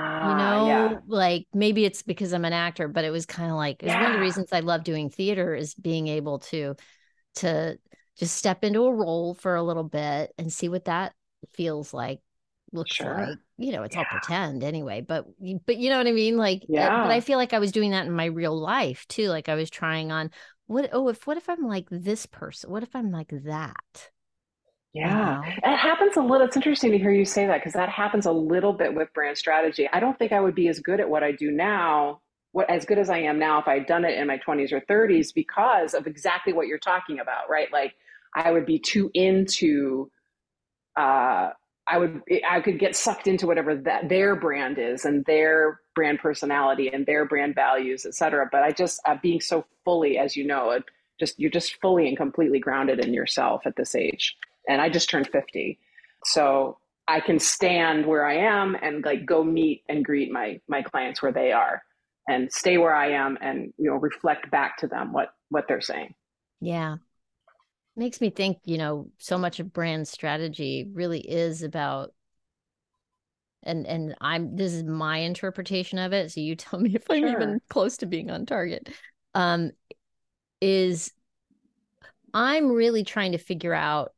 you 0.00 0.06
ah, 0.06 0.36
know, 0.36 0.66
yeah. 0.66 0.98
like 1.08 1.46
maybe 1.52 1.84
it's 1.84 2.02
because 2.02 2.32
I'm 2.32 2.44
an 2.44 2.52
actor, 2.52 2.88
but 2.88 3.04
it 3.04 3.10
was 3.10 3.26
kind 3.26 3.50
of 3.50 3.56
like 3.56 3.82
yeah. 3.82 4.00
one 4.00 4.12
of 4.12 4.16
the 4.16 4.22
reasons 4.22 4.48
I 4.52 4.60
love 4.60 4.82
doing 4.82 5.10
theater 5.10 5.54
is 5.54 5.74
being 5.74 6.08
able 6.08 6.38
to 6.50 6.76
to 7.36 7.78
just 8.16 8.36
step 8.36 8.64
into 8.64 8.84
a 8.84 8.94
role 8.94 9.34
for 9.34 9.56
a 9.56 9.62
little 9.62 9.84
bit 9.84 10.32
and 10.38 10.52
see 10.52 10.68
what 10.68 10.86
that 10.86 11.12
feels 11.52 11.92
like 11.92 12.20
looks 12.72 12.94
sure. 12.94 13.26
like 13.26 13.38
you 13.58 13.72
know 13.72 13.82
it's 13.82 13.96
yeah. 13.96 14.02
all 14.02 14.18
pretend 14.18 14.62
anyway 14.62 15.00
but 15.00 15.26
but 15.66 15.76
you 15.76 15.90
know 15.90 15.98
what 15.98 16.06
i 16.06 16.12
mean 16.12 16.36
like 16.36 16.62
yeah. 16.68 17.02
but 17.02 17.10
i 17.10 17.20
feel 17.20 17.38
like 17.38 17.52
i 17.52 17.58
was 17.58 17.72
doing 17.72 17.90
that 17.90 18.06
in 18.06 18.12
my 18.12 18.26
real 18.26 18.58
life 18.58 19.06
too 19.08 19.28
like 19.28 19.48
i 19.48 19.54
was 19.54 19.70
trying 19.70 20.12
on 20.12 20.30
what 20.66 20.88
oh 20.92 21.08
if 21.08 21.26
what 21.26 21.36
if 21.36 21.48
i'm 21.48 21.66
like 21.66 21.86
this 21.90 22.26
person 22.26 22.70
what 22.70 22.82
if 22.82 22.94
i'm 22.94 23.10
like 23.10 23.32
that 23.44 24.10
yeah, 24.92 25.42
it 25.44 25.76
happens 25.76 26.16
a 26.16 26.20
little. 26.20 26.46
It's 26.46 26.56
interesting 26.56 26.90
to 26.90 26.98
hear 26.98 27.12
you 27.12 27.24
say 27.24 27.46
that 27.46 27.58
because 27.58 27.74
that 27.74 27.88
happens 27.88 28.26
a 28.26 28.32
little 28.32 28.72
bit 28.72 28.92
with 28.92 29.12
brand 29.14 29.38
strategy. 29.38 29.88
I 29.92 30.00
don't 30.00 30.18
think 30.18 30.32
I 30.32 30.40
would 30.40 30.56
be 30.56 30.66
as 30.66 30.80
good 30.80 30.98
at 30.98 31.08
what 31.08 31.22
I 31.22 31.30
do 31.30 31.52
now, 31.52 32.22
what 32.50 32.68
as 32.68 32.84
good 32.84 32.98
as 32.98 33.08
I 33.08 33.18
am 33.18 33.38
now 33.38 33.60
if 33.60 33.68
I'd 33.68 33.86
done 33.86 34.04
it 34.04 34.18
in 34.18 34.26
my 34.26 34.38
20s 34.38 34.72
or 34.72 34.80
30s 34.80 35.32
because 35.32 35.94
of 35.94 36.08
exactly 36.08 36.52
what 36.52 36.66
you're 36.66 36.78
talking 36.78 37.20
about, 37.20 37.48
right? 37.48 37.72
Like 37.72 37.94
I 38.34 38.50
would 38.50 38.66
be 38.66 38.80
too 38.80 39.10
into 39.14 40.10
uh 40.96 41.50
I 41.90 41.98
would 41.98 42.22
I 42.48 42.60
could 42.60 42.78
get 42.78 42.94
sucked 42.94 43.26
into 43.26 43.46
whatever 43.46 43.74
that 43.74 44.08
their 44.08 44.36
brand 44.36 44.78
is 44.78 45.04
and 45.04 45.24
their 45.24 45.80
brand 45.94 46.20
personality 46.20 46.88
and 46.92 47.04
their 47.04 47.24
brand 47.24 47.54
values, 47.54 48.06
et 48.06 48.14
cetera. 48.14 48.48
But 48.50 48.62
I 48.62 48.70
just 48.70 49.00
uh, 49.06 49.16
being 49.20 49.40
so 49.40 49.64
fully, 49.84 50.18
as 50.18 50.36
you 50.36 50.46
know, 50.46 50.78
just 51.18 51.38
you're 51.38 51.50
just 51.50 51.80
fully 51.80 52.08
and 52.08 52.16
completely 52.16 52.60
grounded 52.60 53.04
in 53.04 53.12
yourself 53.12 53.62
at 53.66 53.76
this 53.76 53.94
age 53.94 54.36
and 54.68 54.80
I 54.80 54.88
just 54.88 55.10
turned 55.10 55.28
50. 55.28 55.78
So 56.24 56.78
I 57.08 57.20
can 57.20 57.38
stand 57.38 58.06
where 58.06 58.24
I 58.24 58.36
am 58.36 58.76
and 58.80 59.04
like 59.04 59.26
go 59.26 59.42
meet 59.42 59.82
and 59.88 60.04
greet 60.04 60.30
my 60.30 60.60
my 60.68 60.82
clients 60.82 61.22
where 61.22 61.32
they 61.32 61.52
are 61.52 61.82
and 62.28 62.52
stay 62.52 62.78
where 62.78 62.94
I 62.94 63.12
am 63.12 63.36
and 63.40 63.72
you 63.78 63.90
know 63.90 63.96
reflect 63.96 64.50
back 64.50 64.78
to 64.78 64.86
them 64.86 65.12
what 65.12 65.34
what 65.48 65.66
they're 65.66 65.80
saying. 65.80 66.14
Yeah. 66.60 66.96
Makes 67.96 68.20
me 68.20 68.30
think, 68.30 68.58
you 68.64 68.78
know, 68.78 69.10
so 69.18 69.36
much 69.36 69.60
of 69.60 69.72
brand 69.72 70.08
strategy 70.08 70.88
really 70.92 71.20
is 71.20 71.62
about 71.62 72.12
and 73.62 73.86
and 73.86 74.14
I'm 74.20 74.56
this 74.56 74.72
is 74.72 74.84
my 74.84 75.18
interpretation 75.18 75.98
of 75.98 76.12
it, 76.12 76.32
so 76.32 76.40
you 76.40 76.56
tell 76.56 76.80
me 76.80 76.94
if 76.94 77.10
I'm 77.10 77.20
sure. 77.20 77.28
even 77.28 77.60
close 77.68 77.98
to 77.98 78.06
being 78.06 78.30
on 78.30 78.46
target. 78.46 78.88
Um 79.34 79.72
is 80.60 81.12
I'm 82.32 82.68
really 82.70 83.04
trying 83.04 83.32
to 83.32 83.38
figure 83.38 83.74
out 83.74 84.12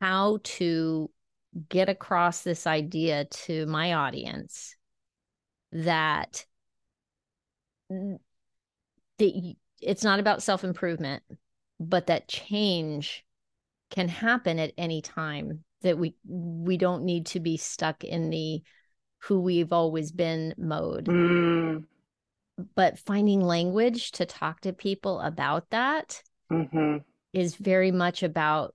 how 0.00 0.38
to 0.42 1.10
get 1.68 1.88
across 1.88 2.42
this 2.42 2.66
idea 2.66 3.26
to 3.26 3.66
my 3.66 3.92
audience 3.94 4.76
that 5.72 6.46
the, 9.18 9.56
it's 9.80 10.04
not 10.04 10.20
about 10.20 10.42
self 10.42 10.64
improvement, 10.64 11.22
but 11.82 12.06
that 12.06 12.28
change 12.28 13.24
can 13.90 14.08
happen 14.08 14.58
at 14.58 14.72
any 14.78 15.02
time 15.02 15.64
that 15.82 15.98
we 15.98 16.14
we 16.26 16.76
don't 16.76 17.04
need 17.04 17.26
to 17.26 17.40
be 17.40 17.56
stuck 17.56 18.04
in 18.04 18.30
the 18.30 18.62
who 19.18 19.40
we've 19.40 19.72
always 19.72 20.12
been 20.12 20.54
mode 20.56 21.06
mm. 21.06 21.84
but 22.74 22.98
finding 22.98 23.40
language 23.40 24.12
to 24.12 24.24
talk 24.24 24.60
to 24.60 24.72
people 24.72 25.20
about 25.20 25.68
that 25.70 26.22
mm-hmm. 26.50 26.98
is 27.32 27.56
very 27.56 27.90
much 27.90 28.22
about 28.22 28.74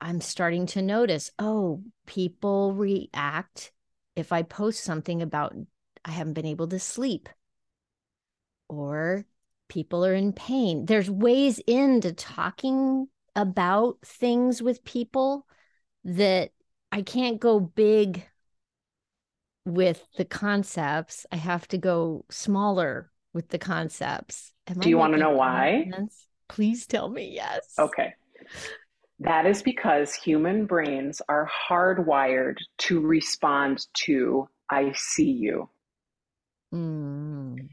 I'm 0.00 0.20
starting 0.20 0.66
to 0.66 0.82
notice, 0.82 1.30
oh, 1.38 1.82
people 2.06 2.74
react 2.74 3.72
if 4.14 4.32
I 4.32 4.42
post 4.42 4.84
something 4.84 5.22
about 5.22 5.54
I 6.04 6.10
haven't 6.10 6.34
been 6.34 6.46
able 6.46 6.68
to 6.68 6.78
sleep 6.78 7.28
or 8.68 9.24
people 9.68 10.04
are 10.04 10.14
in 10.14 10.32
pain. 10.32 10.86
There's 10.86 11.10
ways 11.10 11.58
into 11.66 12.12
talking 12.12 13.08
about 13.34 13.98
things 14.04 14.62
with 14.62 14.84
people 14.84 15.46
that 16.04 16.52
I 16.92 17.02
can't 17.02 17.40
go 17.40 17.60
big 17.60 18.26
with 19.64 20.06
the 20.16 20.24
concepts. 20.24 21.26
I 21.30 21.36
have 21.36 21.68
to 21.68 21.78
go 21.78 22.24
smaller 22.30 23.10
with 23.34 23.48
the 23.48 23.58
concepts. 23.58 24.52
Am 24.68 24.78
Do 24.78 24.88
you 24.88 24.98
want 24.98 25.12
to 25.12 25.18
know 25.18 25.32
why? 25.32 25.88
Sense? 25.92 26.28
Please 26.48 26.86
tell 26.86 27.08
me 27.08 27.32
yes. 27.34 27.74
Okay. 27.78 28.14
That 29.20 29.46
is 29.46 29.62
because 29.62 30.14
human 30.14 30.66
brains 30.66 31.20
are 31.28 31.48
hardwired 31.68 32.56
to 32.78 33.00
respond 33.00 33.86
to 34.04 34.48
I 34.70 34.92
see 34.94 35.30
you. 35.30 35.68
Mm. 36.74 37.68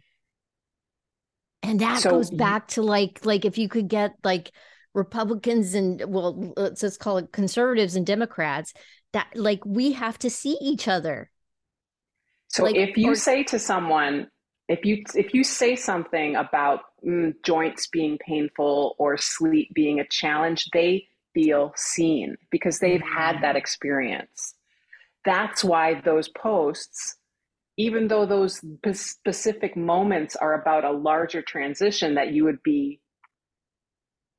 And 1.74 1.80
that 1.80 2.02
so 2.02 2.12
goes 2.12 2.30
back 2.30 2.68
to 2.70 2.84
like 2.84 3.26
like 3.26 3.46
if 3.46 3.58
you 3.58 3.68
could 3.68 3.88
get 3.88 4.14
like 4.24 4.52
Republicans 4.94 5.74
and 5.74 6.04
well 6.06 6.54
let's 6.56 6.82
just 6.82 7.00
call 7.00 7.18
it 7.18 7.32
conservatives 7.32 7.96
and 7.96 8.06
Democrats 8.06 8.76
that 9.12 9.26
like 9.34 9.66
we 9.66 9.94
have 9.94 10.20
to 10.20 10.30
see 10.30 10.56
each 10.62 10.88
other. 10.88 11.32
So 12.50 12.66
like, 12.66 12.76
if 12.76 12.96
you 12.96 13.14
or, 13.14 13.16
say 13.16 13.42
to 13.46 13.58
someone 13.58 14.28
if 14.68 14.86
you 14.86 15.04
if 15.16 15.34
you 15.34 15.44
say 15.44 15.76
something 15.76 16.36
about 16.36 16.82
mm, 17.04 17.34
joints 17.44 17.88
being 17.88 18.20
painful 18.20 18.96
or 19.00 19.18
sleep 19.18 19.74
being 19.74 20.00
a 20.00 20.08
challenge, 20.08 20.68
they 20.74 21.08
feel 21.34 21.74
seen 21.76 22.36
because 22.52 22.78
they've 22.78 23.02
had 23.02 23.42
that 23.42 23.56
mm. 23.56 23.58
experience. 23.58 24.54
That's 25.26 25.64
why 25.64 26.02
those 26.02 26.30
posts, 26.30 27.16
even 27.78 28.08
though 28.08 28.26
those 28.26 28.62
specific 28.94 29.76
moments 29.76 30.36
are 30.36 30.62
about 30.62 30.84
a 30.84 30.92
larger 30.92 31.42
transition 31.42 32.16
that 32.16 32.32
you 32.32 32.44
would 32.44 32.62
be 32.64 33.00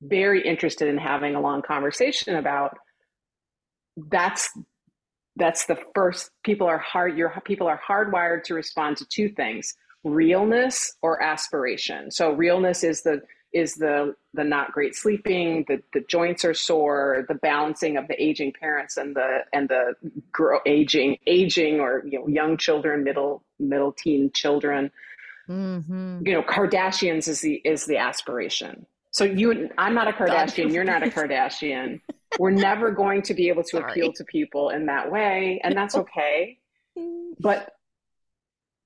very 0.01 0.47
interested 0.47 0.89
in 0.89 0.99
having 0.99 1.35
a 1.35 1.41
long 1.41 1.63
conversation 1.63 2.37
about, 2.37 2.77
that's 3.97 4.51
that's 5.37 5.67
the 5.67 5.77
first 5.97 6.31
people 6.45 6.67
are 6.69 6.79
hard 6.79 7.17
your 7.17 7.33
people 7.45 7.67
are 7.67 7.81
hardwired 7.89 8.45
to 8.45 8.55
respond 8.55 8.97
to 8.97 9.07
two 9.07 9.29
things 9.29 9.75
realness 10.05 10.95
or 11.03 11.23
aspiration. 11.23 12.11
So 12.11 12.33
realness 12.33 12.85
is 12.85 13.03
the 13.03 13.23
is 13.55 13.75
the 13.75 14.17
the 14.35 14.45
not 14.45 14.73
great 14.73 14.95
sleeping, 14.95 15.65
the 15.69 15.81
the 15.93 16.01
joints 16.01 16.45
are 16.45 16.55
sore, 16.55 17.25
the 17.29 17.35
balancing 17.35 17.97
of 17.97 18.09
the 18.09 18.23
aging 18.23 18.53
parents 18.53 18.97
and 18.97 19.15
the 19.15 19.45
and 19.53 19.69
the 19.69 19.95
grow, 20.33 20.59
aging 20.67 21.19
aging 21.27 21.81
or 21.81 22.03
you 22.05 22.19
know 22.19 22.29
young 22.29 22.57
children, 22.57 23.05
middle 23.05 23.43
middle 23.59 23.93
teen 23.93 24.31
children. 24.33 24.91
Mm-hmm. 25.49 26.27
You 26.27 26.33
know, 26.33 26.43
Kardashians 26.43 27.29
is 27.29 27.41
the 27.41 27.61
is 27.65 27.87
the 27.87 27.99
aspiration. 27.99 28.87
So 29.13 29.23
you, 29.23 29.71
I'm 29.79 29.95
not 29.95 30.09
a 30.09 30.13
Kardashian. 30.13 30.73
You're 30.73 30.83
not 30.83 31.05
a 31.05 31.07
Kardashian. 31.07 32.01
We're 32.39 32.51
never 32.51 32.91
going 32.91 33.23
to 33.23 33.35
be 33.35 33.49
able 33.49 33.63
to 33.63 33.77
Sorry. 33.77 33.93
appeal 33.93 34.13
to 34.15 34.25
people 34.25 34.71
in 34.71 34.87
that 34.87 35.13
way, 35.13 35.61
and 35.63 35.77
that's 35.77 35.95
okay. 35.95 36.59
But 37.39 37.73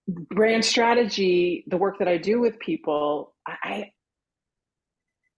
brand 0.09 0.67
strategy, 0.67 1.65
the 1.67 1.79
work 1.79 1.99
that 2.01 2.09
I 2.09 2.19
do 2.19 2.41
with 2.41 2.59
people, 2.59 3.35
I 3.47 3.93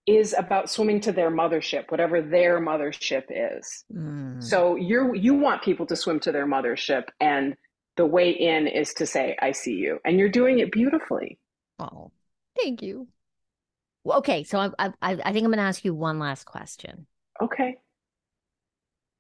is 0.07 0.34
about 0.36 0.70
swimming 0.70 1.01
to 1.01 1.12
their 1.12 1.30
mothership, 1.30 1.90
whatever 1.90 2.22
their 2.22 2.61
mothership 2.61 3.24
is. 3.28 3.84
Mm. 3.94 4.42
So 4.42 4.76
you're 4.76 5.14
you 5.14 5.34
want 5.34 5.62
people 5.62 5.86
to 5.86 5.96
swim 5.96 6.20
to 6.20 6.32
their 6.32 6.46
mothership, 6.46 7.05
and 7.20 7.57
the 7.96 8.07
way 8.07 8.30
in 8.30 8.66
is 8.66 8.94
to 8.94 9.07
say, 9.07 9.36
"I 9.40 9.53
see 9.53 9.74
you," 9.74 9.98
and 10.05 10.18
you're 10.18 10.28
doing 10.28 10.59
it 10.59 10.72
beautifully. 10.72 11.38
Oh, 11.78 12.11
thank 12.61 12.82
you. 12.82 13.09
Okay, 14.07 14.44
so 14.44 14.59
I 14.59 14.70
I, 14.78 14.92
I 15.03 15.32
think 15.32 15.44
I'm 15.44 15.51
going 15.51 15.59
to 15.59 15.62
ask 15.62 15.84
you 15.84 15.94
one 15.94 16.18
last 16.18 16.44
question. 16.44 17.07
Okay. 17.40 17.78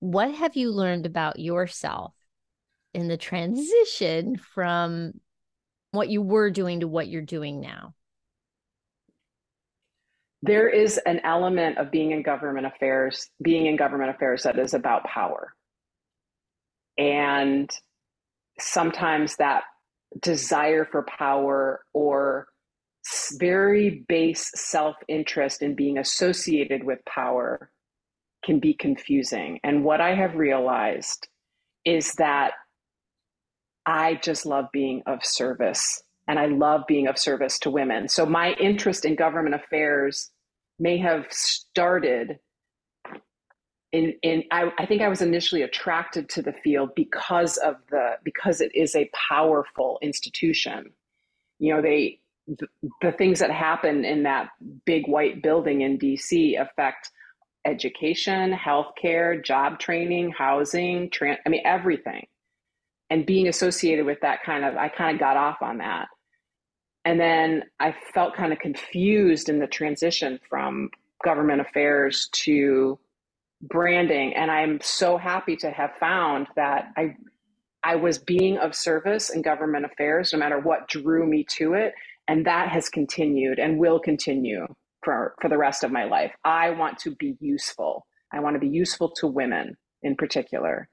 What 0.00 0.34
have 0.34 0.56
you 0.56 0.70
learned 0.70 1.04
about 1.04 1.38
yourself 1.38 2.14
in 2.94 3.08
the 3.08 3.18
transition 3.18 4.36
from 4.36 5.20
what 5.90 6.08
you 6.08 6.22
were 6.22 6.50
doing 6.50 6.80
to 6.80 6.88
what 6.88 7.08
you're 7.08 7.22
doing 7.22 7.60
now? 7.60 7.94
There 10.42 10.68
is 10.68 10.98
an 11.04 11.20
element 11.24 11.78
of 11.78 11.90
being 11.90 12.12
in 12.12 12.22
government 12.22 12.66
affairs, 12.66 13.28
being 13.42 13.66
in 13.66 13.76
government 13.76 14.10
affairs 14.10 14.42
that 14.44 14.58
is 14.58 14.74
about 14.74 15.04
power. 15.04 15.54
And 16.96 17.70
sometimes 18.58 19.36
that 19.36 19.64
desire 20.20 20.84
for 20.84 21.02
power 21.04 21.82
or 21.92 22.48
very 23.38 24.04
base 24.08 24.50
self 24.54 24.96
interest 25.08 25.62
in 25.62 25.74
being 25.74 25.98
associated 25.98 26.84
with 26.84 26.98
power 27.04 27.70
can 28.44 28.58
be 28.58 28.74
confusing. 28.74 29.60
And 29.62 29.84
what 29.84 30.00
I 30.00 30.14
have 30.14 30.34
realized 30.34 31.28
is 31.84 32.12
that 32.14 32.52
I 33.86 34.14
just 34.22 34.46
love 34.46 34.66
being 34.72 35.02
of 35.06 35.24
service 35.24 36.02
and 36.30 36.38
I 36.38 36.46
love 36.46 36.82
being 36.86 37.08
of 37.08 37.18
service 37.18 37.58
to 37.58 37.70
women. 37.72 38.08
So 38.08 38.24
my 38.24 38.52
interest 38.52 39.04
in 39.04 39.16
government 39.16 39.56
affairs 39.56 40.30
may 40.78 40.96
have 40.98 41.26
started 41.28 42.38
in 43.90 44.14
in 44.22 44.44
I, 44.52 44.70
I 44.78 44.86
think 44.86 45.02
I 45.02 45.08
was 45.08 45.22
initially 45.22 45.62
attracted 45.62 46.28
to 46.28 46.42
the 46.42 46.52
field 46.52 46.90
because 46.94 47.56
of 47.56 47.78
the 47.90 48.12
because 48.22 48.60
it 48.60 48.70
is 48.76 48.94
a 48.94 49.10
powerful 49.28 49.98
institution. 50.02 50.92
You 51.58 51.74
know, 51.74 51.82
they 51.82 52.20
the, 52.46 52.68
the 53.02 53.10
things 53.10 53.40
that 53.40 53.50
happen 53.50 54.04
in 54.04 54.22
that 54.22 54.50
big 54.86 55.08
white 55.08 55.42
building 55.42 55.80
in 55.80 55.98
DC 55.98 56.60
affect 56.62 57.10
education, 57.64 58.52
healthcare, 58.52 59.44
job 59.44 59.80
training, 59.80 60.30
housing, 60.30 61.10
tran- 61.10 61.38
I 61.44 61.48
mean 61.48 61.62
everything. 61.64 62.28
And 63.12 63.26
being 63.26 63.48
associated 63.48 64.06
with 64.06 64.20
that 64.20 64.44
kind 64.44 64.64
of 64.64 64.76
I 64.76 64.88
kind 64.90 65.16
of 65.16 65.18
got 65.20 65.36
off 65.36 65.60
on 65.60 65.78
that. 65.78 66.06
And 67.04 67.18
then 67.18 67.64
I 67.78 67.94
felt 68.14 68.34
kind 68.34 68.52
of 68.52 68.58
confused 68.58 69.48
in 69.48 69.58
the 69.58 69.66
transition 69.66 70.38
from 70.48 70.90
government 71.24 71.60
affairs 71.60 72.28
to 72.32 72.98
branding. 73.62 74.34
And 74.34 74.50
I'm 74.50 74.80
so 74.82 75.16
happy 75.16 75.56
to 75.56 75.70
have 75.70 75.92
found 75.98 76.46
that 76.56 76.90
I 76.96 77.16
I 77.82 77.96
was 77.96 78.18
being 78.18 78.58
of 78.58 78.74
service 78.74 79.30
in 79.30 79.42
government 79.42 79.86
affairs, 79.86 80.32
no 80.32 80.38
matter 80.38 80.58
what 80.58 80.88
drew 80.88 81.26
me 81.26 81.46
to 81.56 81.72
it. 81.74 81.94
And 82.28 82.46
that 82.46 82.68
has 82.68 82.88
continued 82.88 83.58
and 83.58 83.78
will 83.78 83.98
continue 83.98 84.66
for, 85.02 85.34
for 85.40 85.48
the 85.48 85.56
rest 85.56 85.82
of 85.82 85.90
my 85.90 86.04
life. 86.04 86.32
I 86.44 86.70
want 86.70 86.98
to 86.98 87.14
be 87.14 87.36
useful. 87.40 88.06
I 88.32 88.40
want 88.40 88.54
to 88.54 88.60
be 88.60 88.68
useful 88.68 89.10
to 89.16 89.26
women 89.26 89.76
in 90.02 90.14
particular. 90.14 90.88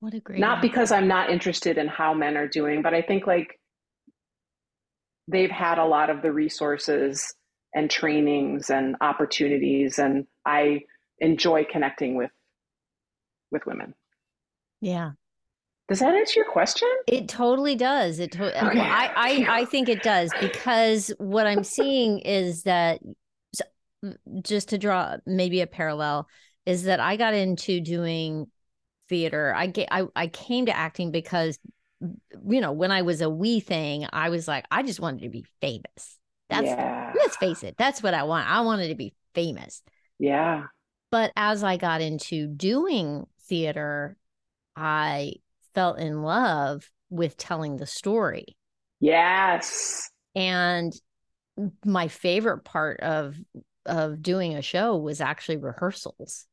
What 0.00 0.14
a 0.14 0.20
great 0.20 0.40
Not 0.40 0.62
because 0.62 0.90
I'm 0.90 1.08
not 1.08 1.30
interested 1.30 1.76
in 1.76 1.88
how 1.88 2.14
men 2.14 2.36
are 2.36 2.48
doing, 2.48 2.82
but 2.82 2.94
I 2.94 3.02
think 3.02 3.26
like 3.26 3.60
they've 5.28 5.50
had 5.50 5.78
a 5.78 5.84
lot 5.84 6.10
of 6.10 6.22
the 6.22 6.32
resources 6.32 7.34
and 7.74 7.90
trainings 7.90 8.70
and 8.70 8.96
opportunities 9.00 9.98
and 9.98 10.26
i 10.46 10.80
enjoy 11.20 11.64
connecting 11.70 12.16
with 12.16 12.30
with 13.50 13.64
women. 13.66 13.94
Yeah. 14.80 15.12
Does 15.88 16.00
that 16.00 16.14
answer 16.14 16.40
your 16.40 16.50
question? 16.50 16.88
It 17.06 17.28
totally 17.28 17.74
does. 17.74 18.18
It 18.18 18.32
to- 18.32 18.66
okay. 18.66 18.80
I, 18.80 19.10
I 19.16 19.46
i 19.60 19.64
think 19.64 19.88
it 19.88 20.02
does 20.02 20.30
because 20.40 21.12
what 21.18 21.46
i'm 21.46 21.64
seeing 21.64 22.18
is 22.20 22.64
that 22.64 23.00
just 24.42 24.68
to 24.68 24.78
draw 24.78 25.16
maybe 25.26 25.60
a 25.60 25.66
parallel 25.66 26.28
is 26.66 26.84
that 26.84 27.00
i 27.00 27.16
got 27.16 27.34
into 27.34 27.80
doing 27.80 28.46
theater. 29.08 29.54
I 29.54 29.66
get 29.66 29.88
I, 29.90 30.04
I 30.14 30.26
came 30.28 30.66
to 30.66 30.76
acting 30.76 31.10
because 31.10 31.58
you 32.00 32.60
know, 32.60 32.72
when 32.72 32.90
I 32.90 33.02
was 33.02 33.20
a 33.20 33.30
wee 33.30 33.60
thing, 33.60 34.06
I 34.12 34.30
was 34.30 34.46
like, 34.46 34.66
I 34.70 34.82
just 34.82 35.00
wanted 35.00 35.22
to 35.22 35.28
be 35.28 35.44
famous. 35.60 36.18
That's 36.48 36.66
yeah. 36.66 37.12
let's 37.14 37.36
face 37.36 37.62
it, 37.62 37.76
that's 37.76 38.02
what 38.02 38.14
I 38.14 38.22
want. 38.22 38.48
I 38.48 38.60
wanted 38.62 38.88
to 38.88 38.94
be 38.94 39.14
famous. 39.34 39.82
Yeah. 40.18 40.64
But 41.10 41.32
as 41.36 41.62
I 41.62 41.76
got 41.76 42.00
into 42.00 42.46
doing 42.46 43.26
theater, 43.42 44.16
I 44.76 45.34
fell 45.74 45.94
in 45.94 46.22
love 46.22 46.90
with 47.10 47.36
telling 47.36 47.76
the 47.76 47.86
story. 47.86 48.56
Yes. 49.00 50.10
And 50.34 50.92
my 51.84 52.08
favorite 52.08 52.64
part 52.64 53.00
of 53.00 53.36
of 53.86 54.22
doing 54.22 54.54
a 54.54 54.62
show 54.62 54.96
was 54.96 55.20
actually 55.20 55.56
rehearsals. 55.56 56.46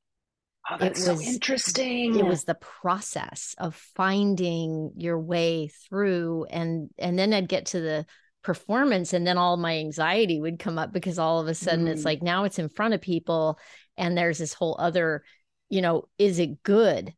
Oh, 0.70 0.78
that's 0.80 1.06
it 1.06 1.12
was, 1.12 1.24
so 1.24 1.30
interesting. 1.30 2.18
It 2.18 2.26
was 2.26 2.44
the 2.44 2.56
process 2.56 3.56
of 3.60 3.76
finding 3.96 4.92
your 4.96 5.20
way 5.20 5.68
through 5.68 6.46
and 6.50 6.90
and 6.98 7.20
then 7.20 7.34
I'd 7.34 7.50
get 7.50 7.68
to 7.68 7.80
the 7.80 8.06
performance 8.42 9.14
and 9.14 9.26
then 9.26 9.38
all 9.38 9.58
my 9.58 9.78
anxiety 9.78 10.40
would 10.40 10.60
come 10.60 10.78
up 10.78 10.92
because 10.92 11.20
all 11.20 11.40
of 11.40 11.48
a 11.48 11.56
sudden 11.56 11.86
mm. 11.86 11.90
it's 11.90 12.06
like 12.06 12.22
now 12.22 12.44
it's 12.44 12.60
in 12.60 12.70
front 12.70 12.94
of 12.94 13.02
people 13.02 13.60
and 13.98 14.18
there's 14.18 14.38
this 14.38 14.54
whole 14.54 14.76
other, 14.80 15.24
you 15.70 15.82
know, 15.82 16.08
is 16.18 16.40
it 16.40 16.64
good 16.64 17.14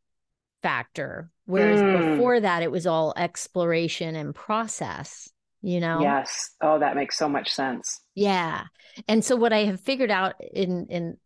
factor. 0.62 1.30
Whereas 1.46 1.80
mm. 1.80 2.16
before 2.16 2.40
that 2.40 2.62
it 2.62 2.70
was 2.70 2.86
all 2.86 3.14
exploration 3.16 4.14
and 4.14 4.34
process 4.34 5.28
you 5.60 5.80
know 5.80 6.00
yes 6.00 6.50
oh 6.60 6.78
that 6.78 6.94
makes 6.94 7.18
so 7.18 7.28
much 7.28 7.52
sense 7.52 8.00
yeah 8.14 8.62
and 9.08 9.24
so 9.24 9.34
what 9.34 9.52
i 9.52 9.64
have 9.64 9.80
figured 9.80 10.10
out 10.10 10.34
in 10.54 10.86
in 10.88 11.16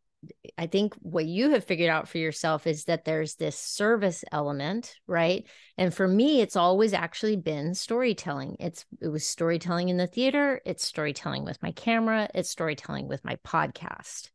I 0.56 0.66
think 0.66 0.94
what 1.00 1.26
you 1.26 1.50
have 1.50 1.64
figured 1.64 1.90
out 1.90 2.08
for 2.08 2.18
yourself 2.18 2.66
is 2.66 2.84
that 2.84 3.04
there's 3.04 3.34
this 3.34 3.58
service 3.58 4.24
element, 4.30 4.94
right? 5.06 5.46
And 5.76 5.92
for 5.92 6.06
me, 6.06 6.40
it's 6.40 6.56
always 6.56 6.92
actually 6.92 7.36
been 7.36 7.74
storytelling. 7.74 8.56
It's 8.60 8.84
it 9.00 9.08
was 9.08 9.26
storytelling 9.26 9.88
in 9.88 9.96
the 9.96 10.06
theater, 10.06 10.60
it's 10.64 10.84
storytelling 10.84 11.44
with 11.44 11.62
my 11.62 11.72
camera, 11.72 12.28
it's 12.34 12.50
storytelling 12.50 13.08
with 13.08 13.24
my 13.24 13.36
podcast. 13.44 14.30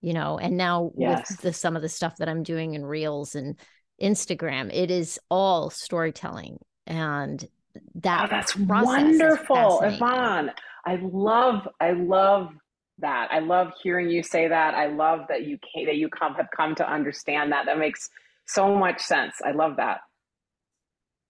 You 0.00 0.12
know, 0.12 0.38
and 0.38 0.56
now 0.56 0.92
yes. 0.96 1.30
with 1.30 1.40
the 1.40 1.52
some 1.52 1.74
of 1.74 1.82
the 1.82 1.88
stuff 1.88 2.16
that 2.18 2.28
I'm 2.28 2.42
doing 2.42 2.74
in 2.74 2.84
Reels 2.84 3.34
and 3.34 3.58
Instagram, 4.00 4.70
it 4.72 4.90
is 4.90 5.18
all 5.30 5.70
storytelling. 5.70 6.58
And 6.86 7.44
oh, 7.76 7.80
that 7.96 8.24
oh, 8.24 8.28
that's 8.30 8.56
wonderful, 8.56 9.80
Yvonne. 9.82 10.52
I 10.84 11.00
love, 11.02 11.66
I 11.80 11.92
love 11.92 12.50
that. 12.98 13.28
I 13.30 13.40
love 13.40 13.72
hearing 13.82 14.08
you 14.08 14.22
say 14.22 14.48
that. 14.48 14.74
I 14.74 14.86
love 14.86 15.26
that 15.28 15.44
you 15.44 15.58
came, 15.58 15.86
that 15.86 15.96
you 15.96 16.08
come 16.08 16.34
have 16.34 16.48
come 16.54 16.74
to 16.76 16.90
understand 16.90 17.52
that. 17.52 17.66
That 17.66 17.78
makes 17.78 18.08
so 18.46 18.74
much 18.74 19.00
sense. 19.02 19.34
I 19.44 19.52
love 19.52 19.76
that. 19.76 20.00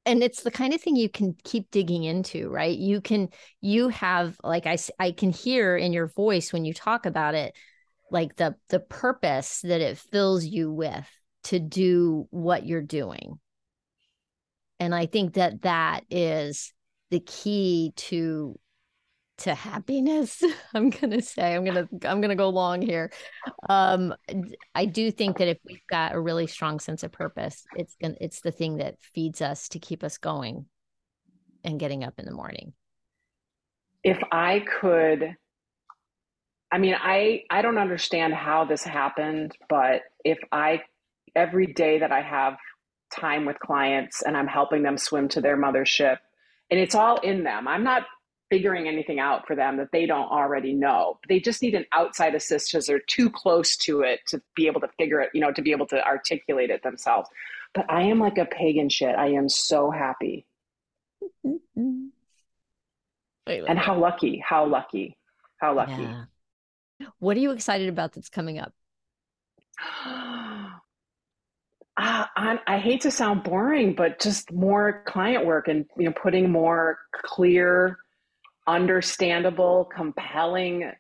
And 0.05 0.23
it's 0.23 0.43
the 0.43 0.53
kind 0.53 0.73
of 0.73 0.81
thing 0.81 0.95
you 0.95 1.09
can 1.09 1.35
keep 1.43 1.71
digging 1.73 2.05
into, 2.05 2.49
right? 2.49 2.77
You 2.77 3.01
can 3.01 3.29
you 3.61 3.89
have 3.89 4.37
like 4.45 4.67
I 4.67 4.79
I 5.01 5.11
can 5.11 5.31
hear 5.31 5.77
in 5.77 5.93
your 5.93 6.07
voice 6.07 6.53
when 6.53 6.65
you 6.65 6.73
talk 6.73 7.07
about 7.07 7.35
it 7.35 7.57
like 8.11 8.37
the 8.37 8.55
the 8.69 8.79
purpose 8.79 9.61
that 9.63 9.81
it 9.81 9.99
fills 9.99 10.45
you 10.45 10.71
with 10.71 11.09
to 11.45 11.59
do 11.59 12.29
what 12.31 12.67
you're 12.67 12.83
doing. 12.83 13.41
And 14.79 14.95
I 14.95 15.07
think 15.07 15.35
that 15.35 15.63
that 15.63 16.05
is 16.11 16.73
the 17.11 17.21
key 17.21 17.93
to 17.97 18.59
to 19.39 19.55
happiness 19.55 20.43
i'm 20.75 20.91
gonna 20.91 21.21
say 21.21 21.55
i'm 21.55 21.65
gonna 21.65 21.89
i'm 22.05 22.21
gonna 22.21 22.35
go 22.35 22.49
long 22.49 22.81
here. 22.81 23.11
Um 23.69 24.15
i 24.75 24.85
do 24.85 25.11
think 25.11 25.39
that 25.39 25.49
if 25.49 25.59
we've 25.65 25.87
got 25.91 26.15
a 26.15 26.21
really 26.21 26.47
strong 26.47 26.81
sense 26.81 27.03
of 27.03 27.13
purpose 27.13 27.65
it's 27.77 27.97
gonna 28.01 28.15
it's 28.21 28.41
the 28.41 28.53
thing 28.53 28.79
that 28.79 28.97
feeds 29.01 29.43
us 29.43 29.69
to 29.71 29.79
keep 29.79 30.03
us 30.03 30.19
going 30.19 30.67
and 31.65 31.81
getting 31.81 32.05
up 32.05 32.15
in 32.19 32.25
the 32.25 32.33
morning. 32.33 32.73
If 34.03 34.19
i 34.33 34.65
could 34.81 35.37
i 36.73 36.79
mean 36.79 36.95
i 37.01 37.43
i 37.51 37.63
don't 37.63 37.79
understand 37.79 38.35
how 38.35 38.65
this 38.65 38.83
happened 38.83 39.53
but 39.69 40.03
if 40.25 40.39
i 40.53 40.81
every 41.35 41.67
day 41.67 41.99
that 41.99 42.13
i 42.13 42.21
have 42.21 42.57
time 43.13 43.45
with 43.45 43.59
clients 43.61 44.23
and 44.23 44.37
i'm 44.37 44.47
helping 44.47 44.83
them 44.83 44.97
swim 44.97 45.29
to 45.29 45.41
their 45.41 45.57
mothership 45.57 46.19
and 46.71 46.81
it's 46.81 46.95
all 46.95 47.19
in 47.19 47.45
them 47.45 47.69
i'm 47.69 47.85
not 47.85 48.03
figuring 48.51 48.87
anything 48.87 49.19
out 49.19 49.47
for 49.47 49.57
them 49.57 49.77
that 49.77 49.89
they 49.93 50.07
don't 50.07 50.31
already 50.31 50.73
know. 50.73 51.19
They 51.29 51.41
just 51.41 51.63
need 51.63 51.75
an 51.75 51.87
outside 51.93 52.35
assist 52.35 52.71
because 52.71 52.87
they're 52.87 53.01
too 53.01 53.31
close 53.31 53.77
to 53.79 54.03
it 54.03 54.21
to 54.29 54.41
be 54.55 54.67
able 54.67 54.81
to 54.83 54.89
figure 54.99 55.21
it, 55.21 55.31
you 55.35 55.41
know, 55.41 55.53
to 55.53 55.63
be 55.63 55.73
able 55.73 55.87
to 55.89 56.05
articulate 56.05 56.71
it 56.71 56.83
themselves. 56.83 57.29
But 57.75 57.91
I 57.91 58.03
am 58.03 58.21
like 58.21 58.39
a 58.39 58.45
pagan 58.45 58.89
shit. 58.89 59.17
I 59.17 59.29
am 59.29 59.49
so 59.49 59.91
happy. 59.91 60.47
and 61.47 62.13
how 63.79 63.99
lucky, 63.99 64.43
how 64.47 64.67
lucky, 64.67 65.17
how 65.59 65.75
lucky. 65.75 66.03
Yeah. 66.03 66.25
What 67.19 67.37
are 67.37 67.41
you 67.41 67.51
excited 67.51 67.89
about 67.89 68.13
that's 68.13 68.29
coming 68.29 68.59
up? 68.59 68.73
Uh, 71.99 72.27
I, 72.37 72.59
I 72.67 72.79
hate 72.79 73.01
to 73.01 73.11
sound 73.11 73.43
boring, 73.43 73.95
but 73.95 74.21
just 74.21 74.53
more 74.53 75.03
client 75.07 75.47
work 75.47 75.67
and 75.67 75.87
you 75.97 76.05
know 76.05 76.13
putting 76.13 76.51
more 76.51 76.99
clear 77.25 77.97
understandable, 78.67 79.89
compelling 79.95 80.93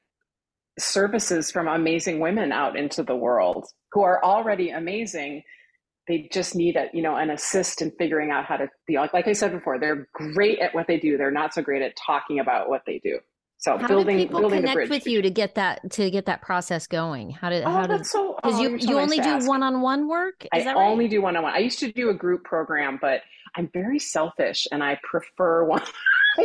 services 0.78 1.50
from 1.50 1.68
amazing 1.68 2.20
women 2.20 2.52
out 2.52 2.76
into 2.76 3.02
the 3.02 3.16
world 3.16 3.66
who 3.92 4.02
are 4.02 4.22
already 4.22 4.70
amazing. 4.70 5.42
They 6.06 6.28
just 6.32 6.54
need 6.54 6.76
a, 6.76 6.88
you 6.92 7.02
know, 7.02 7.16
an 7.16 7.30
assist 7.30 7.82
in 7.82 7.90
figuring 7.98 8.30
out 8.30 8.44
how 8.44 8.58
to, 8.58 8.68
be 8.86 8.96
like 8.96 9.26
I 9.26 9.32
said 9.32 9.52
before, 9.52 9.78
they're 9.78 10.08
great 10.12 10.60
at 10.60 10.74
what 10.74 10.86
they 10.86 10.98
do. 10.98 11.16
They're 11.16 11.30
not 11.30 11.54
so 11.54 11.62
great 11.62 11.82
at 11.82 11.94
talking 11.96 12.38
about 12.38 12.68
what 12.68 12.82
they 12.86 13.00
do. 13.02 13.18
So 13.58 13.78
how 13.78 13.88
building 13.88 14.18
did 14.18 14.28
people 14.28 14.40
building 14.40 14.60
connect 14.60 14.74
bridge. 14.74 14.90
with 14.90 15.06
you 15.06 15.22
to 15.22 15.30
get 15.30 15.54
that 15.54 15.90
to 15.92 16.10
get 16.10 16.26
that 16.26 16.42
process 16.42 16.86
going? 16.86 17.30
How 17.30 17.48
did 17.48 17.64
Oh, 17.64 17.70
how 17.70 17.82
did 17.82 17.90
that's 17.90 18.12
so. 18.12 18.34
Oh, 18.34 18.36
because 18.36 18.60
oh, 18.60 18.62
you 18.62 18.78
so 18.78 18.88
you 18.88 18.94
nice 18.96 19.02
only 19.02 19.18
do 19.18 19.48
one 19.48 19.62
on 19.62 19.80
one 19.80 20.08
work? 20.08 20.44
Is 20.44 20.48
I 20.52 20.64
that 20.64 20.76
right? 20.76 20.86
only 20.86 21.08
do 21.08 21.22
one 21.22 21.36
on 21.36 21.42
one. 21.42 21.54
I 21.54 21.58
used 21.58 21.78
to 21.78 21.90
do 21.90 22.10
a 22.10 22.14
group 22.14 22.44
program, 22.44 22.98
but 23.00 23.22
I'm 23.56 23.70
very 23.72 23.98
selfish 23.98 24.68
and 24.70 24.84
I 24.84 25.00
prefer 25.02 25.64
one 25.64 25.82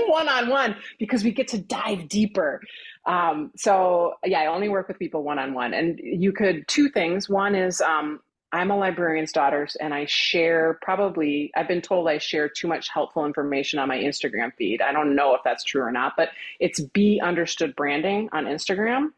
one 0.08 0.30
on 0.30 0.50
one 0.50 0.76
because 1.00 1.24
we 1.24 1.32
get 1.32 1.48
to 1.50 1.58
dive 1.58 2.08
deeper. 2.08 2.62
Um, 3.06 3.52
so 3.56 4.16
yeah, 4.26 4.42
I 4.42 4.46
only 4.48 4.70
work 4.70 4.88
with 4.88 5.00
people 5.00 5.24
one 5.24 5.40
on 5.40 5.54
one. 5.54 5.74
And 5.74 6.00
you 6.04 6.32
could 6.32 6.68
two 6.68 6.90
things. 6.90 7.30
One 7.30 7.56
is 7.56 7.82
um, 7.82 8.20
I'm 8.54 8.70
a 8.70 8.78
librarian's 8.78 9.32
daughter, 9.32 9.68
and 9.80 9.94
I 9.94 10.06
share 10.06 10.78
probably. 10.82 11.52
I've 11.56 11.68
been 11.68 11.82
told 11.82 12.10
I 12.10 12.18
share 12.18 12.50
too 12.50 12.68
much 12.68 12.90
helpful 12.90 13.26
information 13.26 13.80
on 13.80 13.88
my 13.88 13.98
Instagram 13.98 14.54
feed. 14.58 14.82
I 14.82 14.92
don't 14.92 15.16
know 15.16 15.34
if 15.36 15.42
that's 15.46 15.64
true 15.64 15.82
or 15.82 15.92
not, 15.92 16.14
but 16.18 16.30
it's 16.60 16.82
be 16.82 17.22
understood 17.22 17.76
branding 17.76 18.28
on 18.34 18.46
Instagram. 18.46 19.10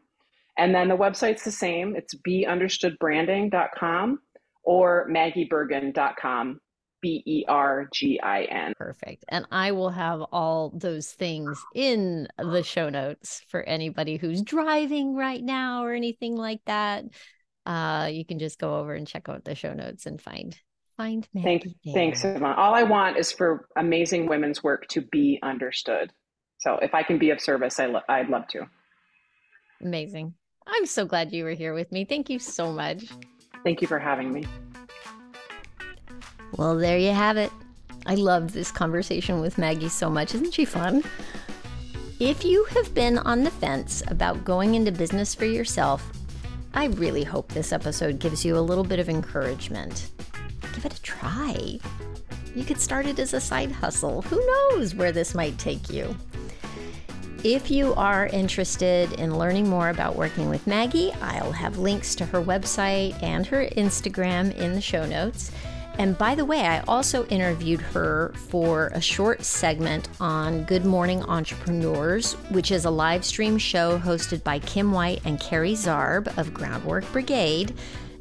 And 0.56 0.72
then 0.72 0.88
the 0.88 0.96
website's 0.96 1.42
the 1.42 1.50
same. 1.50 1.96
It's 1.96 2.14
beunderstoodbranding.com 2.14 4.20
or 4.62 5.08
maggiebergin.com, 5.10 6.60
B 7.04 7.22
E 7.26 7.44
R 7.46 7.86
G 7.92 8.18
I 8.18 8.44
N. 8.44 8.72
Perfect. 8.78 9.26
And 9.28 9.46
I 9.52 9.72
will 9.72 9.90
have 9.90 10.22
all 10.32 10.72
those 10.74 11.12
things 11.12 11.62
in 11.74 12.26
the 12.38 12.62
show 12.62 12.88
notes 12.88 13.42
for 13.48 13.62
anybody 13.62 14.16
who's 14.16 14.40
driving 14.40 15.14
right 15.14 15.44
now 15.44 15.84
or 15.84 15.92
anything 15.92 16.34
like 16.34 16.62
that. 16.64 17.04
Uh, 17.66 18.08
you 18.10 18.24
can 18.24 18.38
just 18.38 18.58
go 18.58 18.78
over 18.78 18.94
and 18.94 19.06
check 19.06 19.28
out 19.28 19.44
the 19.44 19.54
show 19.54 19.74
notes 19.74 20.06
and 20.06 20.18
find 20.18 20.58
find 20.96 21.28
me. 21.34 21.42
Thank, 21.42 21.66
Maggie 21.66 21.92
thanks. 21.92 22.24
Yvonne. 22.24 22.54
All 22.54 22.74
I 22.74 22.84
want 22.84 23.18
is 23.18 23.30
for 23.30 23.68
amazing 23.76 24.26
women's 24.26 24.64
work 24.64 24.88
to 24.88 25.02
be 25.02 25.38
understood. 25.42 26.10
So 26.56 26.78
if 26.80 26.94
I 26.94 27.02
can 27.02 27.18
be 27.18 27.28
of 27.28 27.38
service, 27.38 27.78
I 27.78 27.84
lo- 27.84 28.00
I'd 28.08 28.30
love 28.30 28.48
to. 28.48 28.66
Amazing. 29.82 30.32
I'm 30.66 30.86
so 30.86 31.04
glad 31.04 31.34
you 31.34 31.44
were 31.44 31.52
here 31.52 31.74
with 31.74 31.92
me. 31.92 32.06
Thank 32.06 32.30
you 32.30 32.38
so 32.38 32.72
much. 32.72 33.04
Thank 33.62 33.82
you 33.82 33.88
for 33.88 33.98
having 33.98 34.32
me. 34.32 34.46
Well, 36.56 36.76
there 36.76 36.98
you 36.98 37.10
have 37.10 37.36
it. 37.36 37.50
I 38.06 38.14
loved 38.14 38.50
this 38.50 38.70
conversation 38.70 39.40
with 39.40 39.58
Maggie 39.58 39.88
so 39.88 40.08
much. 40.08 40.34
Isn't 40.34 40.54
she 40.54 40.64
fun? 40.64 41.02
If 42.20 42.44
you 42.44 42.64
have 42.66 42.94
been 42.94 43.18
on 43.18 43.42
the 43.42 43.50
fence 43.50 44.02
about 44.06 44.44
going 44.44 44.74
into 44.74 44.92
business 44.92 45.34
for 45.34 45.46
yourself, 45.46 46.12
I 46.72 46.86
really 46.86 47.24
hope 47.24 47.48
this 47.48 47.72
episode 47.72 48.18
gives 48.18 48.44
you 48.44 48.56
a 48.56 48.60
little 48.60 48.84
bit 48.84 49.00
of 49.00 49.08
encouragement. 49.08 50.10
Give 50.74 50.84
it 50.84 50.94
a 50.94 51.02
try. 51.02 51.78
You 52.54 52.64
could 52.64 52.80
start 52.80 53.06
it 53.06 53.18
as 53.18 53.34
a 53.34 53.40
side 53.40 53.72
hustle. 53.72 54.22
Who 54.22 54.44
knows 54.46 54.94
where 54.94 55.12
this 55.12 55.34
might 55.34 55.58
take 55.58 55.90
you? 55.90 56.16
If 57.42 57.70
you 57.70 57.94
are 57.94 58.28
interested 58.28 59.12
in 59.14 59.38
learning 59.38 59.68
more 59.68 59.90
about 59.90 60.16
working 60.16 60.48
with 60.48 60.66
Maggie, 60.66 61.12
I'll 61.20 61.52
have 61.52 61.78
links 61.78 62.14
to 62.14 62.24
her 62.26 62.40
website 62.40 63.20
and 63.22 63.46
her 63.46 63.66
Instagram 63.76 64.54
in 64.56 64.72
the 64.72 64.80
show 64.80 65.04
notes. 65.04 65.50
And 65.98 66.18
by 66.18 66.34
the 66.34 66.44
way, 66.44 66.62
I 66.62 66.80
also 66.80 67.24
interviewed 67.26 67.80
her 67.80 68.32
for 68.48 68.88
a 68.88 69.00
short 69.00 69.44
segment 69.44 70.08
on 70.20 70.64
Good 70.64 70.84
Morning 70.84 71.22
Entrepreneurs, 71.22 72.34
which 72.50 72.72
is 72.72 72.84
a 72.84 72.90
live 72.90 73.24
stream 73.24 73.58
show 73.58 73.98
hosted 73.98 74.42
by 74.42 74.58
Kim 74.58 74.90
White 74.90 75.22
and 75.24 75.38
Carrie 75.38 75.74
Zarb 75.74 76.36
of 76.36 76.52
Groundwork 76.52 77.10
Brigade 77.12 77.74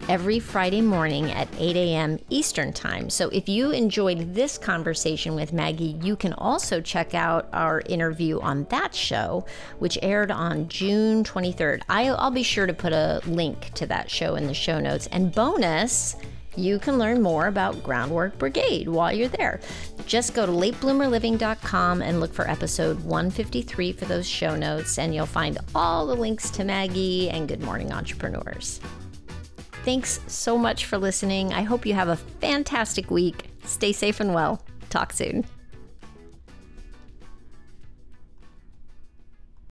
every 0.09 0.39
Friday 0.39 0.81
morning 0.81 1.31
at 1.31 1.47
8 1.57 1.75
a.m. 1.75 2.19
Eastern 2.29 2.73
Time. 2.73 3.09
So 3.09 3.29
if 3.29 3.47
you 3.47 3.71
enjoyed 3.71 4.33
this 4.33 4.57
conversation 4.57 5.35
with 5.35 5.53
Maggie, 5.53 5.97
you 6.01 6.15
can 6.15 6.33
also 6.33 6.81
check 6.81 7.13
out 7.15 7.47
our 7.53 7.81
interview 7.87 8.39
on 8.41 8.65
that 8.65 8.93
show, 8.93 9.45
which 9.79 9.97
aired 10.01 10.31
on 10.31 10.67
June 10.67 11.23
23rd. 11.23 11.83
I'll, 11.89 12.17
I'll 12.17 12.31
be 12.31 12.43
sure 12.43 12.67
to 12.67 12.73
put 12.73 12.93
a 12.93 13.21
link 13.25 13.73
to 13.75 13.85
that 13.87 14.11
show 14.11 14.35
in 14.35 14.47
the 14.47 14.53
show 14.53 14.79
notes. 14.79 15.07
And 15.07 15.33
bonus, 15.33 16.15
you 16.55 16.79
can 16.79 16.97
learn 16.97 17.21
more 17.21 17.47
about 17.47 17.83
Groundwork 17.83 18.37
Brigade 18.37 18.87
while 18.87 19.11
you're 19.11 19.27
there. 19.27 19.59
Just 20.05 20.33
go 20.33 20.45
to 20.45 20.51
latebloomerliving.com 20.51 22.01
and 22.01 22.19
look 22.19 22.33
for 22.33 22.49
episode 22.49 22.99
153 23.03 23.93
for 23.93 24.05
those 24.05 24.27
show 24.27 24.55
notes, 24.55 24.97
and 24.97 25.13
you'll 25.13 25.25
find 25.25 25.57
all 25.73 26.05
the 26.05 26.15
links 26.15 26.49
to 26.51 26.63
Maggie 26.63 27.29
and 27.29 27.47
Good 27.47 27.61
Morning 27.63 27.91
Entrepreneurs. 27.91 28.79
Thanks 29.83 30.19
so 30.27 30.57
much 30.57 30.85
for 30.85 30.97
listening. 30.97 31.53
I 31.53 31.63
hope 31.63 31.85
you 31.85 31.93
have 31.93 32.07
a 32.07 32.15
fantastic 32.15 33.11
week. 33.11 33.49
Stay 33.65 33.91
safe 33.91 34.19
and 34.19 34.33
well. 34.33 34.61
Talk 34.89 35.11
soon. 35.11 35.45